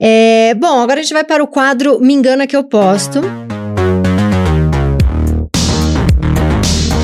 É, 0.00 0.54
bom, 0.54 0.80
agora 0.80 1.00
a 1.00 1.02
gente 1.02 1.12
vai 1.12 1.24
para 1.24 1.42
o 1.42 1.46
quadro 1.46 2.00
Me 2.00 2.12
Engana 2.12 2.46
Que 2.46 2.56
Eu 2.56 2.64
Posto. 2.64 3.20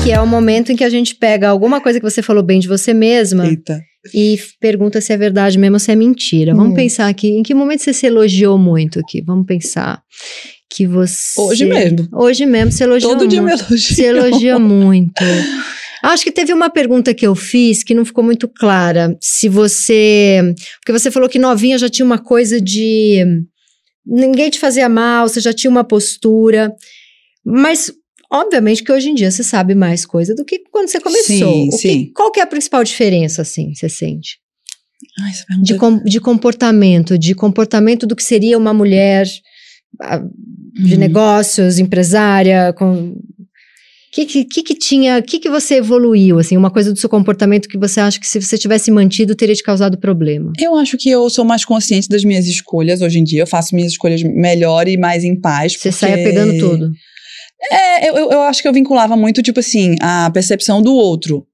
Que 0.03 0.11
é 0.11 0.19
o 0.19 0.27
momento 0.27 0.71
em 0.71 0.75
que 0.75 0.83
a 0.83 0.89
gente 0.89 1.15
pega 1.15 1.49
alguma 1.49 1.79
coisa 1.81 1.99
que 1.99 2.09
você 2.09 2.21
falou 2.21 2.41
bem 2.41 2.59
de 2.59 2.67
você 2.67 2.93
mesma 2.93 3.45
Eita. 3.45 3.79
e 4.13 4.39
pergunta 4.59 4.99
se 5.01 5.11
é 5.13 5.17
verdade 5.17 5.57
mesmo 5.57 5.75
ou 5.75 5.79
se 5.79 5.91
é 5.91 5.95
mentira. 5.95 6.53
Vamos 6.55 6.71
Hum. 6.71 6.75
pensar 6.75 7.07
aqui, 7.07 7.29
em 7.29 7.43
que 7.43 7.53
momento 7.53 7.81
você 7.81 7.93
se 7.93 8.05
elogiou 8.07 8.57
muito 8.57 8.99
aqui? 8.99 9.21
Vamos 9.21 9.45
pensar 9.45 10.01
que 10.71 10.87
você... 10.87 11.39
Hoje 11.39 11.65
mesmo. 11.65 12.07
Hoje 12.13 12.45
mesmo 12.45 12.71
você 12.71 12.83
elogiou 12.85 13.13
Todo 13.17 13.27
dia 13.27 13.41
me 13.41 13.49
muito. 13.49 13.63
elogio. 13.69 13.95
Se 13.95 14.03
elogia 14.03 14.57
muito. 14.59 15.13
Acho 16.03 16.23
que 16.23 16.31
teve 16.31 16.53
uma 16.53 16.69
pergunta 16.69 17.13
que 17.13 17.25
eu 17.27 17.35
fiz 17.35 17.83
que 17.83 17.93
não 17.93 18.05
ficou 18.05 18.23
muito 18.23 18.47
clara. 18.47 19.17
Se 19.21 19.49
você. 19.49 20.39
Porque 20.79 20.91
você 20.97 21.11
falou 21.11 21.27
que 21.29 21.39
novinha 21.39 21.77
já 21.77 21.89
tinha 21.89 22.05
uma 22.05 22.17
coisa 22.19 22.59
de. 22.61 23.23
Ninguém 24.05 24.49
te 24.49 24.59
fazia 24.59 24.87
mal, 24.89 25.27
você 25.27 25.39
já 25.41 25.53
tinha 25.53 25.69
uma 25.69 25.83
postura. 25.83 26.73
Mas, 27.45 27.91
obviamente, 28.31 28.83
que 28.83 28.91
hoje 28.91 29.09
em 29.09 29.15
dia 29.15 29.29
você 29.29 29.43
sabe 29.43 29.75
mais 29.75 30.05
coisa 30.05 30.33
do 30.33 30.43
que 30.45 30.59
quando 30.71 30.87
você 30.89 30.99
começou. 30.99 31.25
Sim, 31.35 31.67
O 31.67 31.71
que- 31.71 31.77
sim. 31.77 32.11
qual 32.15 32.31
que 32.31 32.39
é 32.39 32.43
a 32.43 32.47
principal 32.47 32.83
diferença, 32.83 33.41
assim, 33.41 33.73
você 33.73 33.89
sente? 33.89 34.37
Ai, 35.21 35.31
De, 35.61 35.75
com- 35.75 36.03
de 36.03 36.19
comportamento, 36.19 37.17
de 37.17 37.33
comportamento 37.35 38.05
do 38.07 38.15
que 38.15 38.23
seria 38.23 38.57
uma 38.57 38.73
mulher 38.73 39.25
ah, 40.01 40.21
de 40.73 40.93
Uhum. 40.93 40.99
negócios, 40.99 41.79
empresária, 41.79 42.71
com 42.73 43.15
que 44.11 44.43
que, 44.45 44.63
que 44.63 44.75
tinha, 44.75 45.21
que 45.21 45.39
que 45.39 45.49
você 45.49 45.75
evoluiu 45.75 46.39
assim, 46.39 46.57
uma 46.57 46.71
coisa 46.71 46.91
do 46.91 46.99
seu 46.99 47.09
comportamento 47.09 47.67
que 47.67 47.77
você 47.77 47.99
acha 47.99 48.19
que 48.19 48.27
se 48.27 48.41
você 48.41 48.57
tivesse 48.57 48.89
mantido 48.91 49.35
teria 49.35 49.55
te 49.55 49.63
causado 49.63 49.97
problema? 49.99 50.51
Eu 50.59 50.75
acho 50.75 50.97
que 50.97 51.09
eu 51.09 51.29
sou 51.29 51.45
mais 51.45 51.63
consciente 51.63 52.09
das 52.09 52.23
minhas 52.23 52.47
escolhas 52.47 53.01
hoje 53.01 53.19
em 53.19 53.23
dia. 53.23 53.41
Eu 53.43 53.47
faço 53.47 53.75
minhas 53.75 53.91
escolhas 53.91 54.23
melhor 54.23 54.87
e 54.87 54.97
mais 54.97 55.23
em 55.23 55.39
paz. 55.39 55.73
Você 55.73 55.89
porque- 55.89 55.91
saia 55.91 56.17
pegando 56.17 56.57
tudo. 56.57 56.91
É, 57.71 58.09
eu, 58.09 58.15
eu, 58.15 58.41
acho 58.43 58.61
que 58.61 58.67
eu 58.67 58.73
vinculava 58.73 59.17
muito, 59.17 59.41
tipo 59.41 59.59
assim, 59.59 59.95
a 60.01 60.31
percepção 60.31 60.81
do 60.81 60.93
outro. 60.93 61.45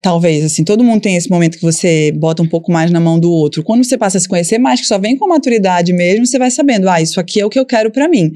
Talvez, 0.00 0.44
assim, 0.44 0.64
todo 0.64 0.82
mundo 0.82 1.02
tem 1.02 1.14
esse 1.14 1.30
momento 1.30 1.58
que 1.58 1.62
você 1.62 2.10
bota 2.12 2.42
um 2.42 2.48
pouco 2.48 2.72
mais 2.72 2.90
na 2.90 2.98
mão 2.98 3.20
do 3.20 3.30
outro. 3.30 3.62
Quando 3.62 3.84
você 3.84 3.96
passa 3.96 4.18
a 4.18 4.20
se 4.20 4.26
conhecer 4.26 4.58
mais, 4.58 4.80
que 4.80 4.86
só 4.86 4.98
vem 4.98 5.16
com 5.16 5.26
a 5.26 5.28
maturidade 5.28 5.92
mesmo, 5.92 6.26
você 6.26 6.38
vai 6.38 6.50
sabendo, 6.50 6.88
ah, 6.88 7.00
isso 7.00 7.20
aqui 7.20 7.40
é 7.40 7.46
o 7.46 7.50
que 7.50 7.58
eu 7.58 7.66
quero 7.66 7.90
pra 7.90 8.08
mim. 8.08 8.32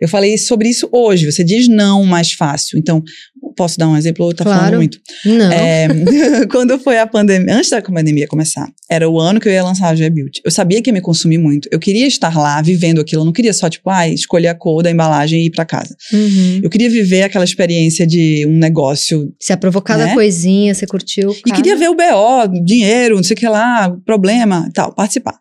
Eu 0.00 0.08
falei 0.08 0.36
sobre 0.38 0.68
isso 0.68 0.88
hoje. 0.92 1.30
Você 1.30 1.42
diz 1.44 1.68
não 1.68 2.04
mais 2.04 2.32
fácil. 2.32 2.78
Então, 2.78 3.02
posso 3.56 3.78
dar 3.78 3.88
um 3.88 3.96
exemplo? 3.96 4.24
Ou 4.26 4.34
tá 4.34 4.44
Claro. 4.44 4.60
falando 4.60 4.76
muito? 4.76 4.98
Não. 5.24 5.52
É, 5.52 5.88
quando 6.50 6.78
foi 6.78 6.98
a 6.98 7.06
pandemia, 7.06 7.54
antes 7.56 7.70
da 7.70 7.80
pandemia 7.82 8.26
começar, 8.26 8.68
era 8.90 9.08
o 9.08 9.18
ano 9.20 9.38
que 9.40 9.48
eu 9.48 9.52
ia 9.52 9.62
lançar 9.62 9.88
a 9.88 9.94
G 9.94 10.08
Beauty. 10.10 10.40
Eu 10.44 10.50
sabia 10.50 10.80
que 10.82 10.90
ia 10.90 10.94
me 10.94 11.00
consumir 11.00 11.38
muito. 11.38 11.68
Eu 11.72 11.78
queria 11.78 12.06
estar 12.06 12.36
lá 12.36 12.60
vivendo 12.62 13.00
aquilo. 13.00 13.22
Eu 13.22 13.26
não 13.26 13.32
queria 13.32 13.52
só, 13.52 13.68
tipo, 13.68 13.88
ah, 13.90 14.08
escolher 14.08 14.48
a 14.48 14.54
cor 14.54 14.82
da 14.82 14.90
embalagem 14.90 15.42
e 15.42 15.46
ir 15.46 15.50
pra 15.50 15.64
casa. 15.64 15.94
Uhum. 16.12 16.60
Eu 16.62 16.70
queria 16.70 16.88
viver 16.90 17.22
aquela 17.22 17.44
experiência 17.44 18.06
de 18.06 18.46
um 18.46 18.56
negócio. 18.56 19.32
Se 19.40 19.52
aprovou 19.52 19.82
cada 19.82 20.06
Né? 20.06 20.14
coisinha, 20.14 20.74
você 20.74 20.86
curtiu. 20.86 21.34
E 21.46 21.52
queria 21.52 21.76
ver 21.76 21.88
o 21.90 21.94
BO, 21.94 22.64
dinheiro, 22.64 23.16
não 23.16 23.22
sei 23.22 23.34
o 23.34 23.38
que 23.38 23.48
lá, 23.48 23.94
problema 24.06 24.68
tal, 24.74 24.94
participar. 24.94 25.38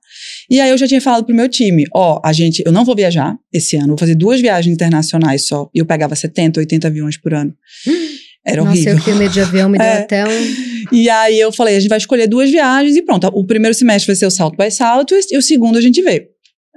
E 0.50 0.60
aí 0.60 0.70
eu 0.70 0.78
já 0.78 0.88
tinha 0.88 1.02
falado 1.02 1.26
pro 1.26 1.36
meu 1.36 1.48
time, 1.50 1.86
ó, 1.94 2.20
a 2.24 2.32
gente, 2.34 2.64
eu 2.66 2.72
não 2.72 2.84
vou 2.86 2.96
viajar 2.96 3.36
esse 3.54 3.76
ano, 3.76 3.90
vou 3.90 3.98
fazer 3.98 4.16
duas 4.16 4.40
viagens 4.42 4.74
internacionais 4.74 5.46
só. 5.46 5.70
E 5.76 5.80
eu 5.80 5.86
pegava 5.86 6.16
70, 6.16 6.60
80 6.60 6.88
aviões 6.88 7.18
por 7.18 7.34
ano. 7.34 7.54
Era 8.48 8.64
Nossa, 8.64 8.72
horrível. 8.72 8.98
eu 8.98 9.04
tenho 9.04 9.18
medo 9.18 9.34
de 9.34 9.42
avião, 9.42 9.68
me 9.70 9.78
deu 9.78 9.86
É. 9.88 9.98
até 10.00 10.26
um. 10.26 10.94
E 10.94 11.10
aí 11.10 11.38
eu 11.38 11.52
falei, 11.52 11.76
a 11.76 11.80
gente 11.80 11.90
vai 11.90 11.98
escolher 11.98 12.28
duas 12.28 12.50
viagens 12.50 12.96
e 12.96 13.02
pronto. 13.02 13.28
O 13.34 13.46
primeiro 13.46 13.76
semestre 13.76 14.08
vai 14.08 14.16
ser 14.16 14.26
o 14.26 14.32
Salto 14.32 14.56
by 14.56 14.72
Salto 14.72 15.14
e 15.30 15.38
o 15.38 15.42
segundo 15.42 15.78
a 15.78 15.82
gente 15.82 16.02
vê. 16.02 16.30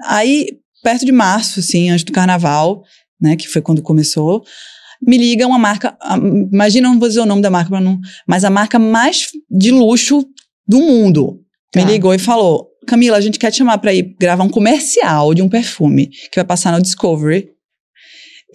Aí, 0.04 0.48
perto 0.82 1.04
de 1.06 1.12
março, 1.12 1.60
assim, 1.60 1.90
antes 1.90 2.04
do 2.04 2.10
carnaval, 2.12 2.82
né, 3.20 3.36
que 3.36 3.46
foi 3.48 3.62
quando 3.62 3.82
começou, 3.82 4.42
me 5.06 5.16
liga 5.16 5.46
uma 5.46 5.58
marca, 5.58 5.96
imagina, 6.52 6.88
não 6.88 6.98
vou 6.98 7.08
dizer 7.08 7.20
o 7.20 7.26
nome 7.26 7.40
da 7.40 7.50
marca, 7.50 7.80
não, 7.80 8.00
mas 8.26 8.44
a 8.44 8.50
marca 8.50 8.78
mais 8.78 9.28
de 9.50 9.70
luxo 9.70 10.26
do 10.66 10.78
mundo. 10.80 11.38
Tá. 11.70 11.84
Me 11.84 11.92
ligou 11.92 12.12
e 12.12 12.18
falou, 12.18 12.66
Camila, 12.86 13.16
a 13.16 13.20
gente 13.20 13.38
quer 13.38 13.50
te 13.52 13.58
chamar 13.58 13.78
pra 13.78 13.94
ir 13.94 14.16
gravar 14.18 14.42
um 14.42 14.48
comercial 14.48 15.32
de 15.34 15.42
um 15.42 15.48
perfume 15.48 16.08
que 16.08 16.36
vai 16.36 16.44
passar 16.44 16.72
no 16.72 16.82
Discovery. 16.82 17.48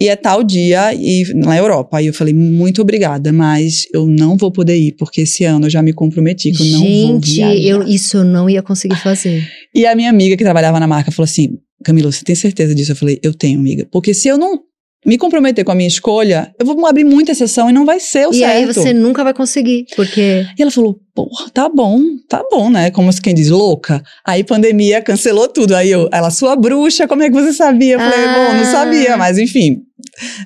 E 0.00 0.08
é 0.08 0.16
tal 0.16 0.42
dia 0.42 0.92
e 0.94 1.24
na 1.34 1.56
Europa. 1.56 1.96
Aí 1.98 2.06
eu 2.06 2.12
falei, 2.14 2.34
muito 2.34 2.82
obrigada, 2.82 3.32
mas 3.32 3.86
eu 3.94 4.06
não 4.06 4.36
vou 4.36 4.50
poder 4.52 4.76
ir, 4.76 4.92
porque 4.98 5.22
esse 5.22 5.44
ano 5.44 5.66
eu 5.66 5.70
já 5.70 5.80
me 5.82 5.92
comprometi 5.92 6.52
que 6.52 6.62
eu 6.62 6.66
não 6.72 6.80
vou 6.80 6.88
Gente, 6.88 7.32
viajar. 7.36 7.56
eu, 7.56 7.82
isso 7.82 8.18
eu 8.18 8.24
não 8.24 8.48
ia 8.50 8.62
conseguir 8.62 8.96
fazer. 9.02 9.42
E 9.74 9.86
a 9.86 9.94
minha 9.94 10.10
amiga 10.10 10.36
que 10.36 10.44
trabalhava 10.44 10.78
na 10.78 10.86
marca 10.86 11.10
falou 11.10 11.24
assim: 11.24 11.56
Camila, 11.82 12.12
você 12.12 12.22
tem 12.24 12.34
certeza 12.34 12.74
disso? 12.74 12.92
Eu 12.92 12.96
falei, 12.96 13.18
eu 13.22 13.32
tenho, 13.32 13.58
amiga. 13.58 13.86
Porque 13.90 14.12
se 14.12 14.28
eu 14.28 14.36
não 14.36 14.60
me 15.04 15.16
comprometer 15.16 15.64
com 15.64 15.70
a 15.70 15.74
minha 15.74 15.86
escolha, 15.86 16.52
eu 16.58 16.66
vou 16.66 16.84
abrir 16.84 17.04
muita 17.04 17.30
exceção 17.30 17.70
e 17.70 17.72
não 17.72 17.86
vai 17.86 18.00
ser 18.00 18.26
o 18.26 18.32
e 18.32 18.38
certo. 18.38 18.50
aí 18.56 18.66
você 18.66 18.92
nunca 18.92 19.22
vai 19.22 19.32
conseguir, 19.32 19.86
porque 19.94 20.44
E 20.58 20.60
ela 20.62 20.70
falou, 20.70 20.98
porra, 21.14 21.48
tá 21.54 21.68
bom, 21.68 22.00
tá 22.28 22.42
bom, 22.50 22.68
né? 22.70 22.90
Como 22.90 23.08
quem 23.22 23.32
diz, 23.32 23.48
louca. 23.48 24.02
Aí 24.26 24.42
pandemia 24.42 25.00
cancelou 25.00 25.46
tudo. 25.48 25.76
Aí 25.76 25.90
eu, 25.90 26.08
ela, 26.12 26.28
sua 26.30 26.56
bruxa, 26.56 27.06
como 27.06 27.22
é 27.22 27.28
que 27.30 27.34
você 27.34 27.52
sabia? 27.52 27.94
Eu 27.94 28.00
falei, 28.00 28.24
Ah. 28.24 28.34
bom, 28.50 28.56
não 28.58 28.64
sabia, 28.64 29.16
mas 29.16 29.38
enfim. 29.38 29.82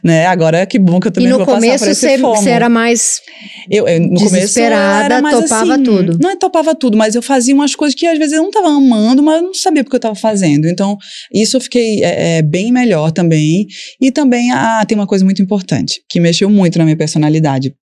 Né, 0.03 0.27
agora 0.27 0.65
que 0.65 0.79
bom 0.79 1.01
que 1.01 1.09
eu 1.09 1.11
e 1.11 1.13
também 1.13 1.31
vou 1.31 1.41
passar 1.41 1.55
começo 1.55 1.85
por 1.85 1.91
esse 1.91 2.01
você, 2.01 2.19
fomo. 2.19 2.37
você 2.37 2.51
era 2.51 2.69
mais 2.69 3.21
Eu, 3.69 3.89
eu, 3.89 4.01
no 4.01 4.09
começo 4.11 4.27
eu 4.27 4.41
Desesperada, 4.41 5.05
era 5.07 5.23
mais 5.23 5.41
topava 5.41 5.75
assim, 5.75 5.83
tudo. 5.83 6.19
Não 6.21 6.31
é 6.31 6.37
topava 6.37 6.75
tudo, 6.75 6.97
mas 6.97 7.17
eu 7.17 7.23
fazia 7.23 7.53
umas 7.53 7.75
coisas 7.75 7.99
que 7.99 8.07
às 8.07 8.17
vezes 8.17 8.35
eu 8.35 8.43
não 8.43 8.51
estava 8.51 8.69
amando, 8.69 9.23
mas 9.23 9.37
eu 9.41 9.43
não 9.43 9.55
sabia 9.55 9.83
porque 9.83 9.97
eu 9.97 9.99
estava 9.99 10.15
fazendo. 10.15 10.69
Então, 10.69 10.97
isso 11.35 11.57
eu 11.57 11.61
fiquei 11.61 12.05
é, 12.05 12.39
é, 12.39 12.43
bem 12.43 12.71
melhor 12.71 13.11
também. 13.11 13.67
E 14.01 14.13
também 14.13 14.53
ah, 14.53 14.85
tem 14.87 14.97
uma 14.97 15.07
coisa 15.07 15.25
muito 15.25 15.43
importante, 15.43 16.01
que 16.09 16.21
mexeu 16.21 16.49
muito 16.49 16.79
na 16.79 16.85
minha 16.85 16.97
personalidade. 16.97 17.75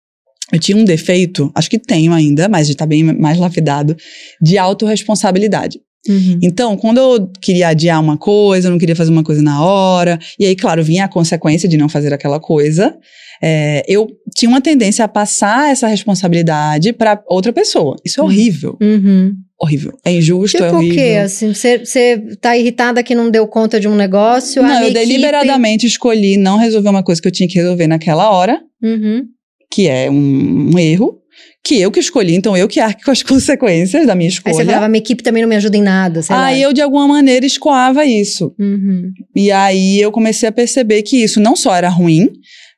Eu 0.53 0.61
tinha 0.61 0.77
um 0.77 0.85
defeito, 0.85 1.51
acho 1.55 1.69
que 1.69 1.79
tenho 1.79 2.13
ainda, 2.13 2.49
mas 2.49 2.69
está 2.69 2.87
bem 2.87 3.03
mais 3.03 3.39
lapidado, 3.39 3.97
de 4.41 4.57
autorresponsabilidade. 4.57 5.81
Uhum. 6.09 6.39
Então, 6.43 6.77
quando 6.77 6.99
eu 6.99 7.31
queria 7.41 7.69
adiar 7.69 8.01
uma 8.01 8.17
coisa, 8.17 8.69
eu 8.69 8.73
não 8.73 8.79
queria 8.79 8.97
fazer 8.97 9.11
uma 9.11 9.23
coisa 9.25 9.43
na 9.43 9.63
hora, 9.65 10.19
e 10.39 10.45
aí, 10.47 10.55
claro, 10.57 10.83
vinha 10.83 11.05
a 11.05 11.09
consequência 11.09 11.69
de 11.69 11.77
não 11.77 11.89
fazer 11.89 12.13
aquela 12.13 12.39
coisa, 12.41 12.97
é, 13.43 13.83
eu 13.89 14.07
tinha 14.35 14.49
uma 14.49 14.61
tendência 14.61 15.05
a 15.05 15.09
passar 15.09 15.71
essa 15.71 15.87
responsabilidade 15.87 16.93
para 16.93 17.23
outra 17.29 17.53
pessoa. 17.53 17.97
Isso 18.05 18.21
é 18.21 18.23
Hum. 18.23 18.27
horrível. 18.27 18.77
Uhum. 18.81 19.35
Horrível. 19.59 19.93
É 20.05 20.13
injusto, 20.13 20.59
é 20.59 20.61
Tipo 20.67 20.75
o 20.75 20.79
horrível. 20.79 20.97
quê? 20.97 21.11
Assim, 21.23 21.55
você, 21.55 22.19
tá 22.41 22.57
irritada 22.57 23.03
que 23.03 23.15
não 23.15 23.31
deu 23.31 23.47
conta 23.47 23.81
de 23.81 23.89
um 23.89 23.95
negócio? 23.95 24.63
Não, 24.63 24.69
eu 24.69 24.75
minha 24.81 24.91
equipe- 24.91 25.07
deliberadamente 25.07 25.87
escolhi 25.87 26.37
não 26.37 26.59
resolver 26.59 26.89
uma 26.91 27.03
coisa 27.03 27.21
que 27.23 27.29
eu 27.29 27.33
tinha 27.33 27.49
que 27.49 27.55
resolver 27.55 27.87
naquela 27.87 28.31
hora, 28.31 28.61
Uhum. 28.83 29.25
que 29.71 29.89
é 29.89 30.11
um, 30.11 30.71
um 30.75 30.79
erro, 30.79 31.19
que 31.67 31.81
eu 31.81 31.91
que 31.91 31.99
escolhi, 31.99 32.37
então 32.37 32.57
eu 32.57 32.69
que 32.69 32.79
arque 32.79 33.05
com 33.05 33.11
as 33.11 33.23
consequências 33.25 34.07
da 34.07 34.15
minha 34.15 34.29
Aí 34.29 34.35
escolha. 34.35 34.55
você 34.55 34.65
falava, 34.65 34.89
minha 34.89 35.01
equipe 35.01 35.23
também 35.23 35.43
não 35.43 35.49
me 35.49 35.57
ajuda 35.57 35.77
em 35.77 35.83
nada, 35.83 36.23
sei 36.23 36.37
lá. 36.37 36.47
Aí 36.47 36.63
eu, 36.63 36.73
de 36.73 36.81
alguma 36.81 37.09
maneira, 37.09 37.45
escoava 37.45 38.05
isso. 38.05 38.55
Uhum. 38.59 39.11
E 39.35 39.51
aí 39.51 40.01
eu 40.01 40.13
comecei 40.13 40.49
a 40.49 40.53
perceber 40.53 41.03
que 41.03 41.17
isso 41.17 41.41
não 41.41 41.57
só 41.57 41.75
era 41.75 41.89
ruim, 41.89 42.31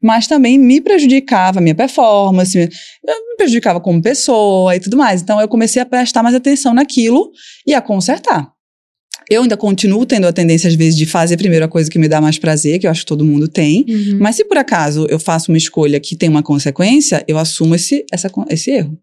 mas 0.02 0.26
também 0.26 0.58
me 0.58 0.80
prejudicava 0.80 1.58
a 1.58 1.62
minha 1.62 1.74
performance, 1.74 2.56
me 2.58 3.36
prejudicava 3.36 3.78
como 3.78 4.00
pessoa 4.00 4.74
e 4.74 4.80
tudo 4.80 4.96
mais. 4.96 5.20
Então 5.20 5.38
eu 5.38 5.48
comecei 5.48 5.82
a 5.82 5.86
prestar 5.86 6.22
mais 6.22 6.34
atenção 6.34 6.72
naquilo 6.72 7.30
e 7.66 7.74
a 7.74 7.82
consertar. 7.82 8.48
Eu 9.30 9.42
ainda 9.42 9.56
continuo 9.56 10.06
tendo 10.06 10.26
a 10.26 10.32
tendência, 10.32 10.68
às 10.68 10.74
vezes, 10.74 10.96
de 10.96 11.04
fazer 11.04 11.36
primeiro 11.36 11.64
a 11.64 11.68
coisa 11.68 11.90
que 11.90 11.98
me 11.98 12.08
dá 12.08 12.20
mais 12.20 12.38
prazer, 12.38 12.78
que 12.78 12.86
eu 12.86 12.90
acho 12.90 13.00
que 13.00 13.06
todo 13.06 13.24
mundo 13.24 13.46
tem. 13.46 13.84
Uhum. 13.88 14.18
Mas 14.20 14.36
se 14.36 14.44
por 14.44 14.56
acaso 14.56 15.06
eu 15.10 15.18
faço 15.18 15.52
uma 15.52 15.58
escolha 15.58 16.00
que 16.00 16.16
tem 16.16 16.28
uma 16.28 16.42
consequência, 16.42 17.22
eu 17.28 17.36
assumo 17.36 17.74
esse, 17.74 18.04
essa, 18.12 18.30
esse 18.48 18.70
erro. 18.70 18.98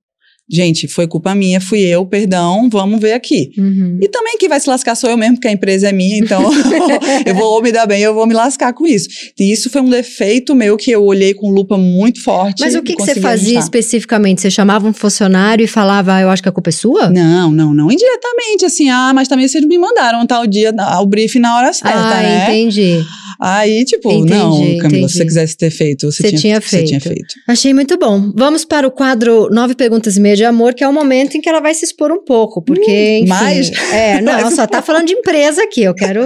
Gente, 0.47 0.87
foi 0.87 1.07
culpa 1.07 1.33
minha, 1.33 1.59
fui 1.59 1.79
eu, 1.79 2.05
perdão, 2.05 2.69
vamos 2.69 2.99
ver 2.99 3.13
aqui. 3.13 3.51
Uhum. 3.57 3.97
E 3.99 4.07
também 4.07 4.37
quem 4.37 4.47
vai 4.47 4.59
se 4.59 4.69
lascar 4.69 4.93
sou 4.93 5.09
eu 5.09 5.17
mesmo, 5.17 5.35
porque 5.35 5.47
a 5.47 5.51
empresa 5.51 5.89
é 5.89 5.91
minha, 5.91 6.19
então 6.19 6.51
eu 7.25 7.33
vou 7.33 7.55
ou 7.55 7.63
me 7.63 7.71
dar 7.71 7.87
bem, 7.87 8.01
eu 8.01 8.13
vou 8.13 8.27
me 8.27 8.33
lascar 8.33 8.71
com 8.73 8.85
isso. 8.85 9.09
E 9.39 9.51
isso 9.51 9.71
foi 9.71 9.81
um 9.81 9.89
defeito 9.89 10.53
meu 10.53 10.77
que 10.77 10.91
eu 10.91 11.03
olhei 11.03 11.33
com 11.33 11.49
lupa 11.49 11.77
muito 11.77 12.23
forte. 12.23 12.61
Mas 12.61 12.75
o 12.75 12.83
que, 12.83 12.95
que 12.95 13.03
você 13.03 13.19
fazia 13.19 13.59
ajustar. 13.59 13.63
especificamente? 13.63 14.41
Você 14.41 14.51
chamava 14.51 14.87
um 14.87 14.93
funcionário 14.93 15.63
e 15.63 15.67
falava, 15.67 16.13
ah, 16.13 16.21
eu 16.21 16.29
acho 16.29 16.43
que 16.43 16.49
a 16.49 16.51
culpa 16.51 16.69
é 16.69 16.73
sua? 16.73 17.09
Não, 17.09 17.51
não, 17.51 17.73
não. 17.73 17.91
Indiretamente, 17.91 18.65
assim, 18.65 18.89
ah, 18.89 19.13
mas 19.15 19.27
também 19.27 19.47
vocês 19.47 19.65
me 19.65 19.79
mandaram 19.79 20.21
um 20.21 20.27
tal 20.27 20.45
dia, 20.45 20.71
ah, 20.77 21.01
o 21.01 21.07
briefing 21.07 21.39
na 21.39 21.57
hora 21.57 21.73
certa, 21.73 21.97
ah, 21.97 22.21
né? 22.21 22.43
entendi. 22.43 23.03
Aí, 23.39 23.83
tipo, 23.85 24.11
Entendi, 24.11 24.33
não, 24.33 24.51
Camila, 24.51 24.87
entendi. 24.87 25.09
se 25.09 25.17
você 25.17 25.25
quisesse 25.25 25.57
ter 25.57 25.69
feito, 25.69 26.11
você, 26.11 26.23
Você 26.23 26.29
tinha, 26.29 26.39
tinha 26.39 26.61
Você 26.61 26.83
tinha 26.83 26.99
feito. 27.01 27.15
feito. 27.15 27.35
Achei 27.47 27.73
muito 27.73 27.97
bom. 27.97 28.31
Vamos 28.35 28.63
para 28.65 28.87
o 28.87 28.91
quadro 28.91 29.49
Nove 29.51 29.75
Perguntas 29.75 30.17
e 30.17 30.21
Meia 30.21 30.35
de 30.35 30.45
Amor, 30.45 30.73
que 30.73 30.83
é 30.83 30.87
o 30.87 30.93
momento 30.93 31.35
em 31.37 31.41
que 31.41 31.49
ela 31.49 31.59
vai 31.59 31.73
se 31.73 31.85
expor 31.85 32.11
um 32.11 32.23
pouco, 32.23 32.61
porque, 32.61 33.19
enfim... 33.19 33.27
mais? 33.27 33.71
É, 33.91 34.19
não, 34.21 34.47
um 34.47 34.51
só 34.51 34.65
tá 34.65 34.81
falando 34.81 35.07
de 35.07 35.13
empresa 35.13 35.63
aqui, 35.63 35.83
eu 35.83 35.93
quero... 35.93 36.21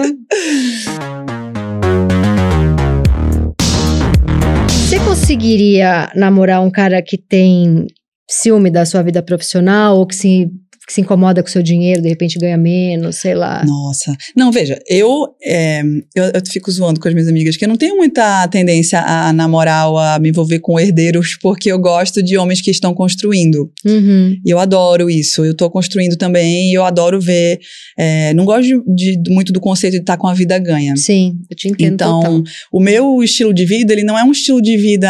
Você 4.70 5.00
conseguiria 5.00 6.12
namorar 6.16 6.62
um 6.64 6.72
cara 6.72 7.02
que 7.02 7.18
tem 7.18 7.86
ciúme 8.28 8.72
da 8.72 8.86
sua 8.86 9.02
vida 9.04 9.22
profissional 9.22 9.98
ou 9.98 10.06
que 10.06 10.16
se, 10.16 10.50
que 10.90 10.94
se 10.96 11.02
incomoda 11.02 11.44
com 11.44 11.48
o 11.48 11.52
seu 11.52 11.62
dinheiro, 11.62 12.02
de 12.02 12.10
repente 12.10 12.40
ganha 12.40 12.58
menos, 12.58 13.18
sei 13.18 13.36
lá? 13.36 13.64
Nossa. 13.64 14.16
Não, 14.36 14.52
veja, 14.52 14.80
eu, 14.90 15.28
é, 15.44 15.84
eu, 16.16 16.24
eu 16.24 16.42
fico 16.52 16.72
zoando 16.72 17.00
com 17.00 17.08
as 17.08 17.14
minhas 17.14 17.30
amigas 17.30 17.56
que 17.56 17.64
eu 17.64 17.70
não 17.70 17.76
tenho 17.78 17.96
muita 17.96 18.48
tendência 18.48 19.00
a 19.00 19.32
namorar 19.32 19.88
ou 19.92 20.00
a 20.00 20.18
me 20.18 20.30
envolver 20.30 20.58
com 20.60 20.80
herdeiros, 20.80 21.38
porque 21.40 21.72
eu 21.72 21.78
gosto 21.78 22.24
de 22.24 22.36
homens 22.40 22.60
que 22.60 22.72
estão 22.72 22.92
construindo. 22.96 23.72
Uhum. 23.86 24.36
E 24.44 24.50
eu 24.50 24.58
adoro 24.58 25.12
isso. 25.12 25.46
Eu 25.46 25.54
tô 25.56 25.70
construindo 25.70 26.16
também 26.18 26.72
e 26.72 26.74
eu 26.74 26.84
adoro 26.84 27.22
ver. 27.22 27.60
é, 27.96 28.34
não 28.34 28.44
gosto 28.44 28.84
de, 28.96 29.16
de- 29.22 29.30
muito 29.32 29.54
do 29.54 29.60
conceito 29.60 29.94
de 29.94 30.00
estar 30.00 30.18
com 30.18 30.26
a 30.26 30.34
vida 30.34 30.58
ganha. 30.58 30.96
Sim, 30.98 31.38
eu 31.52 31.56
te 31.56 31.68
entendo 31.70 31.94
Então, 31.94 32.20
total. 32.22 32.44
o 32.72 32.80
meu 32.80 33.22
estilo 33.22 33.54
de 33.54 33.64
vida, 33.64 33.94
ele 33.94 34.04
não 34.04 34.18
é 34.18 34.24
um 34.24 34.32
estilo 34.32 34.60
de 34.60 34.76
vida, 34.76 35.08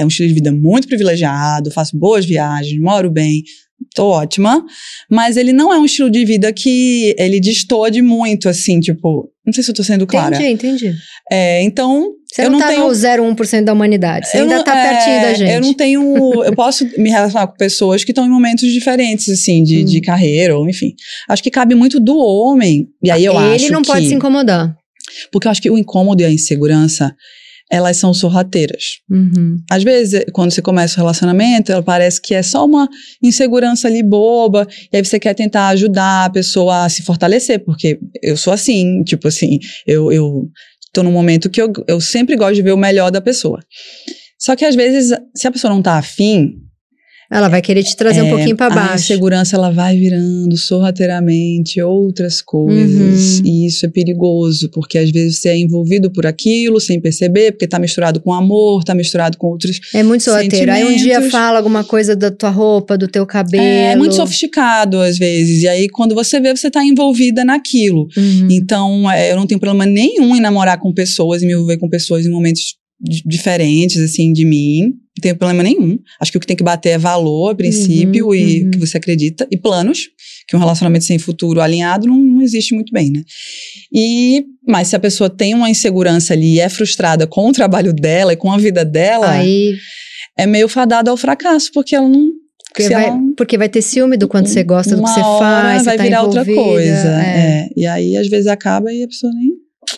é 0.00 0.04
um 0.04 0.08
estilo 0.08 0.28
de 0.28 0.34
vida 0.34 0.50
muito 0.50 0.88
privilegiado, 0.88 1.70
faço 1.70 1.96
boas 1.96 2.26
viagens, 2.26 2.80
moro 2.80 3.08
bem, 3.08 3.42
tô 3.94 4.06
ótima, 4.06 4.64
mas 5.10 5.36
ele 5.36 5.52
não 5.52 5.72
é 5.72 5.78
um 5.78 5.84
estilo 5.84 6.10
de 6.10 6.24
vida 6.24 6.52
que 6.52 7.14
ele 7.18 7.40
destoa 7.40 7.90
de 7.90 8.00
muito, 8.02 8.48
assim, 8.48 8.80
tipo, 8.80 9.28
não 9.46 9.52
sei 9.52 9.62
se 9.62 9.70
eu 9.70 9.74
tô 9.74 9.82
sendo 9.84 10.06
clara. 10.06 10.36
Entendi, 10.36 10.52
entendi. 10.68 10.94
É, 11.30 11.62
então, 11.62 12.10
Você 12.32 12.42
eu 12.42 12.50
não, 12.50 12.58
não 12.58 12.66
tá 12.66 12.68
tenho- 12.72 12.84
no 12.88 12.94
0,1% 12.94 13.64
da 13.64 13.72
humanidade. 13.72 14.28
Você 14.28 14.38
eu 14.38 14.42
ainda 14.42 14.56
não- 14.56 14.64
tá 14.64 14.72
pertinho 14.72 15.16
é, 15.16 15.22
da 15.22 15.34
gente. 15.34 15.50
Eu 15.52 15.60
não 15.60 15.74
tenho. 15.74 16.02
Eu 16.44 16.54
posso 16.54 16.84
me 16.98 17.10
relacionar 17.10 17.46
com 17.46 17.56
pessoas 17.56 18.04
que 18.04 18.10
estão 18.12 18.24
em 18.26 18.30
momentos 18.30 18.70
diferentes, 18.72 19.28
assim, 19.28 19.62
de, 19.62 19.82
Hum. 19.82 19.84
de 19.84 20.00
carreira, 20.00 20.56
ou 20.56 20.68
enfim. 20.68 20.94
Acho 21.28 21.42
que 21.42 21.50
cabe 21.50 21.74
muito 21.74 22.00
do 22.00 22.16
homem. 22.18 22.88
E 23.02 23.10
aí 23.10 23.24
eu 23.24 23.32
Ele 23.34 23.54
acho 23.56 23.72
não 23.72 23.82
que. 23.82 23.88
pode 23.88 24.08
se 24.08 24.14
incomodar. 24.14 24.74
Porque 25.30 25.46
eu 25.46 25.50
acho 25.50 25.60
que 25.60 25.70
o 25.70 25.76
incômodo 25.76 26.22
e 26.22 26.24
a 26.24 26.30
insegurança, 26.30 27.14
elas 27.72 27.96
são 27.96 28.12
sorrateiras. 28.12 28.98
Uhum. 29.10 29.56
Às 29.70 29.82
vezes, 29.82 30.26
quando 30.34 30.50
você 30.50 30.60
começa 30.60 30.94
o 30.94 30.98
relacionamento, 30.98 31.72
ela 31.72 31.82
parece 31.82 32.20
que 32.20 32.34
é 32.34 32.42
só 32.42 32.66
uma 32.66 32.86
insegurança 33.22 33.88
ali 33.88 34.02
boba, 34.02 34.68
e 34.92 34.96
aí 34.98 35.02
você 35.02 35.18
quer 35.18 35.32
tentar 35.32 35.68
ajudar 35.68 36.26
a 36.26 36.30
pessoa 36.30 36.84
a 36.84 36.88
se 36.90 37.02
fortalecer, 37.02 37.64
porque 37.64 37.98
eu 38.22 38.36
sou 38.36 38.52
assim, 38.52 39.02
tipo 39.04 39.26
assim, 39.26 39.58
eu, 39.86 40.12
eu 40.12 40.50
tô 40.92 41.02
num 41.02 41.10
momento 41.10 41.48
que 41.48 41.62
eu, 41.62 41.72
eu 41.88 41.98
sempre 41.98 42.36
gosto 42.36 42.56
de 42.56 42.62
ver 42.62 42.72
o 42.72 42.76
melhor 42.76 43.10
da 43.10 43.22
pessoa. 43.22 43.58
Só 44.38 44.54
que 44.54 44.66
às 44.66 44.74
vezes, 44.74 45.16
se 45.34 45.48
a 45.48 45.50
pessoa 45.50 45.72
não 45.72 45.80
tá 45.80 45.94
afim, 45.96 46.52
Ela 47.32 47.48
vai 47.48 47.62
querer 47.62 47.82
te 47.82 47.96
trazer 47.96 48.20
um 48.22 48.26
é, 48.26 48.30
pouquinho 48.30 48.56
pra 48.56 48.66
a 48.66 48.70
baixo. 48.70 49.04
insegurança 49.04 49.56
ela 49.56 49.70
vai 49.70 49.96
virando 49.96 50.54
sorrateiramente 50.56 51.80
outras 51.80 52.42
coisas. 52.42 53.38
Uhum. 53.40 53.46
E 53.46 53.66
isso 53.66 53.86
é 53.86 53.88
perigoso, 53.88 54.68
porque 54.70 54.98
às 54.98 55.10
vezes 55.10 55.38
você 55.38 55.48
é 55.48 55.58
envolvido 55.58 56.10
por 56.10 56.26
aquilo 56.26 56.78
sem 56.80 57.00
perceber, 57.00 57.52
porque 57.52 57.66
tá 57.66 57.78
misturado 57.78 58.20
com 58.20 58.32
amor, 58.32 58.84
tá 58.84 58.94
misturado 58.94 59.38
com 59.38 59.46
outros. 59.48 59.80
É 59.94 60.02
muito 60.02 60.24
sorrateiro. 60.24 60.70
Aí 60.70 60.84
um 60.84 60.96
dia 60.96 61.30
fala 61.30 61.58
alguma 61.58 61.82
coisa 61.82 62.14
da 62.14 62.30
tua 62.30 62.50
roupa, 62.50 62.98
do 62.98 63.08
teu 63.08 63.24
cabelo. 63.26 63.62
É 63.64 63.96
muito 63.96 64.14
sofisticado 64.14 65.00
às 65.00 65.16
vezes. 65.18 65.62
E 65.62 65.68
aí, 65.68 65.88
quando 65.88 66.14
você 66.14 66.38
vê, 66.38 66.54
você 66.54 66.70
tá 66.70 66.84
envolvida 66.84 67.44
naquilo. 67.44 68.08
Uhum. 68.16 68.48
Então, 68.50 69.10
é, 69.10 69.32
eu 69.32 69.36
não 69.36 69.46
tenho 69.46 69.58
problema 69.60 69.86
nenhum 69.86 70.36
em 70.36 70.40
namorar 70.40 70.78
com 70.78 70.92
pessoas 70.92 71.42
e 71.42 71.46
me 71.46 71.52
envolver 71.52 71.78
com 71.78 71.88
pessoas 71.88 72.26
em 72.26 72.30
momentos 72.30 72.74
di- 73.00 73.22
diferentes, 73.24 73.98
assim, 73.98 74.32
de 74.32 74.44
mim. 74.44 74.92
Não 75.16 75.20
tenho 75.20 75.36
problema 75.36 75.62
nenhum. 75.62 75.98
Acho 76.20 76.32
que 76.32 76.38
o 76.38 76.40
que 76.40 76.46
tem 76.46 76.56
que 76.56 76.64
bater 76.64 76.90
é 76.90 76.98
valor, 76.98 77.54
princípio 77.54 78.28
Uhum, 78.28 78.34
e 78.34 78.62
uhum. 78.62 78.68
o 78.68 78.70
que 78.70 78.78
você 78.78 78.96
acredita. 78.96 79.46
E 79.50 79.56
planos, 79.58 80.08
que 80.48 80.56
um 80.56 80.58
relacionamento 80.58 81.04
sem 81.04 81.18
futuro 81.18 81.60
alinhado 81.60 82.06
não, 82.06 82.16
não 82.16 82.40
existe 82.42 82.74
muito 82.74 82.90
bem, 82.92 83.10
né? 83.10 83.22
E, 83.92 84.44
mas 84.66 84.88
se 84.88 84.96
a 84.96 85.00
pessoa 85.00 85.28
tem 85.28 85.54
uma 85.54 85.68
insegurança 85.68 86.32
ali 86.32 86.54
e 86.54 86.60
é 86.60 86.68
frustrada 86.68 87.26
com 87.26 87.48
o 87.48 87.52
trabalho 87.52 87.92
dela 87.92 88.32
e 88.32 88.36
com 88.36 88.50
a 88.50 88.56
vida 88.56 88.84
dela, 88.86 89.30
Aí, 89.32 89.74
é 90.38 90.46
meio 90.46 90.66
fadada 90.68 91.10
ao 91.10 91.16
fracasso, 91.16 91.70
porque 91.74 91.94
ela 91.94 92.08
não... 92.08 92.30
porque 92.68 92.88
vai, 92.88 93.06
ela- 93.08 93.20
porque 93.36 93.58
vai 93.58 93.68
ter 93.68 93.82
ciúme 93.82 94.16
do 94.16 94.26
quanto 94.26 94.48
você 94.48 94.64
gosta 94.64 94.96
do 94.96 95.02
que 95.02 95.08
você 95.10 95.20
faz, 95.20 95.84
vai 95.84 95.98
tá 95.98 96.02
virar 96.04 96.22
outra 96.22 96.42
coisa. 96.44 97.22
é. 97.22 97.66
é. 97.66 97.68
E 97.76 97.86
aí, 97.86 98.16
às 98.16 98.28
vezes, 98.28 98.46
acaba 98.46 98.90
e 98.90 99.02
a 99.02 99.08
pessoa 99.08 99.30
nem. 99.34 99.50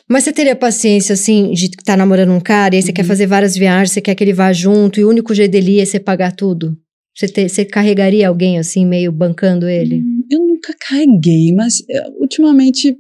Mas 0.09 0.25
você 0.25 0.33
teria 0.33 0.57
paciência, 0.57 1.13
assim, 1.13 1.53
de 1.53 1.67
estar 1.67 1.83
tá 1.85 1.97
namorando 1.97 2.31
um 2.33 2.41
cara 2.41 2.75
e 2.75 2.79
aí 2.79 2.83
você 2.83 2.89
Uhum. 2.91 2.95
quer 2.95 3.05
fazer 3.05 3.27
várias 3.27 3.57
viagens, 3.57 3.91
você 3.93 4.01
quer 4.01 4.15
que 4.15 4.25
ele 4.25 4.33
vá 4.33 4.53
junto 4.53 4.99
e 5.01 5.05
o 5.05 5.09
único 5.09 5.35
jeito 5.35 5.53
dele 5.53 5.81
é 5.81 5.85
você 5.85 5.99
pagar 6.01 6.33
tudo? 6.33 6.77
Você, 7.17 7.29
te- 7.29 7.49
você 7.49 7.65
carregaria 7.65 8.29
alguém, 8.29 8.59
assim, 8.59 8.85
meio 8.85 9.13
bancando 9.13 9.69
ele? 9.69 9.97
Hum, 10.01 10.23
Eu 10.31 10.41
nunca 10.41 10.75
carreguei, 10.89 11.53
mas 11.53 11.75
eh, 11.89 12.05
ultimamente 12.21 12.97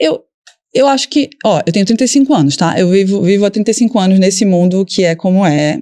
eu. 0.00 0.20
Eu 0.76 0.88
acho 0.88 1.08
que, 1.08 1.30
ó, 1.44 1.62
eu 1.64 1.72
tenho 1.72 1.86
35 1.86 2.34
anos, 2.34 2.56
tá? 2.56 2.76
Eu 2.78 2.90
vivo, 2.90 3.22
vivo 3.22 3.44
há 3.44 3.50
35 3.50 3.96
anos 3.96 4.18
nesse 4.18 4.44
mundo 4.44 4.84
que 4.84 5.04
é 5.04 5.14
como 5.14 5.46
é. 5.46 5.80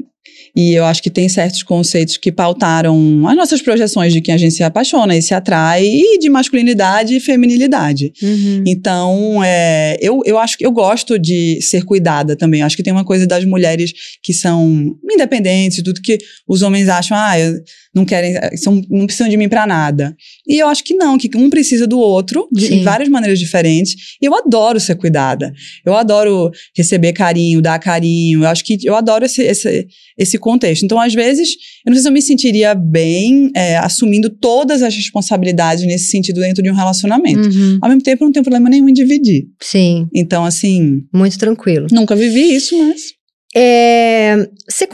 E 0.54 0.74
eu 0.74 0.84
acho 0.84 1.02
que 1.02 1.08
tem 1.10 1.28
certos 1.28 1.62
conceitos 1.62 2.18
que 2.18 2.30
pautaram 2.30 3.26
as 3.26 3.34
nossas 3.36 3.62
projeções 3.62 4.12
de 4.12 4.20
quem 4.20 4.34
a 4.34 4.36
gente 4.36 4.54
se 4.54 4.62
apaixona 4.62 5.16
e 5.16 5.22
se 5.22 5.32
atrai, 5.32 5.82
e 5.84 6.18
de 6.18 6.28
masculinidade 6.28 7.16
e 7.16 7.20
feminilidade. 7.20 8.12
Uhum. 8.22 8.62
Então, 8.66 9.42
é, 9.42 9.96
eu, 10.00 10.20
eu 10.26 10.38
acho 10.38 10.58
que 10.58 10.66
eu 10.66 10.70
gosto 10.70 11.18
de 11.18 11.58
ser 11.62 11.84
cuidada 11.84 12.36
também. 12.36 12.62
Acho 12.62 12.76
que 12.76 12.82
tem 12.82 12.92
uma 12.92 13.04
coisa 13.04 13.26
das 13.26 13.44
mulheres 13.46 13.92
que 14.22 14.34
são 14.34 14.94
independentes, 15.10 15.82
tudo 15.82 16.02
que 16.02 16.18
os 16.46 16.60
homens 16.60 16.88
acham, 16.88 17.16
ah, 17.16 17.38
eu- 17.38 17.54
não 17.94 18.04
querem, 18.04 18.34
são, 18.56 18.82
não 18.88 19.06
precisam 19.06 19.28
de 19.28 19.36
mim 19.36 19.48
pra 19.48 19.66
nada. 19.66 20.16
E 20.46 20.58
eu 20.58 20.68
acho 20.68 20.82
que 20.82 20.94
não, 20.94 21.18
que 21.18 21.30
um 21.36 21.50
precisa 21.50 21.86
do 21.86 21.98
outro, 21.98 22.48
de 22.50 22.66
Sim. 22.66 22.82
várias 22.82 23.08
maneiras 23.08 23.38
diferentes. 23.38 24.16
E 24.20 24.26
eu 24.26 24.34
adoro 24.34 24.80
ser 24.80 24.94
cuidada. 24.94 25.52
Eu 25.84 25.94
adoro 25.94 26.50
receber 26.76 27.12
carinho, 27.12 27.60
dar 27.60 27.78
carinho. 27.78 28.44
Eu 28.44 28.48
acho 28.48 28.64
que 28.64 28.78
eu 28.82 28.94
adoro 28.94 29.24
esse, 29.24 29.42
esse, 29.42 29.86
esse 30.18 30.38
contexto. 30.38 30.84
Então, 30.84 30.98
às 30.98 31.12
vezes, 31.12 31.50
eu 31.84 31.90
não 31.90 31.94
sei 31.94 32.02
se 32.02 32.08
eu 32.08 32.12
me 32.12 32.22
sentiria 32.22 32.74
bem 32.74 33.50
é, 33.54 33.76
assumindo 33.76 34.30
todas 34.30 34.82
as 34.82 34.94
responsabilidades 34.94 35.84
nesse 35.84 36.06
sentido 36.06 36.40
dentro 36.40 36.62
de 36.62 36.70
um 36.70 36.74
relacionamento. 36.74 37.48
Uhum. 37.48 37.78
Ao 37.80 37.88
mesmo 37.88 38.02
tempo, 38.02 38.24
eu 38.24 38.26
não 38.26 38.32
tenho 38.32 38.44
problema 38.44 38.70
nenhum 38.70 38.88
em 38.88 38.92
dividir. 38.92 39.46
Sim, 39.60 40.08
Então, 40.14 40.44
assim, 40.44 41.02
muito 41.12 41.38
tranquilo. 41.38 41.86
nunca 41.92 42.16
vivi 42.16 42.54
isso, 42.54 42.76
mas. 42.78 43.12
É, 43.54 44.48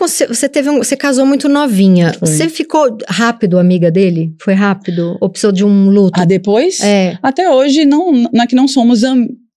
você, 0.08 0.26
você 0.26 0.48
teve 0.48 0.68
um- 0.68 0.78
você 0.78 0.96
casou 0.96 1.24
muito 1.24 1.48
novinha. 1.48 2.12
Foi. 2.18 2.26
Você 2.28 2.48
ficou 2.48 2.96
rápido 3.08 3.58
amiga 3.58 3.90
dele? 3.90 4.34
Foi 4.40 4.54
rápido? 4.54 5.16
Ou 5.20 5.28
precisou 5.28 5.52
de 5.52 5.64
um 5.64 5.88
luto? 5.90 6.20
Ah, 6.20 6.24
depois? 6.24 6.80
É. 6.80 7.16
Até 7.22 7.48
hoje, 7.50 7.84
não, 7.84 8.12
não 8.12 8.42
é 8.42 8.46
que 8.46 8.56
não 8.56 8.66
somos. 8.66 9.02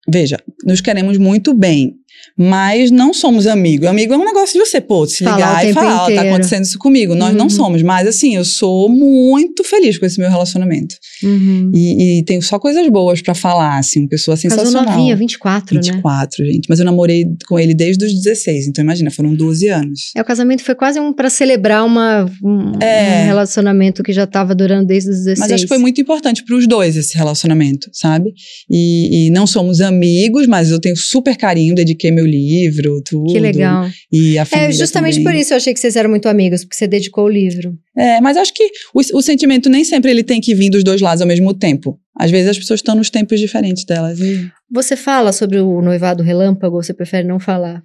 Veja, 0.08 0.38
nos 0.66 0.82
queremos 0.82 1.18
muito 1.18 1.54
bem. 1.54 1.96
Mas 2.38 2.90
não 2.92 3.14
somos 3.14 3.46
amigos. 3.48 3.88
Amigo 3.88 4.14
é 4.14 4.18
um 4.18 4.26
negócio 4.26 4.54
de 4.60 4.66
você, 4.66 4.80
pô, 4.82 5.06
se 5.06 5.24
ligar 5.24 5.66
e 5.68 5.74
falar, 5.74 5.96
ó, 6.04 6.06
tá 6.06 6.12
inteiro. 6.12 6.30
acontecendo 6.30 6.64
isso 6.64 6.80
comigo. 6.80 7.14
Nós 7.16 7.32
Uhum. 7.32 7.38
não 7.38 7.50
somos. 7.50 7.82
Mas, 7.82 8.08
assim, 8.08 8.36
eu 8.36 8.44
sou 8.46 8.90
muito 8.90 9.64
feliz 9.64 9.98
com 9.98 10.06
esse 10.06 10.20
meu 10.20 10.30
relacionamento. 10.30 10.96
Uhum. 11.24 11.72
E, 11.74 12.20
e 12.20 12.26
tenho 12.26 12.42
só 12.42 12.58
coisas 12.60 12.88
boas 12.90 13.22
pra 13.22 13.34
falar, 13.34 13.78
assim, 13.78 14.08
pessoa 14.08 14.36
Casou 14.36 14.50
sensacional. 14.52 14.86
novinha, 14.94 15.16
24, 15.16 15.76
né? 15.76 15.82
24, 15.82 16.46
gente. 16.46 16.68
Mas 16.70 16.80
eu 16.80 16.86
namorei 16.86 17.26
com 17.48 17.60
ele 17.60 17.74
desde 17.74 18.06
os 18.06 18.14
16, 18.14 18.68
então 18.68 18.84
imagina, 18.84 19.12
foram 19.12 19.34
12 19.36 19.68
anos. 19.68 20.12
É, 20.16 20.22
o 20.22 20.26
casamento 20.26 20.64
foi 20.64 20.76
quase 20.76 21.00
um 21.00 21.14
para 21.14 21.30
celebrar 21.30 21.86
uma, 21.86 22.26
um, 22.44 22.72
É. 22.82 23.24
um 23.24 23.26
relacionamento 23.26 24.04
que 24.04 24.14
já 24.14 24.24
estava 24.24 24.54
durando 24.56 24.86
desde 24.88 25.10
os 25.10 25.18
16. 25.18 25.40
Mas 25.40 25.52
acho 25.52 25.64
que 25.64 25.70
foi 25.70 25.78
muito 25.78 26.00
importante 26.02 26.44
para 26.44 26.56
os 26.56 26.68
dois 26.68 26.96
esse 26.96 27.16
relacionamento, 27.18 27.90
sabe? 27.94 28.34
E, 28.70 29.28
e 29.28 29.30
não 29.30 29.46
somos 29.46 29.82
amigos, 29.82 30.48
mas 30.48 30.72
eu 30.72 30.80
tenho 30.80 30.96
super 30.96 31.36
carinho, 31.38 31.76
dediquei 31.76 32.11
publiquei 32.12 32.24
meu 32.24 32.26
livro, 32.26 33.02
tudo. 33.04 33.32
Que 33.32 33.40
legal. 33.40 33.88
E 34.12 34.38
a 34.38 34.46
família 34.46 34.70
É, 34.70 34.72
justamente 34.72 35.16
também. 35.18 35.32
por 35.34 35.40
isso 35.40 35.54
eu 35.54 35.58
achei 35.58 35.74
que 35.74 35.80
vocês 35.80 35.96
eram 35.96 36.10
muito 36.10 36.28
amigos, 36.28 36.64
porque 36.64 36.76
você 36.76 36.88
dedicou 36.88 37.26
o 37.26 37.30
livro. 37.30 37.74
É, 37.98 38.20
mas 38.22 38.38
acho 38.38 38.54
que 38.54 38.64
o, 38.94 39.00
o 39.18 39.22
sentimento 39.22 39.70
nem 39.70 39.84
sempre 39.84 40.12
ele 40.12 40.24
tem 40.24 40.40
que 40.42 40.54
vir 40.56 40.70
dos 40.70 40.84
dois 40.84 41.02
lados 41.02 41.22
ao 41.22 41.28
mesmo 41.28 41.54
tempo. 41.54 41.98
Às 42.20 42.30
vezes 42.32 42.50
as 42.50 42.58
pessoas 42.60 42.80
estão 42.80 42.96
nos 42.96 43.10
tempos 43.10 43.40
diferentes 43.40 43.86
delas. 43.86 44.20
E, 44.20 44.50
Você 44.72 44.96
fala 44.96 45.32
sobre 45.32 45.60
o 45.60 45.82
noivado 45.82 46.22
relâmpago 46.24 46.76
ou 46.76 46.84
você 46.84 46.94
prefere 46.94 47.28
não 47.28 47.40
falar? 47.40 47.82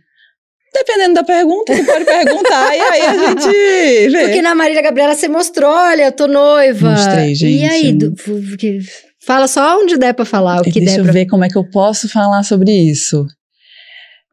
dependendo 0.74 1.14
da 1.14 1.24
pergunta, 1.24 1.74
você 1.74 1.82
pode 1.84 2.04
perguntar 2.04 2.76
e 2.76 2.80
aí 2.80 3.00
a 3.00 3.14
gente 3.28 4.10
vê. 4.12 4.24
Porque 4.26 4.42
na 4.42 4.54
Marília 4.54 4.82
Gabriela 4.82 5.14
você 5.14 5.26
mostrou, 5.26 5.70
olha, 5.70 6.02
eu 6.02 6.12
tô 6.12 6.26
noiva. 6.26 6.90
Mostrei, 6.90 7.34
gente. 7.34 7.62
E 7.62 7.64
aí, 7.64 7.92
do- 7.94 8.12
fala 9.24 9.48
só 9.48 9.80
onde 9.80 9.96
der 9.96 10.12
pra 10.12 10.26
falar, 10.26 10.60
o 10.60 10.64
que 10.64 10.72
Deixa 10.72 10.84
der 10.96 10.98
eu 10.98 11.04
pra... 11.04 11.12
ver 11.14 11.26
como 11.26 11.44
é 11.44 11.48
que 11.48 11.56
eu 11.56 11.64
posso 11.70 12.08
falar 12.10 12.42
sobre 12.42 12.70
isso. 12.72 13.24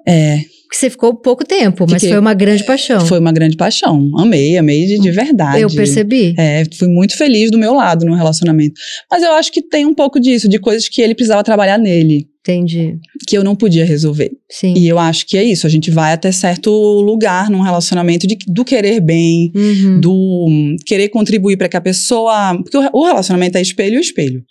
É, 0.06 0.38
Porque 0.64 0.76
você 0.78 0.90
ficou 0.90 1.14
pouco 1.16 1.46
tempo, 1.46 1.86
mas 1.88 1.94
Fiquei. 2.02 2.10
foi 2.10 2.20
uma 2.20 2.34
grande 2.34 2.64
paixão. 2.66 3.06
foi 3.06 3.20
uma 3.20 3.32
grande 3.32 3.56
paixão. 3.56 4.10
Amei, 4.18 4.58
amei 4.58 4.86
de, 4.86 5.00
de 5.00 5.12
verdade. 5.12 5.62
Eu 5.62 5.70
percebi. 5.70 6.34
É, 6.38 6.64
fui 6.78 6.88
muito 6.88 7.16
feliz 7.18 7.52
do 7.52 7.58
meu 7.58 7.74
lado 7.74 8.06
no 8.06 8.16
relacionamento. 8.16 8.74
Mas 9.10 9.22
eu 9.24 9.32
acho 9.34 9.52
que 9.52 9.62
tem 9.62 9.86
um 9.86 9.94
pouco 9.94 10.20
disso, 10.20 10.48
de 10.50 10.60
coisas 10.60 10.90
que 10.90 11.02
ele 11.02 11.14
precisava 11.16 11.44
trabalhar 11.44 11.78
nele, 11.78 12.28
Entendi. 12.42 12.98
que 13.28 13.38
eu 13.38 13.44
não 13.44 13.56
podia 13.56 13.86
resolver. 13.86 14.32
Sim. 14.50 14.74
E 14.76 14.88
eu 14.88 14.98
acho 15.00 15.26
que 15.28 15.38
é 15.38 15.44
isso. 15.44 15.66
A 15.68 15.70
gente 15.70 15.90
vai 15.92 16.12
até 16.12 16.32
certo 16.32 16.70
lugar 17.02 17.50
num 17.50 17.62
relacionamento 17.62 18.26
de, 18.28 18.36
do 18.48 18.66
querer 18.66 19.00
bem, 19.00 19.52
Uhum. 19.56 20.00
do 20.02 20.46
hum, 20.50 20.76
querer 20.86 21.10
contribuir 21.10 21.56
para 21.56 21.70
que 21.70 21.78
a 21.78 21.82
pessoa. 21.82 22.58
Porque 22.62 22.78
o, 22.78 22.90
o 22.94 23.06
relacionamento 23.06 23.58
é 23.58 23.62
espelho 23.62 23.98
e 23.98 24.02
espelho. 24.02 24.44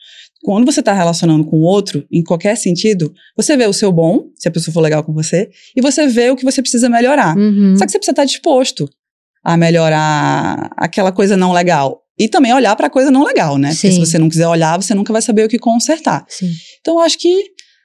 Quando 0.43 0.65
você 0.67 0.83
tá 0.83 0.93
relacionando 0.93 1.45
com 1.45 1.57
o 1.57 1.63
outro, 1.63 2.05
em 2.11 2.23
qualquer 2.23 2.57
sentido, 2.57 3.13
você 3.37 3.57
vê 3.57 3.67
o 3.67 3.73
seu 3.73 3.93
bom, 3.93 4.25
se 4.37 4.49
a 4.49 4.51
pessoa 4.51 4.73
for 4.75 4.81
legal 4.81 5.05
com 5.05 5.13
você, 5.13 5.49
e 5.77 5.81
você 5.81 6.07
vê 6.09 6.31
o 6.31 6.37
que 6.37 6.45
você 6.45 6.61
precisa 6.61 6.89
melhorar. 6.89 7.37
Uhum. 7.37 7.77
Só 7.77 7.85
que 7.85 7.93
você 7.93 7.99
precisa 7.99 8.13
estar 8.13 8.25
disposto 8.25 8.89
a 9.45 9.57
melhorar 9.57 10.71
aquela 10.77 11.13
coisa 11.13 11.37
não 11.37 11.53
legal. 11.53 12.01
E 12.19 12.29
também 12.29 12.53
olhar 12.53 12.75
para 12.77 12.89
a 12.89 12.91
coisa 12.91 13.11
não 13.11 13.25
legal, 13.25 13.57
né? 13.57 13.69
Porque 13.71 13.89
Sim. 13.91 13.95
se 13.95 13.99
você 14.01 14.19
não 14.19 14.29
quiser 14.29 14.47
olhar, 14.47 14.77
você 14.81 14.95
nunca 14.95 15.13
vai 15.13 15.23
saber 15.23 15.45
o 15.45 15.49
que 15.49 15.59
consertar. 15.59 16.25
Sim. 16.29 16.51
Então, 16.81 16.95
eu 16.95 17.01
acho 17.01 17.19
que 17.19 17.45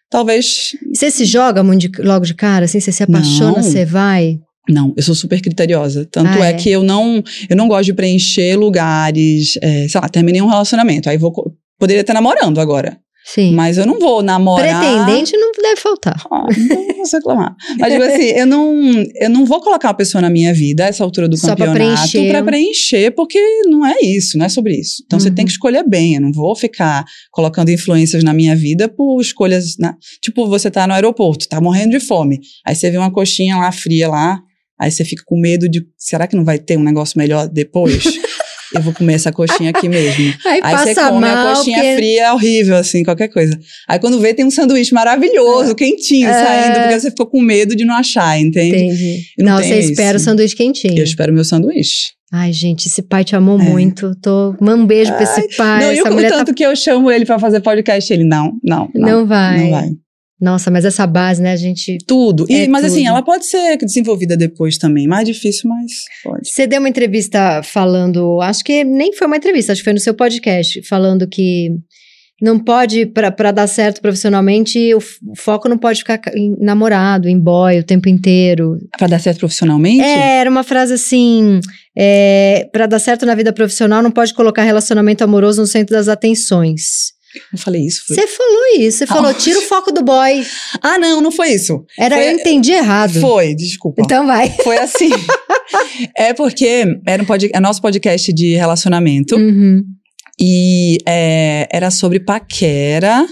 talvez. 0.10 0.72
Você 0.94 1.10
se 1.12 1.26
joga 1.26 1.64
muito 1.64 1.90
de- 1.90 2.02
logo 2.02 2.26
de 2.26 2.34
cara, 2.34 2.66
assim? 2.66 2.80
Você 2.80 2.92
se 2.92 3.04
apaixona, 3.04 3.58
Não. 3.58 3.64
você 3.64 3.86
vai? 3.86 4.38
Não, 4.70 4.94
eu 4.98 5.04
sou 5.04 5.16
super 5.16 5.40
criteriosa. 5.42 6.06
Tanto 6.12 6.28
Ah, 6.42 6.48
é, 6.48 6.50
é? 6.50 6.54
que 6.54 6.70
eu 6.70 6.84
não, 6.84 7.24
eu 7.50 7.56
não 7.56 7.68
gosto 7.70 7.86
de 7.86 7.94
preencher 7.94 8.56
lugares. 8.58 9.58
é, 9.62 9.88
sei 9.88 10.02
lá, 10.02 10.10
terminei 10.10 10.42
um 10.42 10.48
relacionamento. 10.50 11.10
Aí 11.10 11.18
vou. 11.18 11.34
Poderia 11.80 12.02
estar 12.02 12.14
namorando 12.14 12.60
agora. 12.60 12.98
Sim. 13.30 13.54
Mas 13.54 13.78
eu 13.78 13.86
não 13.86 14.00
vou 14.00 14.24
namorar. 14.24 14.80
Pretendente 14.82 15.36
não 15.36 15.52
deve 15.62 15.76
faltar. 15.82 16.16
Ah, 16.32 16.46
não 16.48 16.68
vou 16.96 17.04
reclamar. 17.12 17.56
Mas, 17.78 17.92
tipo 17.92 18.04
assim, 18.06 18.24
eu 18.24 18.46
não, 18.46 18.74
eu 19.20 19.30
não 19.30 19.46
vou 19.46 19.60
colocar 19.60 19.90
uma 19.90 19.94
pessoa 19.96 20.22
na 20.22 20.30
minha 20.30 20.54
vida 20.54 20.86
a 20.86 20.88
essa 20.88 21.04
altura 21.04 21.28
do 21.28 21.36
Só 21.36 21.54
pra 21.54 21.66
campeonato 21.68 22.10
preencher. 22.10 22.32
pra 22.32 22.44
preencher, 22.44 23.12
porque 23.12 23.38
não 23.66 23.86
é 23.86 23.98
isso, 24.02 24.38
não 24.38 24.46
é 24.46 24.50
sobre 24.50 24.76
isso. 24.80 25.04
Então 25.06 25.20
você 25.20 25.28
Uhum. 25.28 25.36
tem 25.36 25.44
que 25.46 25.52
escolher 25.52 25.84
bem. 25.86 26.16
Eu 26.16 26.22
não 26.22 26.32
vou 26.32 26.56
ficar 26.56 27.04
colocando 27.30 27.70
influências 27.70 28.24
na 28.24 28.34
minha 28.34 28.56
vida 28.56 28.88
por 28.88 29.20
escolhas. 29.20 29.76
Tipo, 30.22 30.48
você 30.48 30.72
tá 30.72 30.88
no 30.88 30.94
aeroporto, 30.94 31.50
tá 31.50 31.60
morrendo 31.60 31.92
de 31.92 32.00
fome. 32.00 32.40
Aí 32.66 32.76
você 32.76 32.90
vê 32.90 32.98
uma 32.98 33.12
coxinha 33.12 33.58
lá 33.58 33.74
fria 33.74 34.08
lá, 34.08 34.40
aí 34.80 34.90
você 34.90 35.04
fica 35.04 35.24
com 35.26 35.38
medo 35.38 35.68
de. 35.68 35.84
Será 35.98 36.28
que 36.28 36.36
não 36.38 36.46
vai 36.46 36.60
ter 36.60 36.78
um 36.78 36.84
negócio 36.84 37.18
melhor 37.20 37.50
depois? 37.50 38.04
Eu 38.76 38.82
vou 38.82 38.94
comer 38.94 39.14
essa 39.14 39.32
coxinha 39.32 39.70
aqui 39.70 39.88
mesmo. 39.88 40.34
Aí, 40.46 40.60
Aí 40.64 40.78
você 40.78 40.96
come 40.96 41.20
mal, 41.22 41.48
a 41.48 41.56
coxinha 41.56 41.78
porque- 41.78 41.96
fria, 41.96 42.24
é 42.26 42.32
horrível, 42.34 42.76
assim, 42.76 43.04
qualquer 43.04 43.28
coisa. 43.30 43.58
Aí 43.88 43.98
quando 44.00 44.20
vê, 44.20 44.34
tem 44.34 44.46
um 44.46 44.52
sanduíche 44.52 44.94
maravilhoso, 44.94 45.74
quentinho, 45.76 46.28
É. 46.28 46.34
saindo, 46.46 46.80
porque 46.82 47.00
você 47.00 47.10
ficou 47.10 47.28
com 47.28 47.42
medo 47.42 47.76
de 47.76 47.86
não 47.86 47.96
achar, 47.96 48.40
entende? 48.40 48.76
Entendi. 48.76 49.22
Eu 49.38 49.46
não 49.46 49.56
Não, 49.56 49.64
você 49.64 49.80
espera 49.80 50.18
o 50.18 50.20
sanduíche 50.20 50.56
quentinho. 50.56 50.98
Eu 50.98 51.04
espero 51.04 51.32
meu 51.34 51.44
sanduíche. 51.46 52.08
Ai, 52.32 52.52
gente, 52.52 52.88
esse 52.88 53.02
pai 53.02 53.24
te 53.24 53.36
amou 53.38 53.58
É. 53.58 53.64
muito. 53.64 54.12
Tô... 54.22 54.54
Manda 54.60 54.84
um 54.84 54.86
beijo 54.86 55.14
pra 55.14 55.24
esse 55.24 55.56
pai. 55.56 55.82
não, 55.86 55.94
e 55.94 56.00
Essa 56.00 56.10
o 56.10 56.14
mulher 56.14 56.30
tanto 56.30 56.48
tá... 56.48 56.54
que 56.54 56.64
eu 56.66 56.76
chamo 56.76 57.10
ele 57.10 57.26
pra 57.26 57.40
fazer 57.40 57.62
podcast, 57.62 58.12
ele, 58.12 58.26
não, 58.26 58.52
não, 58.62 58.90
não. 58.94 59.10
Não 59.20 59.26
vai. 59.26 59.58
Não 59.64 59.70
vai. 59.72 59.90
Nossa, 60.40 60.70
mas 60.70 60.86
essa 60.86 61.08
base, 61.08 61.42
né, 61.42 61.52
a 61.52 61.56
gente... 61.56 61.98
Tudo. 62.06 62.46
E, 62.48 62.54
É 62.54 62.68
mas 62.68 62.86
assim, 62.86 62.98
tudo. 62.98 63.08
ela 63.08 63.24
pode 63.24 63.46
ser 63.48 63.78
desenvolvida 63.78 64.38
depois 64.38 64.78
também. 64.78 65.08
Mais 65.08 65.26
difícil, 65.26 65.70
mas 65.70 65.92
pode. 66.24 66.50
Você 66.50 66.68
deu 66.68 66.80
uma 66.80 66.90
entrevista 66.90 67.62
falando... 67.64 68.40
Acho 68.42 68.64
que 68.64 68.84
nem 68.84 69.14
foi 69.14 69.26
uma 69.26 69.38
entrevista, 69.38 69.72
acho 69.72 69.82
que 69.82 69.86
foi 69.86 69.94
no 69.94 70.00
seu 70.00 70.14
podcast. 70.14 70.82
Falando 70.84 71.28
que 71.28 71.72
não 72.40 72.60
pode, 72.60 73.08
pra 73.08 73.32
pra 73.32 73.52
dar 73.52 73.66
certo 73.66 74.00
profissionalmente, 74.00 74.94
o 74.94 75.00
foco 75.36 75.68
não 75.68 75.78
pode 75.78 76.00
ficar 76.00 76.22
em 76.36 76.56
namorado, 76.60 77.28
em 77.28 77.40
boy 77.40 77.80
o 77.80 77.84
tempo 77.84 78.08
inteiro. 78.08 78.78
Pra 78.96 79.08
dar 79.08 79.20
certo 79.20 79.40
profissionalmente? 79.40 80.04
É, 80.04 80.38
era 80.38 80.50
uma 80.50 80.64
frase 80.64 80.94
assim: 80.94 81.60
é, 81.98 82.70
para 82.72 82.86
dar 82.86 83.00
certo 83.00 83.26
na 83.26 83.34
vida 83.34 83.52
profissional, 83.52 84.04
não 84.04 84.12
pode 84.12 84.36
colocar 84.36 84.62
relacionamento 84.62 85.24
amoroso 85.24 85.62
no 85.62 85.68
centro 85.68 85.96
das 85.96 86.08
atenções. 86.08 87.17
Eu 87.54 87.58
falei 87.60 87.86
isso. 87.86 88.04
Foi... 88.08 88.16
Você 88.16 88.28
falou 88.28 88.62
isso, 88.80 88.98
você 89.00 89.08
falou, 89.08 89.32
Ah. 89.32 89.34
tira 89.36 89.60
o 89.60 89.62
foco 89.64 89.92
do 89.92 90.04
boy. 90.04 90.46
Ah, 90.82 90.98
não, 90.98 91.22
não 91.22 91.32
foi 91.32 91.50
isso. 91.50 91.84
Era, 91.98 92.16
Foi- 92.16 92.28
eu 92.28 92.32
entendi 92.32 92.72
errado. 92.72 93.20
Foi, 93.20 93.54
desculpa. 93.56 94.02
Então 94.04 94.26
vai. 94.26 94.50
Foi 94.64 94.78
assim. 94.78 95.10
é 96.18 96.34
porque 96.34 96.86
era 97.06 97.22
um 97.22 97.26
pod... 97.26 97.50
é 97.54 97.60
nosso 97.60 97.82
podcast 97.82 98.32
de 98.34 98.56
relacionamento. 98.56 99.36
Uhum. 99.36 99.84
E 100.40 100.98
é, 101.08 101.68
era 101.72 101.90
sobre 101.90 102.20
paquera 102.20 103.26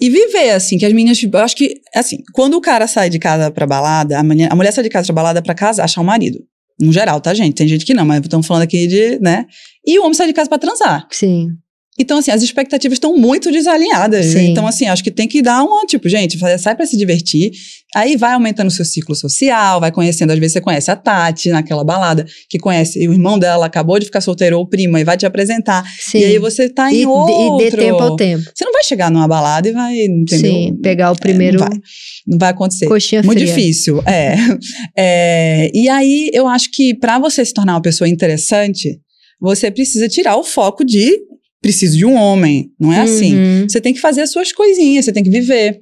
e 0.00 0.10
viver, 0.10 0.50
assim, 0.50 0.76
que 0.76 0.84
as 0.84 0.92
meninas. 0.92 1.22
Eu 1.22 1.38
acho 1.40 1.56
que, 1.56 1.74
assim, 1.94 2.18
quando 2.34 2.54
o 2.54 2.60
cara 2.60 2.86
sai 2.86 3.08
de 3.08 3.18
casa 3.18 3.50
pra 3.50 3.66
balada, 3.66 4.18
a 4.18 4.22
mulher, 4.22 4.52
a 4.52 4.56
mulher 4.56 4.72
sai 4.72 4.84
de 4.84 4.90
casa 4.90 5.06
pra 5.06 5.14
balada 5.14 5.40
pra 5.42 5.54
casa, 5.54 5.82
achar 5.82 6.00
um 6.00 6.04
marido. 6.04 6.38
No 6.78 6.92
geral, 6.92 7.20
tá, 7.20 7.32
gente? 7.32 7.54
Tem 7.54 7.68
gente 7.68 7.86
que 7.86 7.94
não, 7.94 8.04
mas 8.04 8.20
estamos 8.20 8.46
falando 8.46 8.64
aqui 8.64 8.86
de, 8.86 9.18
né? 9.20 9.46
E 9.86 9.98
o 9.98 10.02
homem 10.02 10.14
sai 10.14 10.26
de 10.26 10.32
casa 10.32 10.48
pra 10.48 10.58
transar. 10.58 11.06
Sim. 11.10 11.50
Então, 11.98 12.18
assim, 12.18 12.32
as 12.32 12.42
expectativas 12.42 12.96
estão 12.96 13.16
muito 13.16 13.52
desalinhadas. 13.52 14.26
Sim. 14.26 14.50
Então, 14.50 14.66
assim, 14.66 14.86
acho 14.86 15.02
que 15.02 15.12
tem 15.12 15.28
que 15.28 15.40
dar 15.40 15.62
uma, 15.62 15.86
tipo, 15.86 16.08
gente, 16.08 16.36
sai 16.58 16.74
pra 16.74 16.86
se 16.86 16.96
divertir. 16.96 17.52
Aí 17.94 18.16
vai 18.16 18.32
aumentando 18.32 18.66
o 18.66 18.70
seu 18.72 18.84
ciclo 18.84 19.14
social, 19.14 19.78
vai 19.78 19.92
conhecendo, 19.92 20.32
às 20.32 20.38
vezes 20.40 20.54
você 20.54 20.60
conhece 20.60 20.90
a 20.90 20.96
Tati 20.96 21.50
naquela 21.50 21.84
balada, 21.84 22.26
que 22.50 22.58
conhece, 22.58 23.00
e 23.00 23.06
o 23.08 23.12
irmão 23.12 23.38
dela 23.38 23.66
acabou 23.66 24.00
de 24.00 24.06
ficar 24.06 24.20
solteiro 24.20 24.58
ou 24.58 24.66
prima 24.66 25.00
e 25.00 25.04
vai 25.04 25.16
te 25.16 25.24
apresentar. 25.24 25.84
Sim. 26.00 26.18
E 26.18 26.24
aí 26.24 26.38
você 26.40 26.68
tá 26.68 26.92
em 26.92 27.02
e, 27.02 27.06
outro. 27.06 27.64
e 27.64 27.70
dê 27.70 27.76
tempo 27.76 28.02
ao 28.02 28.16
tempo. 28.16 28.42
Você 28.52 28.64
não 28.64 28.72
vai 28.72 28.82
chegar 28.82 29.12
numa 29.12 29.28
balada 29.28 29.68
e 29.68 29.72
vai, 29.72 29.96
entendeu? 30.06 30.52
Sim, 30.52 30.76
pegar 30.82 31.12
o 31.12 31.16
primeiro 31.16 31.60
não 31.60 31.68
vai. 31.68 31.78
Não 32.26 32.38
vai 32.38 32.50
acontecer. 32.50 32.86
coxinha 32.86 33.22
Muito 33.22 33.38
fria. 33.38 33.54
difícil, 33.54 34.02
é. 34.04 34.34
É, 34.96 35.70
E 35.72 35.88
aí, 35.88 36.30
eu 36.32 36.48
acho 36.48 36.70
que 36.72 36.94
pra 36.94 37.20
você 37.20 37.44
se 37.44 37.54
tornar 37.54 37.74
uma 37.74 37.82
pessoa 37.82 38.08
interessante, 38.08 38.98
você 39.40 39.70
precisa 39.70 40.08
tirar 40.08 40.36
o 40.36 40.42
foco 40.42 40.84
de 40.84 41.16
preciso 41.64 41.96
de 41.96 42.04
um 42.04 42.14
homem. 42.14 42.70
Não 42.78 42.92
é 42.92 43.00
assim. 43.00 43.34
Uhum. 43.34 43.66
Você 43.68 43.80
tem 43.80 43.94
que 43.94 44.00
fazer 44.00 44.20
as 44.20 44.30
suas 44.30 44.52
coisinhas, 44.52 45.06
você 45.06 45.12
tem 45.12 45.24
que 45.24 45.30
viver. 45.30 45.80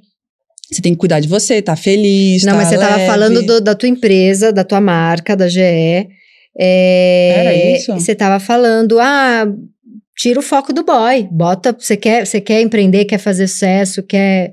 Você 0.71 0.81
tem 0.81 0.93
que 0.93 0.99
cuidar 0.99 1.19
de 1.19 1.27
você, 1.29 1.61
tá 1.61 1.75
feliz, 1.75 2.45
Não, 2.45 2.53
tá 2.53 2.59
mas 2.59 2.69
você 2.69 2.79
tava 2.79 2.97
leve. 2.97 3.07
falando 3.11 3.43
do- 3.45 3.61
da 3.61 3.75
tua 3.75 3.89
empresa, 3.89 4.53
da 4.53 4.63
tua 4.63 4.81
marca, 4.81 5.37
da 5.37 5.49
GE. 5.49 6.07
É, 6.59 7.35
Era 7.37 7.77
isso? 7.77 7.93
Você 7.95 8.15
tava 8.15 8.39
falando, 8.39 8.99
ah, 9.01 9.45
tira 10.17 10.39
o 10.39 10.43
foco 10.43 10.73
do 10.73 10.85
boy. 10.85 11.29
Bota, 11.31 11.75
você 11.79 11.97
quer, 11.97 12.25
você 12.27 12.41
quer 12.41 12.61
empreender, 12.63 13.05
quer 13.07 13.19
fazer 13.19 13.49
sucesso, 13.49 14.03
quer. 14.05 14.53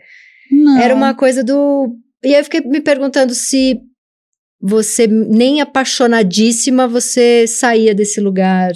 Não. 0.51 0.81
Era 0.81 0.95
uma 0.95 1.13
coisa 1.13 1.43
do. 1.43 1.93
E 2.23 2.33
aí 2.33 2.41
eu 2.41 2.43
fiquei 2.43 2.61
me 2.61 2.81
perguntando 2.81 3.33
se 3.35 3.79
você, 4.61 5.07
nem 5.07 5.61
apaixonadíssima, 5.61 6.87
você 6.87 7.45
saía 7.47 7.93
desse 7.95 8.19
lugar. 8.19 8.71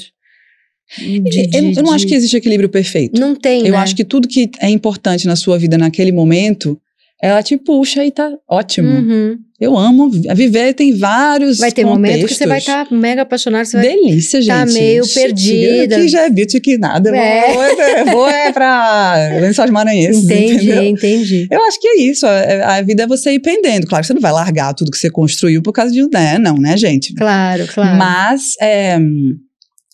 De- 0.97 1.19
de- 1.47 1.57
eu, 1.57 1.71
eu 1.77 1.83
não 1.83 1.91
acho 1.91 2.05
de- 2.05 2.09
que 2.11 2.15
existe 2.15 2.35
equilíbrio 2.37 2.69
perfeito. 2.69 3.19
Não 3.19 3.35
tem, 3.35 3.65
Eu 3.65 3.71
né? 3.73 3.77
acho 3.77 3.95
que 3.95 4.03
tudo 4.03 4.27
que 4.27 4.49
é 4.59 4.69
importante 4.69 5.25
na 5.27 5.35
sua 5.35 5.57
vida 5.57 5.77
naquele 5.77 6.11
momento, 6.11 6.79
ela 7.21 7.41
te 7.41 7.55
puxa 7.57 8.03
e 8.05 8.11
tá 8.11 8.31
ótimo. 8.49 8.89
Uhum. 8.89 9.37
Eu 9.61 9.77
amo. 9.77 10.09
vi- 10.09 10.27
Viver 10.35 10.73
tem 10.73 10.93
vários. 10.93 11.57
Vai 11.57 11.71
ter 11.71 11.85
momento 11.85 12.27
que 12.27 12.33
você 12.33 12.45
vai 12.45 12.59
contextos. 12.59 12.83
estar 12.83 12.93
mega 12.93 13.21
apaixonado, 13.21 13.65
você 13.65 13.77
vai 13.77 13.87
Delícia, 13.87 14.41
gente. 14.41 14.49
tá 14.53 14.65
meio 14.65 15.05
Chique. 15.05 15.19
perdida. 15.21 15.95
Aqui 15.95 16.07
já 16.09 16.21
é 16.23 16.29
beauty 16.29 16.59
que 16.59 16.77
nada. 16.77 17.15
É. 17.15 17.53
Vou, 17.53 17.63
é, 17.63 18.05
vou 18.11 18.27
é 18.29 18.51
pra 18.51 19.15
Lençóis 19.39 19.71
Maranhenses, 19.71 20.25
Entendi, 20.25 20.53
entendeu? 20.65 20.83
entendi. 20.83 21.47
Eu 21.49 21.63
acho 21.63 21.79
que 21.79 21.87
é 21.87 22.01
isso. 22.01 22.25
A, 22.27 22.75
a 22.75 22.81
vida 22.81 23.03
é 23.03 23.07
você 23.07 23.31
ir 23.31 23.39
pendendo. 23.39 23.87
Claro 23.87 24.01
que 24.01 24.07
você 24.07 24.13
não 24.13 24.21
vai 24.21 24.33
largar 24.33 24.73
tudo 24.73 24.91
que 24.91 24.97
você 24.97 25.09
construiu 25.09 25.61
por 25.61 25.71
causa 25.71 25.93
de 25.93 26.05
né? 26.11 26.37
Não, 26.37 26.57
né, 26.57 26.75
gente? 26.75 27.13
Claro, 27.13 27.65
claro. 27.67 27.97
Mas 27.97 28.55
é, 28.59 28.99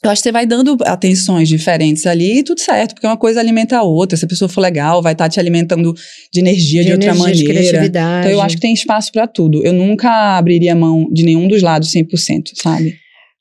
eu 0.04 0.10
acho 0.10 0.22
que 0.22 0.30
você 0.30 0.32
vai 0.32 0.46
dando 0.46 0.78
atenções 0.86 1.50
diferentes 1.50 2.06
ali 2.06 2.40
e 2.40 2.44
tudo 2.44 2.60
certo, 2.62 2.94
porque 2.96 3.06
uma 3.08 3.18
coisa 3.18 3.40
alimenta 3.40 3.78
a 3.78 3.84
outra. 3.84 4.18
Se 4.18 4.24
a 4.26 4.28
pessoa 4.28 4.48
for 4.48 4.62
legal, 4.62 5.02
vai 5.02 5.12
estar 5.14 5.28
te 5.30 5.40
alimentando 5.40 5.94
de 6.34 6.40
energia 6.40 6.84
de, 6.86 6.92
outra 6.92 7.08
energia, 7.10 7.34
de 7.34 7.44
maneira. 7.44 7.60
criatividade. 7.70 8.20
Então 8.28 8.32
eu 8.32 8.42
acho 8.42 8.56
que 8.56 8.62
tem 8.62 8.74
espaço 8.74 9.12
pra 9.12 9.28
tudo. 9.28 9.62
Eu 9.66 9.74
nunca 9.74 10.38
abriria 10.38 10.74
mão 10.76 11.08
de 11.12 11.24
nenhum 11.24 11.48
dos 11.48 11.62
lados 11.62 11.92
100%, 11.92 12.52
sabe? 12.62 12.96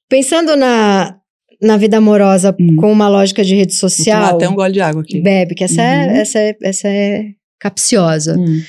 Pensando 0.09 0.57
na, 0.57 1.15
na 1.63 1.77
vida 1.77 1.99
amorosa 1.99 2.55
Hum. 2.59 2.77
com 2.77 2.91
uma 2.91 3.09
lógica 3.09 3.45
de 3.45 3.55
rede 3.55 3.73
Vou 3.73 3.89
social, 3.91 4.35
até 4.37 4.49
um 4.49 4.55
gole 4.55 4.73
de 4.73 4.81
água 4.81 5.03
aqui. 5.03 5.21
bebe, 5.21 5.55
que 5.55 5.65
essa, 5.65 5.81
Uhum. 5.83 5.87
é, 5.89 6.21
essa, 6.21 6.39
é, 6.41 6.57
essa 6.63 6.89
é 6.89 7.23
capciosa. 7.61 8.37
Hum. 8.39 8.61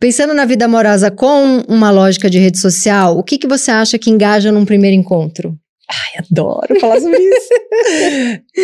Pensando 0.00 0.34
na 0.34 0.44
vida 0.44 0.64
amorosa 0.66 1.10
com 1.10 1.62
uma 1.68 1.90
lógica 1.90 2.28
de 2.28 2.38
rede 2.38 2.58
social, 2.58 3.16
o 3.18 3.22
que, 3.22 3.38
que 3.38 3.46
você 3.46 3.70
acha 3.70 3.98
que 3.98 4.10
engaja 4.10 4.52
num 4.52 4.64
primeiro 4.64 4.94
encontro? 4.96 5.56
Ai, 5.90 6.24
adoro 6.30 6.80
falar 6.80 7.00
sobre 7.00 7.18
isso. 7.18 7.48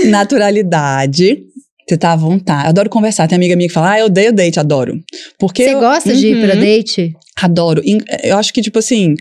Naturalidade. 0.10 1.44
Você 1.88 1.96
tá 1.96 2.12
à 2.12 2.16
vontade. 2.16 2.68
Adoro 2.68 2.88
conversar. 2.88 3.26
Tem 3.26 3.34
amiga 3.34 3.56
minha 3.56 3.68
que 3.68 3.74
fala, 3.74 3.92
ah, 3.92 3.98
eu 3.98 4.06
odeio 4.06 4.32
date, 4.32 4.60
adoro. 4.60 5.00
Porque 5.40 5.64
Você 5.64 5.74
eu- 5.74 5.80
gosta 5.80 6.14
de 6.14 6.28
ir 6.28 6.40
pra 6.44 6.54
Uhum. 6.54 6.60
date? 6.60 7.12
Adoro. 7.42 7.82
Eu 8.22 8.36
acho 8.38 8.52
que, 8.52 8.62
tipo 8.62 8.78
assim, 8.78 9.14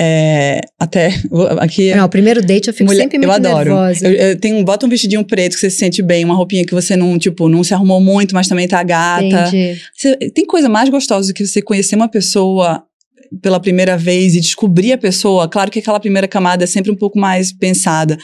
é, 0.00 0.60
até 0.80 1.10
aqui. 1.60 1.94
Não, 1.94 2.06
o 2.06 2.08
primeiro 2.08 2.40
date 2.44 2.66
eu 2.68 2.74
fico 2.74 2.86
Mulher- 2.86 3.02
sempre 3.04 3.18
eu 3.18 3.28
muito 3.30 3.46
adoro. 3.46 3.70
nervosa. 3.72 4.08
Eu, 4.08 4.12
eu 4.30 4.36
tenho, 4.40 4.64
bota 4.64 4.84
um 4.84 4.88
vestidinho 4.88 5.22
preto 5.24 5.54
que 5.54 5.60
você 5.60 5.70
se 5.70 5.76
sente 5.76 6.02
bem, 6.02 6.24
uma 6.24 6.34
roupinha 6.34 6.64
que 6.64 6.74
você 6.74 6.96
não, 6.96 7.16
tipo, 7.18 7.48
não 7.48 7.62
se 7.62 7.72
arrumou 7.72 8.00
muito, 8.00 8.34
mas 8.34 8.48
também 8.48 8.66
tá 8.66 8.82
gata. 8.82 9.24
Entendi. 9.24 9.78
Você- 9.94 10.16
tem 10.34 10.44
coisa 10.44 10.68
mais 10.68 10.88
gostosa 10.88 11.28
do 11.28 11.34
que 11.34 11.46
você 11.46 11.62
conhecer 11.62 11.94
uma 11.94 12.08
pessoa 12.08 12.82
pela 13.42 13.60
primeira 13.60 13.96
vez 13.96 14.34
e 14.34 14.40
descobrir 14.40 14.92
a 14.92 14.98
pessoa. 14.98 15.48
Claro 15.48 15.70
que 15.70 15.78
aquela 15.78 16.00
primeira 16.00 16.28
camada 16.28 16.64
é 16.64 16.66
sempre 16.66 16.90
um 16.90 16.96
pouco 16.96 17.18
mais 17.18 17.52
pensada. 17.52 18.16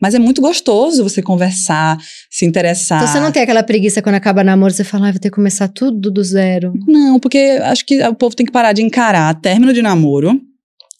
Mas 0.00 0.14
é 0.14 0.18
muito 0.18 0.40
gostoso 0.40 1.04
você 1.04 1.22
conversar, 1.22 1.96
se 2.28 2.44
interessar. 2.44 3.02
Então 3.02 3.12
você 3.12 3.20
não 3.20 3.30
tem 3.30 3.42
aquela 3.42 3.62
preguiça 3.62 4.02
quando 4.02 4.16
acaba 4.16 4.42
namoro, 4.42 4.72
você 4.72 4.82
fala, 4.82 5.08
ah, 5.08 5.12
vou 5.12 5.20
ter 5.20 5.30
que 5.30 5.36
começar 5.36 5.68
tudo 5.68 6.10
do 6.10 6.24
zero. 6.24 6.72
Não, 6.86 7.20
porque 7.20 7.38
acho 7.62 7.86
que 7.86 8.02
o 8.02 8.14
povo 8.14 8.34
tem 8.34 8.44
que 8.44 8.52
parar 8.52 8.72
de 8.72 8.82
encarar 8.82 9.32
término 9.40 9.72
de 9.72 9.80
namoro 9.80 10.40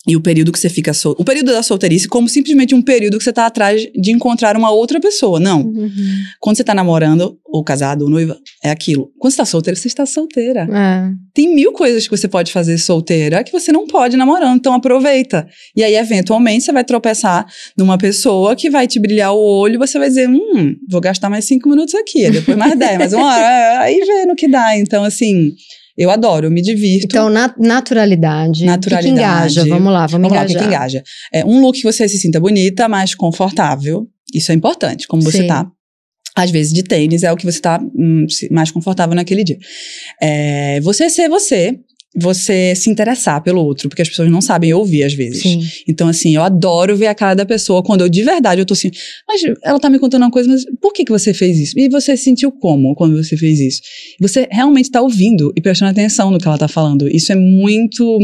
e 0.06 0.16
o 0.16 0.20
período 0.20 0.50
que 0.50 0.58
você 0.58 0.68
fica 0.68 0.92
sol... 0.92 1.14
o 1.16 1.24
período 1.24 1.52
da 1.52 1.62
solteirice 1.62 2.08
como 2.08 2.28
simplesmente 2.28 2.74
um 2.74 2.82
período 2.82 3.18
que 3.18 3.24
você 3.24 3.32
tá 3.32 3.46
atrás 3.46 3.88
de 3.94 4.10
encontrar 4.10 4.56
uma 4.56 4.70
outra 4.70 4.98
pessoa. 5.00 5.38
Não. 5.38 5.60
Uhum. 5.60 5.90
Quando 6.40 6.56
você 6.56 6.64
tá 6.64 6.74
namorando, 6.74 7.38
ou 7.44 7.62
casado, 7.62 8.02
ou 8.02 8.10
noiva, 8.10 8.36
é 8.64 8.70
aquilo. 8.70 9.12
Quando 9.18 9.30
você 9.30 9.36
tá 9.36 9.44
solteira, 9.44 9.78
você 9.78 9.86
está 9.86 10.04
solteira. 10.04 10.66
É. 10.72 11.12
Tem 11.32 11.54
mil 11.54 11.72
coisas 11.72 12.08
que 12.08 12.16
você 12.16 12.26
pode 12.26 12.52
fazer 12.52 12.78
solteira 12.78 13.44
que 13.44 13.52
você 13.52 13.70
não 13.70 13.86
pode 13.86 14.16
namorando, 14.16 14.56
então 14.56 14.72
aproveita. 14.72 15.46
E 15.76 15.84
aí, 15.84 15.94
eventualmente, 15.94 16.64
você 16.64 16.72
vai 16.72 16.82
tropeçar 16.82 17.46
numa 17.76 17.96
pessoa 17.96 18.56
que 18.56 18.70
vai 18.70 18.88
te 18.88 18.98
brilhar 18.98 19.32
o 19.32 19.38
olho 19.38 19.78
você 19.78 19.98
vai 19.98 20.08
dizer, 20.08 20.28
hum, 20.28 20.76
vou 20.88 21.00
gastar 21.00 21.28
mais 21.28 21.44
cinco 21.44 21.68
minutos 21.68 21.94
aqui, 21.94 22.30
depois 22.30 22.56
mais 22.56 22.78
dez, 22.78 22.98
mais 22.98 23.12
uma 23.12 23.26
hora, 23.26 23.80
aí 23.82 24.00
vê 24.00 24.26
no 24.26 24.34
que 24.34 24.48
dá. 24.48 24.76
Então, 24.76 25.04
assim, 25.04 25.52
eu 25.96 26.10
adoro, 26.10 26.46
eu 26.46 26.50
me 26.50 26.62
divirto. 26.62 27.06
Então, 27.06 27.28
na- 27.28 27.54
naturalidade. 27.58 28.64
Naturalidade. 28.64 29.06
Que, 29.08 29.14
que 29.14 29.20
engaja? 29.20 29.64
Vamos 29.66 29.92
lá, 29.92 30.06
vamos, 30.06 30.28
Vamos 30.28 30.36
lá, 30.36 30.42
o 30.42 30.46
que, 30.46 30.52
engajar. 30.52 30.68
que 30.68 30.74
engaja? 30.74 31.02
É 31.32 31.44
um 31.44 31.60
look 31.60 31.76
que 31.78 31.84
você 31.84 32.08
se 32.08 32.18
sinta 32.18 32.40
bonita, 32.40 32.88
mais 32.88 33.14
confortável. 33.14 34.06
Isso 34.34 34.50
é 34.52 34.54
importante, 34.54 35.06
como 35.06 35.22
você 35.22 35.42
Sim. 35.42 35.46
tá. 35.46 35.66
Às 36.34 36.50
vezes, 36.50 36.72
de 36.72 36.82
tênis 36.82 37.22
é 37.22 37.30
o 37.30 37.36
que 37.36 37.44
você 37.44 37.60
tá 37.60 37.78
hum, 37.82 38.24
mais 38.50 38.70
confortável 38.70 39.14
naquele 39.14 39.44
dia. 39.44 39.58
É, 40.20 40.80
você 40.80 41.10
ser 41.10 41.28
você, 41.28 41.78
você 42.14 42.74
se 42.74 42.90
interessar 42.90 43.42
pelo 43.42 43.64
outro, 43.64 43.88
porque 43.88 44.02
as 44.02 44.08
pessoas 44.08 44.30
não 44.30 44.40
sabem 44.40 44.72
ouvir 44.74 45.04
às 45.04 45.14
vezes. 45.14 45.42
Sim. 45.42 45.60
Então, 45.88 46.08
assim, 46.08 46.34
eu 46.34 46.42
adoro 46.42 46.96
ver 46.96 47.06
a 47.06 47.14
cara 47.14 47.34
da 47.34 47.46
pessoa 47.46 47.82
quando 47.82 48.02
eu 48.02 48.08
de 48.08 48.22
verdade 48.22 48.60
eu 48.60 48.66
tô 48.66 48.74
assim, 48.74 48.90
mas 49.26 49.40
ela 49.64 49.78
tá 49.80 49.88
me 49.88 49.98
contando 49.98 50.22
uma 50.22 50.30
coisa, 50.30 50.48
mas 50.50 50.64
por 50.80 50.92
que 50.92 51.04
que 51.04 51.10
você 51.12 51.32
fez 51.32 51.58
isso? 51.58 51.78
E 51.78 51.88
você 51.88 52.16
se 52.16 52.24
sentiu 52.24 52.52
como 52.52 52.94
quando 52.94 53.16
você 53.16 53.36
fez 53.36 53.58
isso? 53.60 53.80
Você 54.20 54.46
realmente 54.50 54.90
tá 54.90 55.00
ouvindo 55.00 55.52
e 55.56 55.60
prestando 55.60 55.90
atenção 55.90 56.30
no 56.30 56.38
que 56.38 56.46
ela 56.46 56.58
tá 56.58 56.68
falando. 56.68 57.08
Isso 57.08 57.32
é 57.32 57.34
muito. 57.36 58.18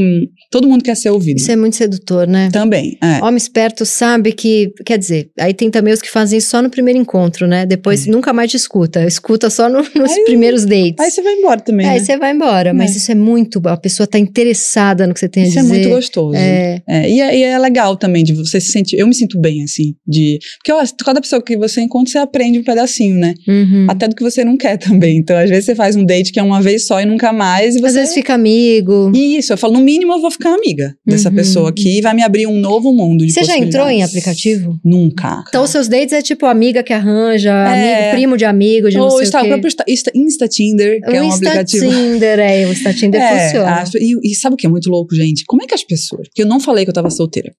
Todo 0.51 0.69
mundo 0.69 0.83
quer 0.85 0.95
ser 0.97 1.11
ouvido. 1.11 1.39
Isso 1.39 1.51
é 1.51 1.57
muito 1.57 1.77
sedutor, 1.77 2.27
né? 2.27 2.51
Também, 2.53 2.97
é. 3.03 3.23
Homem 3.23 3.37
esperto 3.37 3.85
sabe 3.87 4.33
que. 4.33 4.73
Quer 4.85 4.99
dizer, 4.99 5.31
aí 5.39 5.55
tem 5.55 5.71
também 5.71 5.93
os 5.95 6.01
que 6.03 6.11
fazem 6.11 6.39
isso 6.39 6.51
só 6.51 6.61
no 6.63 6.71
primeiro 6.71 6.99
encontro, 6.99 7.47
né? 7.47 7.65
Depois 7.67 8.07
nunca 8.07 8.33
mais 8.33 8.51
te 8.51 8.57
escuta. 8.57 9.05
Escuta 9.07 9.49
só 9.51 9.69
no- 9.69 9.79
nos 9.95 10.11
Aí- 10.13 10.25
primeiros 10.25 10.65
dates. 10.65 10.95
Aí 10.99 11.11
você 11.11 11.23
vai 11.23 11.35
embora 11.35 11.61
também. 11.61 11.87
É, 11.87 11.91
aí 11.91 11.99
né? 11.99 12.05
você 12.05 12.17
vai 12.17 12.33
embora. 12.35 12.73
Mas 12.75 12.95
É. 12.95 12.99
isso 12.99 13.13
é 13.13 13.15
muito. 13.15 13.61
A 13.79 13.81
pessoa 13.81 14.07
tá 14.07 14.19
interessada 14.19 15.07
no 15.07 15.15
que 15.15 15.21
você 15.21 15.29
tem 15.29 15.45
a 15.45 15.47
Isso 15.47 15.59
é 15.59 15.63
dizer. 15.63 15.73
muito 15.75 15.89
gostoso. 15.91 16.35
É. 16.37 16.83
É, 16.87 17.09
e, 17.11 17.21
é, 17.21 17.39
e 17.39 17.43
é 17.45 17.59
legal 17.59 17.97
também 17.97 18.25
de 18.25 18.33
você 18.33 18.61
se 18.61 18.73
sentir. 18.73 18.99
Eu 18.99 19.07
me 19.07 19.15
sinto 19.15 19.39
bem, 19.41 19.63
assim, 19.63 19.95
de. 20.07 20.39
Porque 20.65 20.73
que 20.97 21.05
cada 21.05 21.21
pessoa 21.21 21.41
que 21.41 21.57
você 21.57 21.81
encontra, 21.81 22.11
você 22.13 22.19
aprende 22.19 22.59
um 22.59 22.65
pedacinho, 22.65 23.15
né? 23.17 23.35
Uhum. 23.47 23.87
Até 23.89 24.09
do 24.09 24.17
que 24.17 24.23
você 24.23 24.45
não 24.45 24.57
quer 24.57 24.77
também. 24.79 25.17
Então, 25.19 25.37
às 25.37 25.49
vezes, 25.49 25.65
você 25.67 25.75
faz 25.75 25.95
um 25.95 26.05
date 26.05 26.33
que 26.33 26.41
é 26.41 26.43
uma 26.43 26.61
vez 26.61 26.87
só 26.87 27.01
e 27.01 27.05
nunca 27.07 27.33
mais. 27.33 27.75
E 27.77 27.79
Às 27.79 27.93
você. 27.93 28.01
vezes 28.01 28.15
fica 28.15 28.35
amigo. 28.35 29.13
Isso, 29.15 29.53
eu 29.53 29.57
falo, 29.59 29.75
no 29.75 29.81
mínimo 29.81 30.13
eu 30.13 30.21
vou 30.21 30.31
ficar 30.31 30.55
amiga 30.55 30.95
dessa 31.07 31.29
Uhum. 31.29 31.35
pessoa 31.37 31.69
aqui 31.71 31.99
e 31.99 32.01
vai 32.03 32.15
me 32.15 32.23
abrir 32.23 32.47
um 32.47 32.59
novo 32.59 32.93
mundo 32.93 33.25
de 33.25 33.33
Você 33.33 33.45
já 33.45 33.57
entrou 33.57 33.89
em 33.89 34.03
aplicativo? 34.03 34.79
Nunca. 34.85 35.45
Então, 35.49 35.63
os 35.63 35.71
seus 35.71 35.87
dates 35.89 36.13
é 36.13 36.21
tipo 36.23 36.47
amiga 36.47 36.83
que 36.83 36.93
arranja, 36.93 37.51
É. 37.53 38.01
amigo, 38.07 38.17
primo 38.17 38.37
de 38.37 38.45
amigo, 38.45 38.91
de 38.91 38.97
não 38.97 39.05
Ou 39.05 39.11
sei 39.13 39.23
está, 39.23 39.39
o 39.39 39.41
o 39.43 39.45
quê. 39.45 39.49
próprio 39.51 39.69
Insta, 39.69 39.85
Insta, 39.87 40.11
Insta 40.15 40.49
Tinder, 40.49 41.01
que 41.01 41.11
o 41.11 41.15
é 41.15 41.21
um 41.23 41.25
Insta 41.29 41.47
aplicativo. 41.49 41.91
Tinder, 41.91 42.39
é, 42.39 42.67
o 42.67 42.73
Insta 42.73 42.93
Tinder 42.95 43.21
É, 43.29 43.45
funciona. 43.47 43.68
E, 44.01 44.31
e 44.31 44.35
sabe 44.35 44.55
o 44.55 44.57
que 44.57 44.67
é 44.67 44.69
muito 44.71 44.91
louco, 44.91 45.15
gente? 45.15 45.45
Como 45.47 45.63
é 45.63 45.67
que 45.67 45.75
as 45.75 45.85
pessoas. 45.85 46.29
Porque 46.29 46.43
eu 46.43 46.47
não 46.47 46.61
falei 46.61 46.85
que 46.85 46.91
eu 46.91 46.95
tava 46.95 47.11
solteira. 47.11 47.53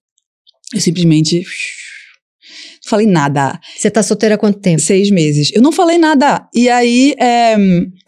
Eu 0.74 0.80
simplesmente. 0.80 1.40
Não 1.40 2.88
falei 2.88 3.06
nada. 3.06 3.60
Você 3.76 3.90
tá 3.90 4.02
solteira 4.02 4.34
há 4.34 4.38
quanto 4.38 4.58
tempo? 4.60 4.80
Seis 4.80 5.10
meses. 5.10 5.50
Eu 5.54 5.62
não 5.62 5.72
falei 5.72 5.98
nada. 5.98 6.48
E 6.54 6.68
aí, 6.68 7.14
é, 7.18 7.56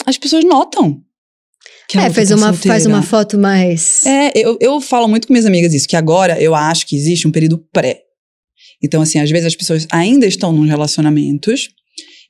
as 0.06 0.16
pessoas 0.18 0.44
notam. 0.44 1.00
Que 1.88 1.98
É, 1.98 2.10
faz 2.10 2.28
tá 2.30 2.36
uma, 2.36 2.48
solteira. 2.52 2.68
faz 2.74 2.86
uma 2.86 3.02
foto 3.02 3.38
mais. 3.38 4.06
É, 4.06 4.32
eu, 4.34 4.56
eu 4.60 4.80
falo 4.80 5.06
muito 5.08 5.26
com 5.26 5.32
minhas 5.32 5.46
amigas 5.46 5.74
isso, 5.74 5.86
que 5.86 5.96
agora 5.96 6.40
eu 6.40 6.54
acho 6.54 6.86
que 6.86 6.96
existe 6.96 7.28
um 7.28 7.30
período 7.30 7.58
pré. 7.72 8.00
Então, 8.82 9.02
assim, 9.02 9.20
às 9.20 9.30
vezes 9.30 9.46
as 9.46 9.54
pessoas 9.56 9.86
ainda 9.92 10.26
estão 10.26 10.52
nos 10.52 10.68
relacionamentos 10.68 11.68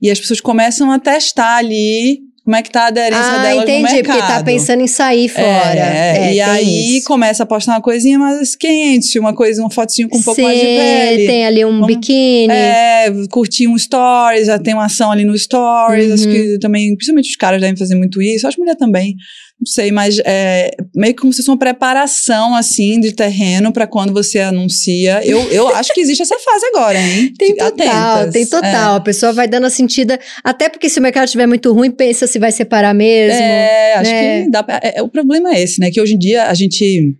e 0.02 0.10
as 0.10 0.18
pessoas 0.18 0.40
começam 0.40 0.90
a 0.90 0.98
testar 0.98 1.56
ali 1.56 2.18
como 2.44 2.56
é 2.56 2.62
que 2.62 2.70
tá 2.70 2.82
a 2.82 2.86
aderência 2.88 3.24
ah, 3.24 3.42
delas 3.42 3.62
entendi, 3.62 3.82
no 3.82 3.92
mercado. 3.92 4.16
porque 4.18 4.32
tá 4.32 4.42
pensando 4.42 4.82
em 4.82 4.86
sair 4.88 5.28
fora. 5.28 5.44
É, 5.78 6.16
É, 6.30 6.34
e 6.34 6.40
aí 6.40 6.96
isso. 6.98 7.06
começa 7.06 7.44
a 7.44 7.46
postar 7.46 7.72
uma 7.72 7.80
coisinha 7.80 8.18
mais 8.18 8.56
quente, 8.56 9.16
uma 9.18 9.32
coisa, 9.32 9.62
uma 9.62 9.70
fotinho 9.70 10.08
com 10.08 10.18
um 10.18 10.22
pouco 10.22 10.42
mais 10.42 10.58
de 10.58 10.64
pele. 10.64 11.26
Tem 11.26 11.46
ali 11.46 11.64
um 11.64 11.86
biquíni. 11.86 12.52
É, 12.52 13.12
curtir 13.30 13.68
um 13.68 13.78
stories, 13.78 14.46
já 14.48 14.58
tem 14.58 14.74
uma 14.74 14.86
ação 14.86 15.12
ali 15.12 15.24
no 15.24 15.38
stories. 15.38 16.10
Acho 16.10 16.26
Uhum. 16.26 16.32
que 16.32 16.58
também, 16.58 16.94
principalmente 16.96 17.30
os 17.30 17.36
caras 17.36 17.60
devem 17.60 17.76
fazer 17.76 17.94
muito 17.94 18.20
isso. 18.20 18.46
Acho 18.46 18.56
que 18.56 18.62
mulher 18.62 18.76
também. 18.76 19.14
Não 19.62 19.66
sei, 19.66 19.92
mas 19.92 20.18
é 20.24 20.72
meio 20.92 21.14
que 21.14 21.20
como 21.20 21.32
se 21.32 21.36
fosse 21.36 21.48
uma 21.48 21.56
preparação, 21.56 22.52
assim, 22.56 22.98
de 22.98 23.12
terreno 23.12 23.72
pra 23.72 23.86
quando 23.86 24.12
você 24.12 24.40
anuncia. 24.40 25.24
Eu, 25.24 25.40
eu 25.52 25.68
acho 25.68 25.94
que 25.94 26.00
existe 26.00 26.20
essa 26.20 26.36
fase 26.36 26.66
agora, 26.74 26.98
hein? 26.98 27.32
Tem 27.38 27.54
total, 27.54 28.16
Atentas. 28.16 28.32
tem 28.32 28.46
total. 28.46 28.96
A 28.96 29.00
pessoa 29.00 29.32
vai 29.32 29.46
dando 29.46 29.66
a 29.66 29.70
sentida. 29.70 30.18
Até 30.42 30.68
porque 30.68 30.88
se 30.88 30.98
o 30.98 31.02
mercado 31.02 31.26
estiver 31.26 31.46
muito 31.46 31.72
ruim, 31.72 31.92
pensa 31.92 32.26
se 32.26 32.40
vai 32.40 32.50
separar 32.50 32.92
mesmo. 32.92 33.40
É, 33.40 33.94
acho 33.94 34.10
né? 34.10 34.42
que 34.42 34.50
dá 34.50 34.64
pra, 34.64 34.80
é, 34.82 34.98
é, 34.98 35.02
O 35.02 35.08
problema 35.08 35.54
é 35.54 35.62
esse, 35.62 35.78
né? 35.78 35.92
Que 35.92 36.00
hoje 36.00 36.14
em 36.14 36.18
dia 36.18 36.46
a 36.46 36.54
gente 36.54 37.14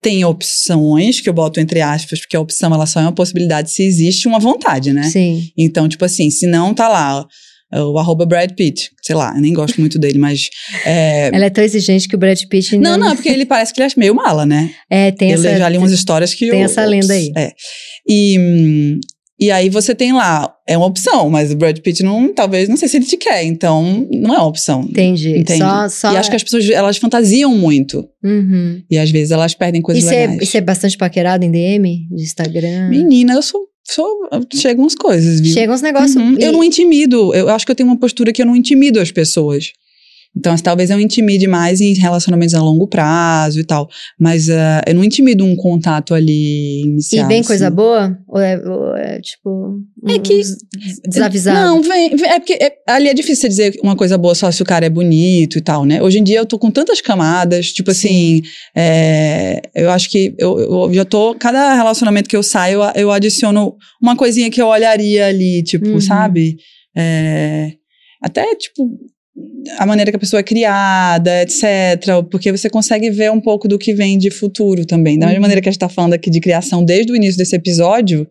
tem 0.00 0.24
opções, 0.24 1.20
que 1.20 1.28
eu 1.28 1.34
boto 1.34 1.60
entre 1.60 1.82
aspas, 1.82 2.20
porque 2.20 2.36
a 2.36 2.40
opção 2.40 2.72
ela 2.72 2.86
só 2.86 3.00
é 3.00 3.02
uma 3.02 3.12
possibilidade 3.12 3.70
se 3.70 3.82
existe 3.82 4.26
uma 4.26 4.38
vontade, 4.38 4.94
né? 4.94 5.02
Sim. 5.02 5.50
Então, 5.58 5.86
tipo 5.86 6.06
assim, 6.06 6.30
se 6.30 6.46
não 6.46 6.72
tá 6.72 6.88
lá 6.88 7.26
o 7.82 7.98
arroba 7.98 8.24
Brad 8.26 8.50
Pitt, 8.52 8.90
sei 9.02 9.14
lá, 9.16 9.32
eu 9.34 9.40
nem 9.40 9.52
gosto 9.52 9.80
muito 9.80 9.98
dele, 9.98 10.18
mas. 10.18 10.48
É, 10.84 11.30
Ela 11.32 11.46
é 11.46 11.50
tão 11.50 11.62
exigente 11.64 12.08
que 12.08 12.14
o 12.14 12.18
Brad 12.18 12.40
Pitt 12.48 12.74
ainda 12.74 12.90
não, 12.90 12.98
não, 12.98 13.12
é 13.12 13.14
porque 13.14 13.28
ele 13.28 13.46
parece 13.46 13.72
que 13.72 13.80
ele 13.80 13.90
é 13.90 13.94
meio 13.98 14.14
mala, 14.14 14.44
né? 14.46 14.70
É, 14.90 15.10
tem 15.10 15.30
eu 15.30 15.34
essa. 15.34 15.56
já 15.58 15.68
li 15.68 15.78
umas 15.78 15.92
histórias 15.92 16.34
que. 16.34 16.48
tem 16.50 16.60
eu- 16.60 16.64
essa 16.66 16.84
lenda 16.84 17.12
aí. 17.14 17.30
É. 17.36 17.52
E. 18.08 18.98
E 19.38 19.50
aí 19.50 19.68
você 19.68 19.94
tem 19.94 20.14
lá, 20.14 20.50
é 20.66 20.78
uma 20.78 20.86
opção, 20.86 21.28
mas 21.28 21.52
o 21.52 21.56
Brad 21.56 21.78
Pitt 21.80 22.02
não, 22.02 22.32
talvez, 22.32 22.70
não 22.70 22.76
sei 22.78 22.88
se 22.88 22.96
ele 22.96 23.04
te 23.04 23.18
quer, 23.18 23.44
então 23.44 24.08
não 24.10 24.34
é 24.34 24.38
uma 24.38 24.46
opção. 24.46 24.80
Entendi. 24.88 25.36
Entende? 25.36 25.58
Só, 25.58 25.88
só... 25.90 26.12
E 26.14 26.16
acho 26.16 26.30
que 26.30 26.36
as 26.36 26.42
pessoas, 26.42 26.70
elas 26.70 26.96
fantasiam 26.96 27.54
muito. 27.54 28.08
Uhum. 28.24 28.80
E 28.90 28.96
às 28.96 29.10
vezes 29.10 29.32
elas 29.32 29.52
perdem 29.54 29.80
E 29.80 29.82
coisas 29.82 30.04
você 30.04 30.14
é, 30.14 30.26
legais. 30.26 30.48
você 30.48 30.56
é 30.56 30.60
bastante 30.62 30.96
paquerado 30.96 31.44
em 31.44 31.50
DM? 31.50 32.08
De 32.10 32.22
Instagram? 32.22 32.88
Menina, 32.88 33.34
eu 33.34 33.42
sou, 33.42 33.60
sou. 33.88 34.28
Chegam 34.54 34.84
umas 34.84 34.94
coisas, 34.94 35.40
viu? 35.40 35.52
Chega 35.52 35.72
uns 35.72 35.82
negócios. 35.82 36.16
Uhum. 36.16 36.36
e- 36.38 36.42
Eu 36.42 36.52
não 36.52 36.62
intimido. 36.64 37.34
Eu 37.34 37.48
acho 37.48 37.64
que 37.64 37.72
eu 37.72 37.76
tenho 37.76 37.88
uma 37.88 37.96
postura 37.98 38.32
que 38.32 38.42
eu 38.42 38.46
não 38.46 38.56
intimido 38.56 38.98
as 39.00 39.10
pessoas. 39.10 39.72
Então, 40.36 40.54
talvez 40.58 40.90
eu 40.90 41.00
intimide 41.00 41.46
mais 41.46 41.80
em 41.80 41.94
relacionamentos 41.94 42.54
a 42.54 42.60
longo 42.60 42.86
prazo 42.86 43.58
e 43.58 43.64
tal. 43.64 43.88
Mas 44.20 44.50
ah, 44.50 44.82
eu 44.86 44.94
não 44.94 45.02
intimido 45.02 45.44
um 45.44 45.56
contato 45.56 46.12
ali 46.14 46.82
E 46.82 46.82
inicial. 46.86 47.26
vem 47.26 47.42
coisa 47.42 47.68
assim. 47.68 47.76
boa? 47.76 48.18
Ou 48.28 48.38
é, 48.40 48.56
ou 48.68 48.94
é, 48.96 49.20
tipo. 49.20 49.78
É 50.08 50.18
que- 50.18 50.34
uns 50.40 50.56
desavisado? 51.08 51.58
Não, 51.58 51.82
vem, 51.82 52.14
vem- 52.16 52.28
é 52.28 52.38
porque 52.38 52.52
é- 52.60 52.76
ali 52.86 53.08
é 53.08 53.14
difícil 53.14 53.36
você 53.42 53.48
dizer 53.48 53.74
uma 53.82 53.96
coisa 53.96 54.18
boa 54.18 54.34
só 54.34 54.50
se 54.50 54.60
o 54.62 54.66
cara 54.66 54.84
é 54.84 54.90
bonito 54.90 55.56
e 55.56 55.60
tal, 55.62 55.84
né? 55.86 56.02
Hoje 56.02 56.18
em 56.18 56.22
dia 56.24 56.38
eu 56.38 56.46
tô 56.46 56.58
com 56.58 56.70
tantas 56.70 57.00
camadas, 57.00 57.72
tipo 57.72 57.90
assim, 57.90 58.42
é, 58.76 59.62
eu 59.74 59.90
acho 59.90 60.10
que 60.10 60.34
eu, 60.38 60.58
eu 60.58 60.92
já 60.94 61.04
tô, 61.04 61.34
cada 61.34 61.74
relacionamento 61.74 62.28
que 62.28 62.36
eu 62.36 62.42
saio, 62.42 62.82
eu, 62.82 62.90
eu 62.94 63.10
adiciono 63.10 63.74
uma 64.02 64.14
coisinha 64.14 64.50
que 64.50 64.60
eu 64.60 64.66
olharia 64.66 65.26
ali, 65.26 65.62
tipo, 65.62 65.88
Uhum. 65.88 66.00
sabe? 66.00 66.56
É, 66.94 67.72
até, 68.22 68.54
tipo, 68.54 68.90
a 69.78 69.84
maneira 69.86 70.10
que 70.10 70.16
a 70.16 70.20
pessoa 70.20 70.40
é 70.40 70.42
criada, 70.42 71.42
etc. 71.42 71.64
Porque 72.30 72.50
você 72.50 72.70
consegue 72.70 73.10
ver 73.10 73.30
um 73.30 73.40
pouco 73.40 73.68
do 73.68 73.78
que 73.78 73.92
vem 73.94 74.16
de 74.18 74.30
futuro 74.30 74.84
também. 74.86 75.18
Da 75.18 75.26
mesma 75.26 75.36
Uhum. 75.38 75.42
maneira 75.42 75.60
que 75.60 75.68
a 75.68 75.72
gente 75.72 75.78
tá 75.80 75.88
falando 75.88 76.14
aqui 76.14 76.30
de 76.30 76.40
criação 76.40 76.84
desde 76.84 77.12
o 77.12 77.16
início 77.16 77.36
desse 77.38 77.54
episódio, 77.56 78.26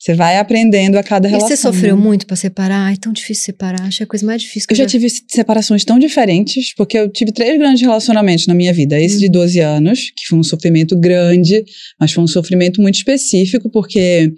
Você 0.00 0.14
vai 0.14 0.38
aprendendo 0.38 0.96
a 0.96 1.02
cada 1.02 1.26
E 1.26 1.30
relação. 1.32 1.48
você 1.48 1.56
sofreu 1.56 1.96
né? 1.96 2.00
muito 2.00 2.24
pra 2.24 2.36
separar? 2.36 2.82
Ai, 2.86 2.96
tão 2.96 3.12
difícil 3.12 3.46
separar. 3.46 3.82
Acho 3.82 3.96
que 3.96 4.02
é 4.02 4.04
a 4.04 4.06
coisa 4.06 4.24
mais 4.24 4.40
difícil 4.42 4.68
que 4.68 4.72
Eu 4.74 4.76
já 4.78 4.86
tive 4.86 5.08
separações 5.10 5.84
tão 5.84 5.98
diferentes, 5.98 6.72
porque 6.76 6.96
eu 6.96 7.08
tive 7.10 7.32
três 7.32 7.58
grandes 7.58 7.82
relacionamentos 7.82 8.46
na 8.46 8.54
minha 8.54 8.72
vida. 8.72 8.96
Esse 8.96 9.16
Hum. 9.16 9.18
de 9.18 9.28
12 9.28 9.58
anos, 9.58 10.12
que 10.16 10.24
foi 10.28 10.38
um 10.38 10.44
sofrimento 10.44 10.94
grande, 10.96 11.64
mas 12.00 12.12
foi 12.12 12.22
um 12.22 12.28
sofrimento 12.28 12.80
muito 12.80 12.94
específico, 12.94 13.68
porque 13.70 14.32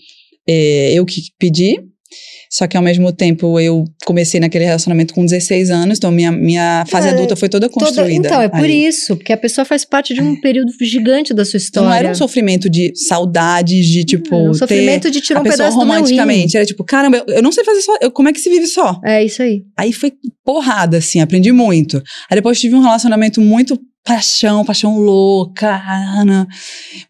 é, 0.49 0.93
eu 0.95 1.05
que 1.05 1.25
pedi, 1.39 1.77
só 2.51 2.67
que 2.67 2.77
ao 2.77 2.83
mesmo 2.83 3.13
tempo 3.13 3.61
eu 3.61 3.85
comecei 4.05 4.41
naquele 4.41 4.65
relacionamento 4.65 5.15
com 5.15 5.25
16 5.25 5.71
anos, 5.71 5.99
então 5.99 6.11
minha, 6.11 6.33
minha 6.33 6.85
fase 6.89 7.09
É, 7.09 7.13
adulta 7.13 7.37
foi 7.37 7.49
toda 7.49 7.69
Toda- 7.69 7.87
construída. 7.87 8.27
Então, 8.27 8.43
é 8.43 8.49
por 8.49 8.59
ali. 8.59 8.87
isso, 8.87 9.17
porque 9.17 9.33
a 9.33 9.37
pessoa 9.37 9.65
faz 9.65 9.85
parte 9.85 10.13
de 10.13 10.21
um 10.21 10.41
período 10.41 10.73
gigante 10.81 11.33
da 11.33 11.45
sua 11.45 11.59
história. 11.59 11.89
Não 11.89 11.95
era 11.95 12.11
um 12.11 12.15
sofrimento 12.15 12.69
de 12.69 12.93
saudades, 12.97 13.87
de 13.87 14.05
tipo. 14.05 14.35
Era 14.35 14.51
um 14.51 14.55
sofrimento 14.55 15.11
de 15.11 15.21
tirar 15.21 15.41
um 15.41 15.45
pedaço 15.45 15.77
romanticamente. 15.77 16.57
Era 16.57 16.67
tipo, 16.67 16.83
caramba, 16.85 17.19
eu, 17.29 17.37
eu 17.37 17.43
não 17.43 17.53
sei 17.53 17.63
fazer 17.65 17.83
só. 17.83 17.95
eu- 18.01 18.11
como 18.11 18.29
é 18.29 18.33
que 18.33 18.41
se 18.41 18.51
vive 18.51 18.67
só? 18.67 18.99
É 19.05 19.25
isso 19.25 19.43
aí. 19.43 19.63
Aí 19.79 19.93
foi 19.93 20.13
porrada, 20.45 20.97
assim, 20.99 21.21
aprendi 21.21 21.53
muito. 21.53 21.99
Aí 22.31 22.35
depois 22.37 22.59
tive 22.59 22.75
um 22.75 22.81
relacionamento 22.81 23.41
muito 23.41 23.79
paixão, 24.05 24.65
paixão 24.65 24.99
louca, 24.99 25.81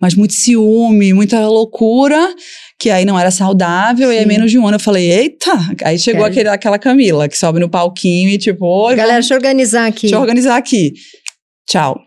mas 0.01 0.14
muito 0.14 0.34
ciúme, 0.34 1.12
muita 1.12 1.47
loucura, 1.49 2.34
que 2.78 2.91
aí 2.91 3.05
não 3.05 3.18
era 3.18 3.30
saudável. 3.30 4.12
E 4.12 4.16
aí, 4.18 4.22
Sim. 4.22 4.28
menos 4.28 4.51
de 4.51 4.59
um 4.59 4.66
ano, 4.66 4.76
eu 4.76 4.80
falei, 4.80 5.11
eita! 5.11 5.53
Aí 5.84 5.99
chegou 5.99 6.24
aquele, 6.24 6.49
aquela 6.49 6.78
Camila, 6.78 7.28
que 7.28 7.38
sobe 7.38 7.61
no 7.61 7.68
palquinho 7.68 8.28
e 8.28 8.38
tipo, 8.38 8.66
oi, 8.66 8.97
Galera, 8.97 9.20
deixa 9.20 9.34
eu 9.34 9.38
organizar 9.38 9.86
aqui. 9.86 10.03
Deixa 10.03 10.16
eu 10.16 10.20
organizar 10.20 10.57
aqui. 10.57 10.93
Tchau. 11.68 11.99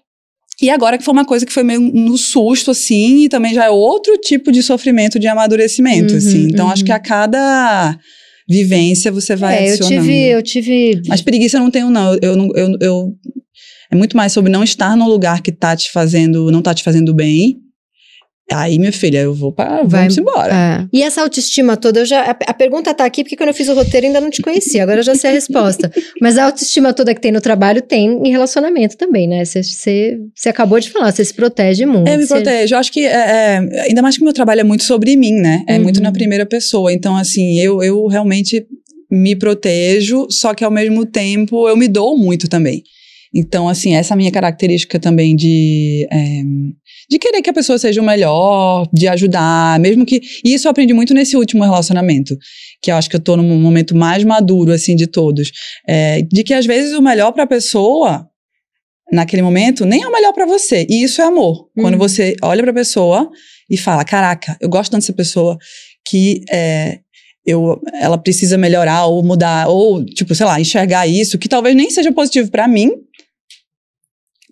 E 0.62 0.70
agora 0.70 0.98
que 0.98 1.04
foi 1.04 1.14
uma 1.14 1.26
coisa 1.26 1.46
que 1.46 1.52
foi 1.52 1.64
meio 1.64 1.82
no 1.82 2.18
susto, 2.18 2.72
assim, 2.72 3.24
e 3.24 3.30
também 3.30 3.54
já 3.54 3.66
é 3.66 3.70
outro 3.70 4.18
tipo 4.18 4.52
de 4.52 4.62
sofrimento 4.62 5.18
de 5.20 5.28
amadurecimento, 5.28 6.12
Uhum, 6.14 6.18
assim. 6.20 6.44
Então, 6.44 6.68
uhum. 6.68 6.72
acho 6.72 6.84
que 6.86 6.92
a 6.92 7.00
cada 7.00 7.98
vivência 8.48 9.12
você 9.12 9.36
vai 9.36 9.56
é, 9.56 9.70
eu 9.70 9.74
adicionando. 9.74 10.02
tive, 10.02 10.18
eu 10.28 10.44
tive. 10.44 11.02
Mas 11.08 11.22
preguiça 11.22 11.58
eu 11.58 11.62
não 11.62 11.72
tenho, 11.72 11.90
não. 11.90 12.16
Eu, 12.22 12.36
não- 12.36 12.50
eu, 12.56 12.78
eu- 12.80 13.14
é 13.94 13.96
muito 13.96 14.18
mais 14.18 14.34
sobre 14.34 14.52
não 14.52 14.64
estar 14.64 14.98
num 14.98 15.08
lugar 15.08 15.42
que 15.42 15.52
tá 15.52 15.76
te 15.76 15.92
fazendo, 15.92 16.52
não 16.52 16.62
tá 16.62 16.74
te 16.74 16.84
fazendo 16.84 17.14
bem. 17.14 17.60
Aí, 18.52 18.78
minha 18.78 18.92
filha, 18.92 19.20
eu 19.20 19.34
vou 19.34 19.54
para, 19.54 19.84
Vai- 19.84 20.02
vamos 20.02 20.18
embora. 20.18 20.54
É. 20.54 20.88
E 20.92 21.02
essa 21.02 21.22
autoestima 21.22 21.78
toda, 21.78 22.02
eu 22.02 22.06
já. 22.06 22.24
A, 22.24 22.32
a 22.32 22.54
pergunta 22.54 22.94
tá 22.94 23.06
aqui 23.06 23.24
porque 23.24 23.38
quando 23.38 23.50
eu 23.50 23.54
fiz 23.56 23.70
o 23.70 23.74
roteiro 23.74 24.06
eu 24.06 24.10
ainda 24.10 24.20
não 24.20 24.30
te 24.30 24.42
conhecia, 24.42 24.84
agora 24.84 25.00
eu 25.00 25.04
já 25.04 25.16
sei 25.16 25.30
a 25.30 25.34
resposta. 25.34 25.90
Mas 26.22 26.38
a 26.38 26.44
autoestima 26.46 26.94
toda 26.94 27.16
que 27.16 27.22
tem 27.22 27.32
no 27.32 27.40
trabalho 27.40 27.82
tem 27.82 28.20
em 28.28 28.32
relacionamento 28.32 28.98
também, 28.98 29.28
né? 29.30 29.44
Você- 29.46 30.20
acabou 30.46 30.78
de 30.80 30.90
falar, 30.92 31.12
você 31.14 31.24
se 31.24 31.34
protege 31.34 31.86
muito. 31.86 32.08
Eu 32.10 32.18
me 32.18 32.26
você- 32.28 32.34
protejo. 32.34 32.76
Eu 32.76 32.80
acho 32.80 32.92
que, 32.92 33.06
é, 33.06 33.12
é, 33.14 33.82
ainda 33.88 34.02
mais 34.02 34.16
que 34.18 34.22
o 34.22 34.26
meu 34.26 34.34
trabalho 34.34 34.60
é 34.60 34.64
muito 34.66 34.84
sobre 34.84 35.16
mim, 35.16 35.34
né? 35.34 35.64
É 35.66 35.78
Uhum. 35.78 35.84
muito 35.84 36.02
na 36.02 36.12
primeira 36.12 36.46
pessoa. 36.46 36.92
Então, 36.92 37.16
assim, 37.16 37.58
eu, 37.60 37.82
eu 37.82 38.06
realmente 38.08 38.66
me 39.10 39.36
protejo, 39.38 40.28
só 40.30 40.54
que 40.54 40.66
ao 40.66 40.72
mesmo 40.72 41.06
tempo 41.06 41.68
eu 41.70 41.78
me 41.78 41.88
dou 41.88 42.18
muito 42.18 42.50
também. 42.50 42.84
Então, 43.34 43.68
assim, 43.68 43.96
essa 43.96 44.16
minha 44.16 44.32
característica 44.32 45.00
também 45.00 45.36
de, 45.36 46.08
é, 46.12 46.42
de 47.10 47.18
querer 47.18 47.42
que 47.42 47.50
a 47.50 47.54
pessoa 47.54 47.78
seja 47.80 48.00
o 48.02 48.06
melhor, 48.06 48.88
de 48.94 49.08
ajudar, 49.08 49.80
mesmo 49.80 50.06
que. 50.06 50.22
E 50.46 50.54
isso 50.54 50.68
eu 50.68 50.72
aprendi 50.72 50.94
muito 50.94 51.14
nesse 51.14 51.36
último 51.36 51.64
relacionamento, 51.64 52.38
que 52.82 52.92
eu 52.92 52.96
acho 52.96 53.10
que 53.10 53.16
eu 53.16 53.20
tô 53.20 53.36
num 53.36 53.60
momento 53.60 53.96
mais 53.96 54.24
maduro, 54.24 54.72
assim, 54.72 54.96
de 54.96 55.08
todos. 55.08 55.52
É, 55.88 56.22
de 56.22 56.44
que 56.44 56.54
às 56.54 56.66
vezes 56.66 56.94
o 56.94 57.02
melhor 57.02 57.32
pra 57.32 57.48
pessoa 57.48 58.28
naquele 59.12 59.42
momento 59.42 59.86
nem 59.86 60.02
é 60.04 60.08
o 60.08 60.12
melhor 60.12 60.34
pra 60.34 60.46
você. 60.46 60.86
E 60.90 61.04
isso 61.04 61.22
é 61.22 61.26
amor. 61.26 61.68
Quando 61.76 61.94
Uhum. 61.96 62.00
você 62.00 62.36
olha 62.42 62.62
pra 62.64 62.74
pessoa 62.74 63.30
e 63.70 63.78
fala: 63.78 64.06
Caraca, 64.06 64.56
eu 64.62 64.70
gosto 64.70 64.92
tanto 64.92 65.02
dessa 65.02 65.14
pessoa 65.14 65.58
que 66.08 66.42
é, 66.52 67.00
eu, 67.46 67.82
ela 68.00 68.18
precisa 68.18 68.58
melhorar 68.58 69.06
ou 69.06 69.24
mudar, 69.24 69.68
ou, 69.70 70.04
tipo, 70.06 70.34
sei 70.36 70.46
lá, 70.46 70.60
enxergar 70.62 71.08
isso, 71.08 71.38
que 71.38 71.50
talvez 71.50 71.76
nem 71.76 71.90
seja 71.90 72.12
positivo 72.12 72.50
pra 72.52 72.68
mim, 72.68 72.92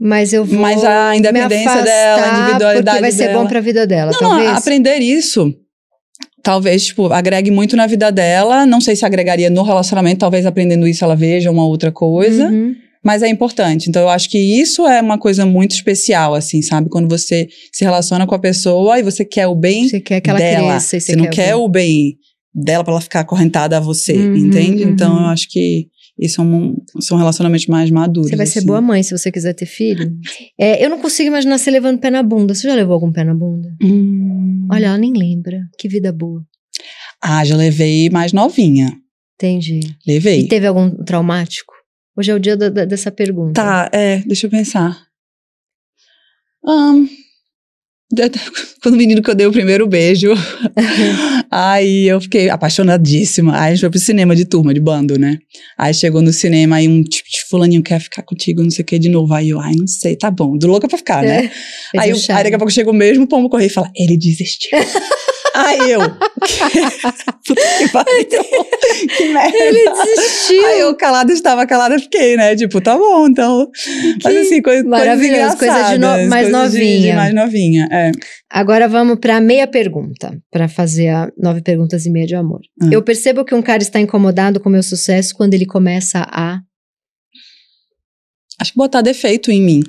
Mas 0.03 0.33
eu 0.33 0.43
vou. 0.43 0.59
mas 0.59 0.83
a 0.83 1.11
me 1.11 1.19
independência 1.19 1.83
dela, 1.83 2.23
a 2.23 2.39
individualidade 2.43 2.85
Porque 2.97 3.01
vai 3.01 3.11
ser 3.11 3.27
dela. 3.27 3.39
bom 3.43 3.47
pra 3.47 3.59
vida 3.59 3.85
dela, 3.85 4.11
Não, 4.13 4.19
talvez. 4.19 4.49
não, 4.49 4.57
aprender 4.57 4.97
isso. 4.99 5.53
Talvez, 6.43 6.85
tipo, 6.87 7.13
agregue 7.13 7.51
muito 7.51 7.75
na 7.75 7.85
vida 7.85 8.11
dela. 8.11 8.65
Não 8.65 8.81
sei 8.81 8.95
se 8.95 9.05
agregaria 9.05 9.49
no 9.49 9.61
relacionamento, 9.61 10.19
talvez 10.21 10.45
aprendendo 10.45 10.87
isso 10.87 11.03
ela 11.03 11.15
veja 11.15 11.51
uma 11.51 11.65
outra 11.67 11.91
coisa. 11.91 12.47
Uhum. 12.47 12.73
Mas 13.03 13.21
é 13.21 13.27
importante. 13.27 13.89
Então, 13.89 14.01
eu 14.01 14.09
acho 14.09 14.27
que 14.29 14.37
isso 14.39 14.87
é 14.87 15.01
uma 15.01 15.17
coisa 15.19 15.45
muito 15.45 15.71
especial, 15.75 16.33
assim, 16.33 16.61
sabe? 16.63 16.89
Quando 16.89 17.07
você 17.07 17.47
se 17.71 17.83
relaciona 17.83 18.25
com 18.25 18.33
a 18.35 18.39
pessoa 18.39 18.99
e 18.99 19.03
você 19.03 19.23
quer 19.23 19.45
o 19.47 19.55
bem 19.55 19.87
Você 19.87 19.99
quer 19.99 20.19
que 20.21 20.29
ela 20.29 20.39
dela. 20.39 20.67
cresça. 20.71 20.97
e 20.97 21.01
Você 21.01 21.15
não 21.15 21.27
quer 21.27 21.55
o 21.55 21.63
o 21.65 21.67
bem 21.69 22.15
dela 22.53 22.83
pra 22.83 22.93
ela 22.93 23.01
ficar 23.01 23.19
acorrentada 23.21 23.77
a 23.77 23.79
você, 23.79 24.13
Uhum, 24.13 24.35
entende? 24.35 24.83
Então, 24.83 25.13
uhum. 25.15 25.21
eu 25.21 25.27
acho 25.27 25.47
que 25.49 25.87
é 26.21 26.43
um, 26.43 26.75
são 26.99 27.17
relacionamentos 27.17 27.65
mais 27.67 27.89
maduros. 27.89 28.29
Você 28.29 28.35
vai 28.35 28.45
ser 28.45 28.59
assim. 28.59 28.67
boa 28.67 28.79
mãe 28.81 29.01
se 29.01 29.17
você 29.17 29.31
quiser 29.31 29.53
ter 29.53 29.65
filho. 29.65 30.15
É, 30.59 30.83
eu 30.85 30.89
não 30.89 30.99
consigo 30.99 31.27
imaginar 31.29 31.57
você 31.57 31.71
levando 31.71 31.99
pé 31.99 32.09
na 32.11 32.21
bunda. 32.21 32.53
Você 32.53 32.67
já 32.67 32.75
levou 32.75 32.93
algum 32.93 33.11
pé 33.11 33.23
na 33.23 33.33
bunda? 33.33 33.75
Hum. 33.81 34.67
Olha, 34.71 34.85
ela 34.87 34.97
nem 34.97 35.13
lembra. 35.13 35.61
Que 35.79 35.87
vida 35.89 36.11
boa. 36.11 36.45
Ah, 37.21 37.43
já 37.43 37.55
levei 37.55 38.09
mais 38.09 38.31
novinha. 38.33 38.95
Entendi. 39.35 39.79
Levei. 40.07 40.41
E 40.41 40.47
teve 40.47 40.67
algum 40.67 40.91
traumático? 41.03 41.73
Hoje 42.15 42.29
é 42.31 42.35
o 42.35 42.39
dia 42.39 42.55
da- 42.55 42.69
da- 42.69 42.85
dessa 42.85 43.09
pergunta. 43.11 43.53
Tá, 43.61 43.89
é, 43.91 44.17
deixa 44.19 44.45
eu 44.45 44.51
pensar. 44.51 44.97
De- 46.63 47.09
quando 48.81 48.95
o 48.95 48.97
menino 48.97 49.21
que 49.21 49.29
eu 49.29 49.35
dei 49.35 49.47
o 49.47 49.51
primeiro 49.51 49.87
beijo, 49.87 50.31
aí 51.49 52.07
eu 52.07 52.19
fiquei 52.21 52.49
apaixonadíssima. 52.49 53.53
Aí 53.57 53.67
a 53.67 53.69
gente 53.71 53.81
foi 53.81 53.89
pro 53.89 53.99
cinema 53.99 54.35
de 54.35 54.45
turma, 54.45 54.73
de 54.73 54.79
bando, 54.79 55.17
né? 55.17 55.37
Aí 55.77 55.93
chegou 55.93 56.21
no 56.21 56.31
cinema, 56.33 56.75
aí 56.77 56.87
um 56.87 57.03
tipo, 57.03 57.29
de 57.29 57.43
fulaninho 57.49 57.81
quer 57.83 57.99
ficar 57.99 58.23
contigo, 58.23 58.61
não 58.63 58.69
sei 58.71 58.83
o 58.83 58.85
que, 58.85 58.99
de 58.99 59.09
novo. 59.09 59.33
Aí 59.33 59.49
eu, 59.49 59.59
ai, 59.59 59.73
não 59.75 59.87
sei, 59.87 60.15
tá 60.15 60.29
bom, 60.31 60.57
do 60.57 60.67
louca 60.67 60.87
pra 60.87 60.97
ficar, 60.97 61.23
né? 61.23 61.45
É, 61.45 61.99
Aí, 61.99 62.09
eu- 62.09 62.15
aí 62.37 62.43
daqui 62.43 62.55
a 62.55 62.59
pouco 62.59 62.71
chega 62.71 62.89
o 62.89 62.93
mesmo 62.93 63.27
pombo 63.27 63.49
correio 63.49 63.67
e 63.67 63.73
fala, 63.73 63.89
ele 63.95 64.17
desistiu. 64.17 64.77
aí 65.65 65.91
eu, 65.91 65.99
puta 67.45 67.61
que 67.77 67.89
pariu, 67.93 68.27
que 69.17 69.29
merda. 69.33 69.57
Ele 69.57 69.89
desistiu. 69.91 70.65
Aí 70.65 70.79
eu 70.79 70.95
calada 70.95 71.31
estava 71.31 71.65
calada, 71.65 71.97
fiquei, 71.99 72.35
né? 72.37 72.55
Tipo, 72.55 72.81
tá 72.81 72.97
bom, 72.97 73.27
então. 73.27 73.69
Mas 74.23 74.35
assim, 74.35 74.61
coisa, 74.61 74.83
maravilhoso, 74.87 75.57
coisa 75.57 75.91
de 75.93 75.97
no- 75.97 76.27
mais 76.29 76.49
coisas 76.49 76.71
de- 76.71 76.77
de 76.79 76.83
novinha. 76.85 77.15
mais 77.15 77.33
novinha, 77.33 77.87
é. 77.91 78.11
Agora 78.49 78.87
vamos 78.87 79.19
para 79.19 79.39
meia 79.39 79.67
pergunta, 79.67 80.37
para 80.51 80.67
fazer 80.67 81.07
a 81.09 81.31
nove 81.37 81.61
perguntas 81.61 82.05
e 82.05 82.09
meia 82.11 82.27
de 82.27 82.35
amor. 82.35 82.61
Hum. 82.81 82.89
Eu 82.91 83.01
percebo 83.01 83.45
que 83.45 83.55
um 83.55 83.61
cara 83.61 83.81
está 83.81 83.99
incomodado 83.99 84.59
com 84.59 84.69
o 84.69 84.71
meu 84.71 84.83
sucesso 84.83 85.35
quando 85.35 85.53
ele 85.53 85.65
começa 85.65 86.25
a. 86.29 86.59
Acho 88.59 88.71
que 88.73 88.77
botar 88.77 89.01
defeito 89.01 89.51
em 89.51 89.61
mim. 89.61 89.81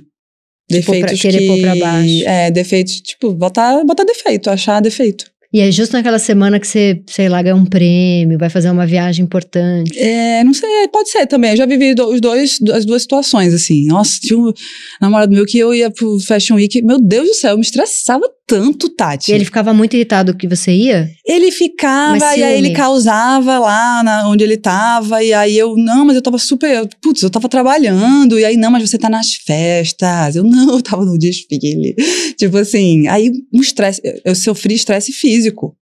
Tipo, 0.70 0.92
pra 0.92 1.00
Defeitos 1.00 1.20
querer 1.20 1.38
que... 1.38 1.46
pôr 1.48 1.60
pra 1.60 1.74
baixo. 1.76 2.24
É, 2.26 2.50
defeitos, 2.50 3.00
tipo, 3.00 3.32
botar, 3.34 3.84
botar 3.84 4.04
defeito, 4.04 4.48
achar 4.48 4.80
defeito. 4.80 5.30
E 5.52 5.60
é 5.60 5.70
justo 5.70 5.92
naquela 5.92 6.18
semana 6.18 6.58
que 6.58 6.66
você, 6.66 7.02
sei 7.06 7.28
lá, 7.28 7.42
ganha 7.42 7.54
um 7.54 7.66
prêmio, 7.66 8.38
vai 8.38 8.48
fazer 8.48 8.70
uma 8.70 8.86
viagem 8.86 9.24
importante. 9.24 9.98
É, 9.98 10.42
não 10.42 10.54
sei, 10.54 10.88
pode 10.90 11.10
ser 11.10 11.26
também. 11.26 11.50
Eu 11.50 11.56
já 11.58 11.66
vivi 11.66 11.94
do- 11.94 12.08
os 12.08 12.20
dois, 12.20 12.58
as 12.72 12.84
duas 12.86 13.02
situações, 13.02 13.52
assim. 13.52 13.86
Nossa, 13.86 14.18
tinha 14.20 14.38
um 14.38 14.52
namorado 15.00 15.32
meu 15.32 15.44
que 15.44 15.58
eu 15.58 15.74
ia 15.74 15.90
pro 15.90 16.18
Fashion 16.20 16.54
Week. 16.56 16.80
Meu 16.82 16.98
Deus 16.98 17.28
do 17.28 17.34
céu, 17.34 17.50
eu 17.50 17.56
me 17.58 17.62
estressava 17.62 18.26
tanto, 18.52 18.90
Tati. 18.90 19.30
E 19.30 19.34
ele 19.34 19.46
ficava 19.46 19.72
muito 19.72 19.94
irritado 19.94 20.36
que 20.36 20.46
você 20.46 20.72
ia? 20.72 21.08
Ele 21.24 21.50
ficava, 21.50 22.36
e 22.36 22.42
aí 22.42 22.58
ele 22.58 22.72
causava 22.74 23.58
lá 23.58 24.02
na, 24.02 24.28
onde 24.28 24.44
ele 24.44 24.58
tava, 24.58 25.24
e 25.24 25.32
aí 25.32 25.56
eu, 25.56 25.74
não, 25.74 26.04
mas 26.04 26.16
eu 26.16 26.22
tava 26.22 26.36
super, 26.36 26.86
putz, 27.00 27.22
eu 27.22 27.30
tava 27.30 27.48
trabalhando, 27.48 28.38
e 28.38 28.44
aí, 28.44 28.58
não, 28.58 28.70
mas 28.70 28.90
você 28.90 28.98
tá 28.98 29.08
nas 29.08 29.32
festas, 29.36 30.36
eu, 30.36 30.44
não, 30.44 30.74
eu 30.76 30.82
tava 30.82 31.02
no 31.02 31.16
desfile, 31.16 31.94
tipo 32.36 32.58
assim, 32.58 33.08
aí 33.08 33.32
um 33.50 33.62
estresse, 33.62 34.02
eu, 34.22 34.34
sofri 34.34 34.74
estresse 34.74 35.12
físico. 35.12 35.74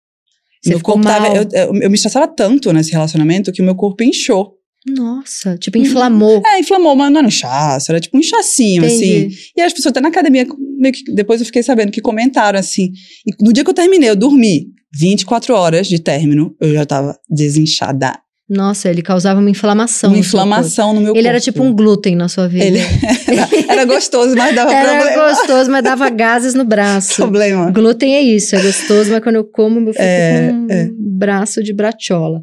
Você 0.63 0.71
meu 0.71 0.81
corpo 0.81 1.03
tava, 1.03 1.27
eu, 1.29 1.49
eu, 1.53 1.75
eu 1.83 1.91
me 1.91 1.97
estressava 1.97 2.29
tanto 2.29 2.73
nesse 2.73 2.93
relacionamento 2.93 3.51
que 3.51 3.63
o 3.63 3.65
meu 3.65 3.75
corpo 3.75 4.05
inchou. 4.05 4.60
Nossa, 4.87 5.59
tipo, 5.59 5.77
inflamou. 5.77 6.43
É, 6.47 6.59
inflamou, 6.59 6.97
mas 6.97 7.11
não 7.11 7.19
era 7.19 7.27
um 7.27 7.29
inchaço, 7.29 7.93
era 7.93 8.01
tipo 8.01 8.17
um 8.17 8.21
inchacinho, 8.21 8.85
assim. 8.85 9.29
E 9.57 9.61
as 9.61 9.73
pessoas 9.73 9.91
até 9.91 10.01
na 10.01 10.09
academia, 10.09 10.47
meio 10.79 10.95
que, 10.95 11.05
depois 11.13 11.41
eu 11.41 11.47
fiquei 11.47 11.63
sabendo 11.63 11.93
que 11.93 12.01
comentaram 12.01 12.59
assim. 12.59 12.93
E 13.27 13.45
no 13.45 13.53
dia 13.53 13.63
que 13.63 13.71
eu 13.71 13.75
terminei, 13.75 14.09
eu 14.09 14.17
dormi 14.17 14.69
24 14.95 15.55
horas 15.55 15.87
de 15.87 15.99
término, 15.99 16.57
eu 16.61 16.73
já 16.73 16.87
tava 16.87 17.19
desinchada. 17.29 18.19
Nossa, 18.51 18.89
ele 18.89 19.01
causava 19.01 19.39
uma 19.39 19.49
inflamação. 19.49 20.11
Uma 20.11 20.19
inflamação 20.19 20.89
no 20.93 21.01
meu 21.01 21.07
corpo. 21.11 21.19
Ele 21.21 21.29
era 21.29 21.39
tipo 21.39 21.63
um 21.63 21.73
glúten 21.73 22.17
na 22.17 22.29
sua 22.29 22.49
vida. 22.49 22.65
Ele 22.65 22.81
era, 22.81 23.73
era 23.73 23.85
gostoso, 23.85 24.35
mas 24.37 24.53
dava 24.57 24.75
Era 24.75 24.99
problema. 24.99 25.29
gostoso, 25.31 25.71
mas 25.71 25.85
dava 25.85 26.11
gases 26.11 26.53
no 26.55 26.65
braço. 26.65 27.15
problema. 27.15 27.71
Glúten 27.71 28.13
é 28.17 28.21
isso, 28.21 28.57
é 28.57 28.61
gostoso, 28.61 29.13
mas 29.13 29.23
quando 29.23 29.37
eu 29.37 29.45
como, 29.45 29.79
eu 29.81 29.93
fico 29.93 30.03
É, 30.03 30.49
com 30.51 30.57
um 30.57 30.67
é. 30.69 30.89
braço 30.99 31.63
de 31.63 31.73
brachola. 31.73 32.43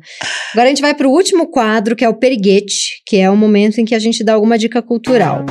Agora 0.53 0.68
a 0.68 0.70
gente 0.70 0.82
vai 0.82 0.93
pro 0.93 1.10
último 1.10 1.47
quadro, 1.51 1.93
que 1.93 2.05
é 2.05 2.10
o 2.10 2.14
periguete, 2.14 3.01
que 3.05 3.18
é 3.18 3.30
o 3.30 3.36
momento 3.36 3.80
em 3.82 3.86
que 3.86 3.93
a 3.93 3.99
gente 3.99 4.24
dá 4.24 4.34
alguma 4.34 4.58
dica 4.58 4.82
cultural. 4.82 5.45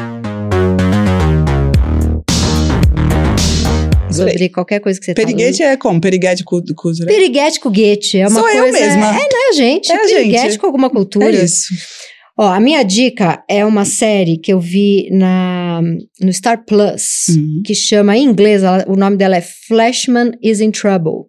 Sobre 4.17 4.49
qualquer 4.49 4.81
coisa 4.81 4.99
que 4.99 5.07
você 5.07 5.15
Periguete 5.15 5.59
tá 5.59 5.65
é 5.65 5.77
como? 5.77 6.01
Periguete 6.01 6.45
cu- 6.45 6.63
cultura? 6.75 7.07
Piriguete 7.07 7.61
com 7.61 7.71
guete. 7.71 8.19
É 8.19 8.29
uma 8.29 8.41
Sou 8.41 8.49
eu 8.49 8.63
coisa. 8.65 8.79
mesma. 8.79 9.07
É, 9.09 9.13
não 9.13 9.47
é 9.47 9.49
a 9.49 9.53
gente. 9.53 9.93
É 9.93 9.95
a 9.97 9.99
piriguete 10.01 10.43
gente. 10.51 10.59
com 10.59 10.67
alguma 10.67 10.91
cultura. 10.91 11.27
É 11.27 11.45
isso. 11.45 11.67
Ó, 12.39 12.47
a 12.49 12.61
minha 12.61 12.83
dica 12.83 13.43
é 13.49 13.65
uma 13.65 13.87
série 13.87 14.37
que 14.37 14.53
eu 14.53 14.61
vi 14.61 15.09
na, 15.11 15.81
no 16.21 16.31
Star 16.33 16.65
Plus, 16.67 17.29
Uhum. 17.31 17.63
que 17.65 17.75
chama 17.75 18.15
em 18.17 18.25
inglês, 18.25 18.63
ela- 18.63 18.85
o 18.87 18.95
nome 18.95 19.17
dela 19.17 19.37
é 19.37 19.41
Flashman 19.67 20.33
is 20.43 20.61
in 20.61 20.71
Trouble. 20.71 21.29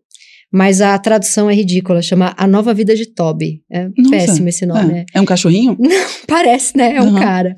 Mas 0.52 0.80
a 0.80 0.98
tradução 0.98 1.50
é 1.50 1.54
ridícula, 1.54 2.02
chama 2.02 2.34
A 2.38 2.48
Nova 2.48 2.74
Vida 2.74 2.96
de 2.96 3.06
Toby. 3.06 3.62
É 3.70 3.90
Nossa. 3.98 4.10
péssimo 4.12 4.48
esse 4.48 4.66
nome, 4.66 4.94
né? 4.94 5.06
É. 5.14 5.18
é 5.18 5.22
um 5.22 5.26
cachorrinho? 5.26 5.78
Parece, 6.26 6.78
né? 6.78 6.96
É 6.96 7.02
um 7.02 7.08
Uhum. 7.14 7.20
cara. 7.20 7.54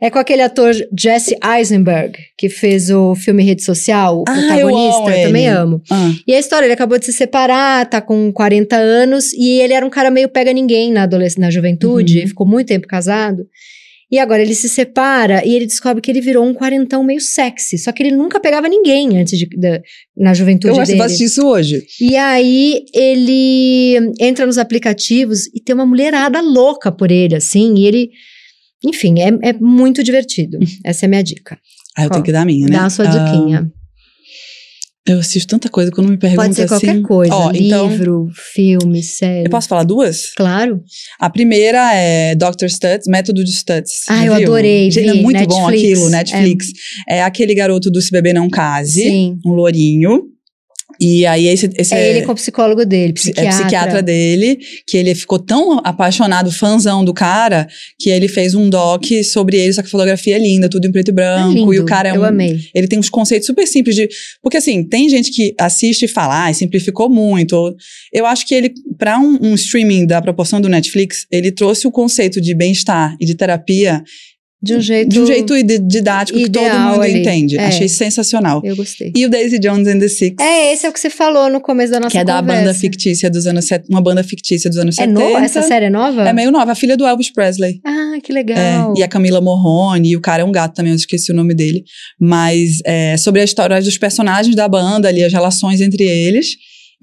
É 0.00 0.10
com 0.10 0.18
aquele 0.18 0.42
ator 0.42 0.72
Jesse 0.98 1.36
Eisenberg, 1.42 2.18
que 2.36 2.48
fez 2.48 2.90
o 2.90 3.14
filme 3.14 3.44
Rede 3.44 3.62
Social, 3.62 4.18
o 4.18 4.24
Ah, 4.26 4.34
eu 4.58 4.66
protagonista. 4.68 4.98
amo 4.98 5.10
eu 5.10 5.26
também 5.26 5.46
amo. 5.48 5.82
Ah, 5.88 6.10
E 6.26 6.34
a 6.34 6.38
história, 6.40 6.66
ele 6.66 6.74
acabou 6.74 6.98
de 6.98 7.06
se 7.06 7.12
separar, 7.12 7.88
tá 7.88 8.00
com 8.00 8.32
40 8.32 8.74
anos, 8.76 9.32
e 9.32 9.60
ele 9.60 9.72
era 9.72 9.86
um 9.86 9.90
cara 9.90 10.10
meio 10.10 10.28
pega-ninguém 10.28 10.90
na, 10.90 11.04
adolesc- 11.04 11.38
na 11.38 11.50
juventude, 11.50 12.22
Uhum. 12.22 12.26
ficou 12.26 12.46
muito 12.46 12.66
tempo 12.66 12.88
casado. 12.88 13.46
E 14.12 14.18
agora 14.18 14.42
ele 14.42 14.54
se 14.54 14.68
separa 14.68 15.42
e 15.46 15.54
ele 15.54 15.64
descobre 15.64 16.02
que 16.02 16.10
ele 16.10 16.20
virou 16.20 16.44
um 16.46 16.52
quarentão 16.52 17.02
meio 17.02 17.20
sexy. 17.20 17.78
Só 17.78 17.90
que 17.92 18.02
ele 18.02 18.14
nunca 18.14 18.38
pegava 18.38 18.68
ninguém 18.68 19.18
antes 19.18 19.38
de, 19.38 19.46
da- 19.56 19.80
na 20.14 20.34
juventude 20.34 20.78
eu 20.78 20.84
dele. 20.84 20.98
vou 20.98 21.06
assistir 21.06 21.24
isso 21.24 21.46
hoje. 21.46 21.82
E 21.98 22.14
aí 22.16 22.84
ele 22.94 24.12
entra 24.20 24.44
nos 24.44 24.58
aplicativos 24.58 25.46
e 25.54 25.60
tem 25.60 25.74
uma 25.74 25.86
mulherada 25.86 26.42
louca 26.42 26.92
por 26.92 27.10
ele, 27.10 27.34
assim, 27.34 27.74
e 27.78 27.86
ele. 27.86 28.10
Enfim, 28.84 29.14
é, 29.20 29.28
é 29.48 29.52
muito 29.54 30.02
divertido. 30.02 30.58
Essa 30.84 31.04
é 31.04 31.06
a 31.06 31.08
minha 31.08 31.22
dica. 31.24 31.58
Ah, 31.96 32.02
eu 32.04 32.08
Qual? 32.08 32.16
tenho 32.16 32.24
que 32.24 32.32
dar 32.32 32.42
a 32.42 32.44
minha, 32.44 32.66
né? 32.68 32.76
Dá 32.76 32.84
a 32.86 32.90
sua 32.90 33.06
Ah, 33.06 33.08
diquinha. 33.08 33.72
Eu 35.06 35.18
assisto 35.18 35.48
tanta 35.48 35.68
coisa 35.68 35.90
quando 35.90 36.08
me 36.10 36.16
perguntam 36.16 36.44
Pode 36.44 36.54
ser 36.54 36.62
assim. 36.62 36.86
qualquer 36.86 37.02
coisa. 37.02 37.34
Ó, 37.34 37.50
então, 37.52 37.88
livro, 37.90 38.28
filme, 38.54 39.02
série. 39.02 39.46
eu 39.46 39.50
posso 39.50 39.68
falar 39.68 39.82
duas? 39.84 40.32
Claro. 40.36 40.80
A 41.18 41.28
primeira 41.28 41.92
é 41.94 42.34
Dr. 42.36 42.66
Stutz, 42.68 43.06
Método 43.08 43.44
de 43.44 43.50
Stutz. 43.52 44.02
Ah, 44.08 44.24
eu 44.24 44.34
viu? 44.36 44.44
adorei, 44.46 44.86
É 44.86 44.90
vi, 44.90 45.22
muito 45.22 45.44
bom 45.48 45.68
Netflix. 45.70 45.92
aquilo, 45.98 46.10
Netflix. 46.10 46.66
É. 47.08 47.22
aquele 47.22 47.54
garoto 47.54 47.90
do 47.90 48.00
Se 48.00 48.10
Beber 48.12 48.32
Não 48.34 48.48
Case, 48.48 49.02
Sim. 49.02 49.38
um 49.44 49.52
lourinho. 49.52 50.22
E 51.04 51.26
aí 51.26 51.48
esse, 51.48 51.68
esse 51.76 51.92
É 51.92 52.10
ele 52.10 52.22
com 52.24 52.30
o 52.30 52.34
psicólogo 52.36 52.84
dele, 52.86 53.10
é 53.10 53.12
psiquiatra. 53.14 53.50
psiquiatra 53.50 54.02
dele, 54.02 54.56
que 54.86 54.96
ele 54.96 55.16
ficou 55.16 55.36
tão 55.36 55.80
apaixonado, 55.82 56.52
fãzão 56.52 57.04
do 57.04 57.12
cara, 57.12 57.66
que 57.98 58.08
ele 58.08 58.28
fez 58.28 58.54
um 58.54 58.70
doc 58.70 59.02
sobre 59.24 59.56
ele, 59.58 59.72
só 59.72 59.82
que 59.82 59.88
a 59.88 59.90
fotografia 59.90 60.36
é 60.36 60.38
linda, 60.38 60.68
tudo 60.68 60.86
em 60.86 60.92
preto 60.92 61.08
e 61.08 61.10
É 61.10 61.14
branco. 61.14 61.52
lindo, 61.54 61.74
e 61.74 61.80
o 61.80 61.84
cara 61.84 62.08
é 62.10 62.16
eu 62.16 62.20
um, 62.20 62.24
amei. 62.24 62.56
ele 62.72 62.86
tem 62.86 63.00
uns 63.00 63.10
conceitos 63.10 63.46
super 63.46 63.66
simples 63.66 63.96
de. 63.96 64.08
Porque 64.40 64.56
assim, 64.56 64.84
tem 64.84 65.08
gente 65.08 65.32
que 65.32 65.52
assiste 65.58 66.04
e 66.04 66.08
fala, 66.08 66.46
ah, 66.46 66.54
simplificou 66.54 67.10
muito. 67.10 67.74
Eu 68.12 68.24
acho 68.24 68.46
que 68.46 68.54
ele, 68.54 68.72
para 68.96 69.18
um, 69.18 69.38
um 69.42 69.54
streaming 69.54 70.06
da 70.06 70.22
proporção 70.22 70.60
do 70.60 70.68
Netflix, 70.68 71.26
ele 71.32 71.50
trouxe 71.50 71.84
o 71.84 71.90
conceito 71.90 72.40
de 72.40 72.54
bem-estar 72.54 73.16
e 73.20 73.26
de 73.26 73.34
terapia 73.34 74.02
De 74.62 74.74
um 74.76 74.80
jeito. 74.80 75.08
de 75.08 75.20
um 75.20 75.26
jeito 75.26 75.56
id- 75.56 75.80
didático 75.86 76.38
que 76.38 76.48
todo 76.48 76.62
mundo 76.62 77.02
ali. 77.02 77.18
entende. 77.20 77.56
É. 77.58 77.66
Achei 77.66 77.88
sensacional. 77.88 78.60
Eu 78.64 78.76
gostei. 78.76 79.12
E 79.16 79.26
o 79.26 79.28
Daisy 79.28 79.58
Jones 79.58 79.88
and 79.88 79.98
the 79.98 80.08
Six. 80.08 80.36
É, 80.40 80.72
esse 80.72 80.86
é 80.86 80.88
o 80.88 80.92
que 80.92 81.00
você 81.00 81.10
falou 81.10 81.50
no 81.50 81.60
começo 81.60 81.90
da 81.90 81.98
nossa 81.98 82.12
que 82.12 82.18
é 82.18 82.24
da 82.24 82.40
conversa. 82.40 82.62
banda 82.62 82.74
fictícia 82.74 83.28
dos 83.28 83.46
anos 83.46 83.66
set- 83.66 83.84
uma 83.90 84.00
banda 84.00 84.22
fictícia 84.22 84.70
dos 84.70 84.78
anos 84.78 84.96
É 84.98 85.02
70. 85.02 85.18
nova? 85.20 85.44
Essa 85.44 85.62
série 85.62 85.86
é 85.86 85.90
nova? 85.90 86.28
É 86.28 86.32
meio 86.32 86.50
nova, 86.52 86.72
a 86.72 86.74
filha 86.74 86.96
do 86.96 87.04
Elvis 87.04 87.32
Presley. 87.32 87.80
Ah, 87.84 88.18
que 88.22 88.30
É, 88.30 88.34
legal. 88.34 88.94
e 88.96 89.02
a 89.02 89.08
Camila 89.08 89.40
Morrone, 89.40 90.10
e 90.10 90.16
o 90.16 90.20
cara 90.20 90.42
é 90.42 90.44
um 90.44 90.52
gato 90.52 90.74
também, 90.74 90.92
eu 90.92 90.96
esqueci 90.96 91.32
o 91.32 91.34
nome 91.34 91.54
dele. 91.54 91.82
Mas 92.20 92.78
é 92.84 93.16
sobre 93.16 93.40
a 93.40 93.44
história 93.44 93.80
dos 93.80 93.98
personagens 93.98 94.54
da 94.54 94.68
banda 94.68 95.08
ali, 95.08 95.24
as 95.24 95.32
relações 95.32 95.80
entre 95.80 96.04
eles. 96.04 96.50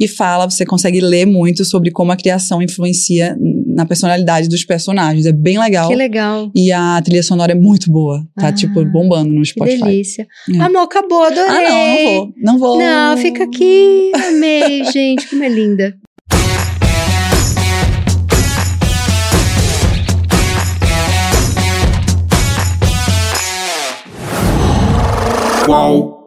E 0.01 0.07
fala, 0.07 0.49
você 0.49 0.65
consegue 0.65 1.01
ler 1.01 1.25
muito 1.25 1.65
sobre 1.65 1.91
como 1.91 2.09
a 2.13 2.15
criação 2.15 2.61
influencia 2.61 3.35
na 3.75 3.85
personalidade 3.85 4.47
dos 4.49 4.63
personagens. 4.65 5.25
É 5.25 5.31
bem 5.31 5.59
legal. 5.59 5.87
Que 5.89 5.95
legal. 5.95 6.51
E 6.55 6.71
a 6.71 7.01
trilha 7.01 7.23
sonora 7.23 7.51
é 7.51 7.55
muito 7.55 7.91
boa. 7.91 8.19
Tá, 8.35 8.47
Ah, 8.47 8.51
tipo, 8.53 8.83
bombando 8.85 9.31
no 9.31 9.41
Que 9.41 9.49
Spotify. 9.49 9.81
delícia. 9.83 10.27
É. 10.53 10.59
Amor, 10.61 10.81
acabou, 10.83 11.23
adorei. 11.23 11.47
Ah, 11.47 11.69
não, 11.69 11.73
não 11.77 12.03
vou. 12.15 12.33
Não 12.37 12.57
vou. 12.59 12.77
Não, 12.79 13.17
fica 13.17 13.43
aqui. 13.43 14.11
Amei, 14.15 14.83
gente. 14.91 15.27
Como 15.29 15.43
é 15.43 15.49
linda. 15.49 15.95
Qual 25.65 26.18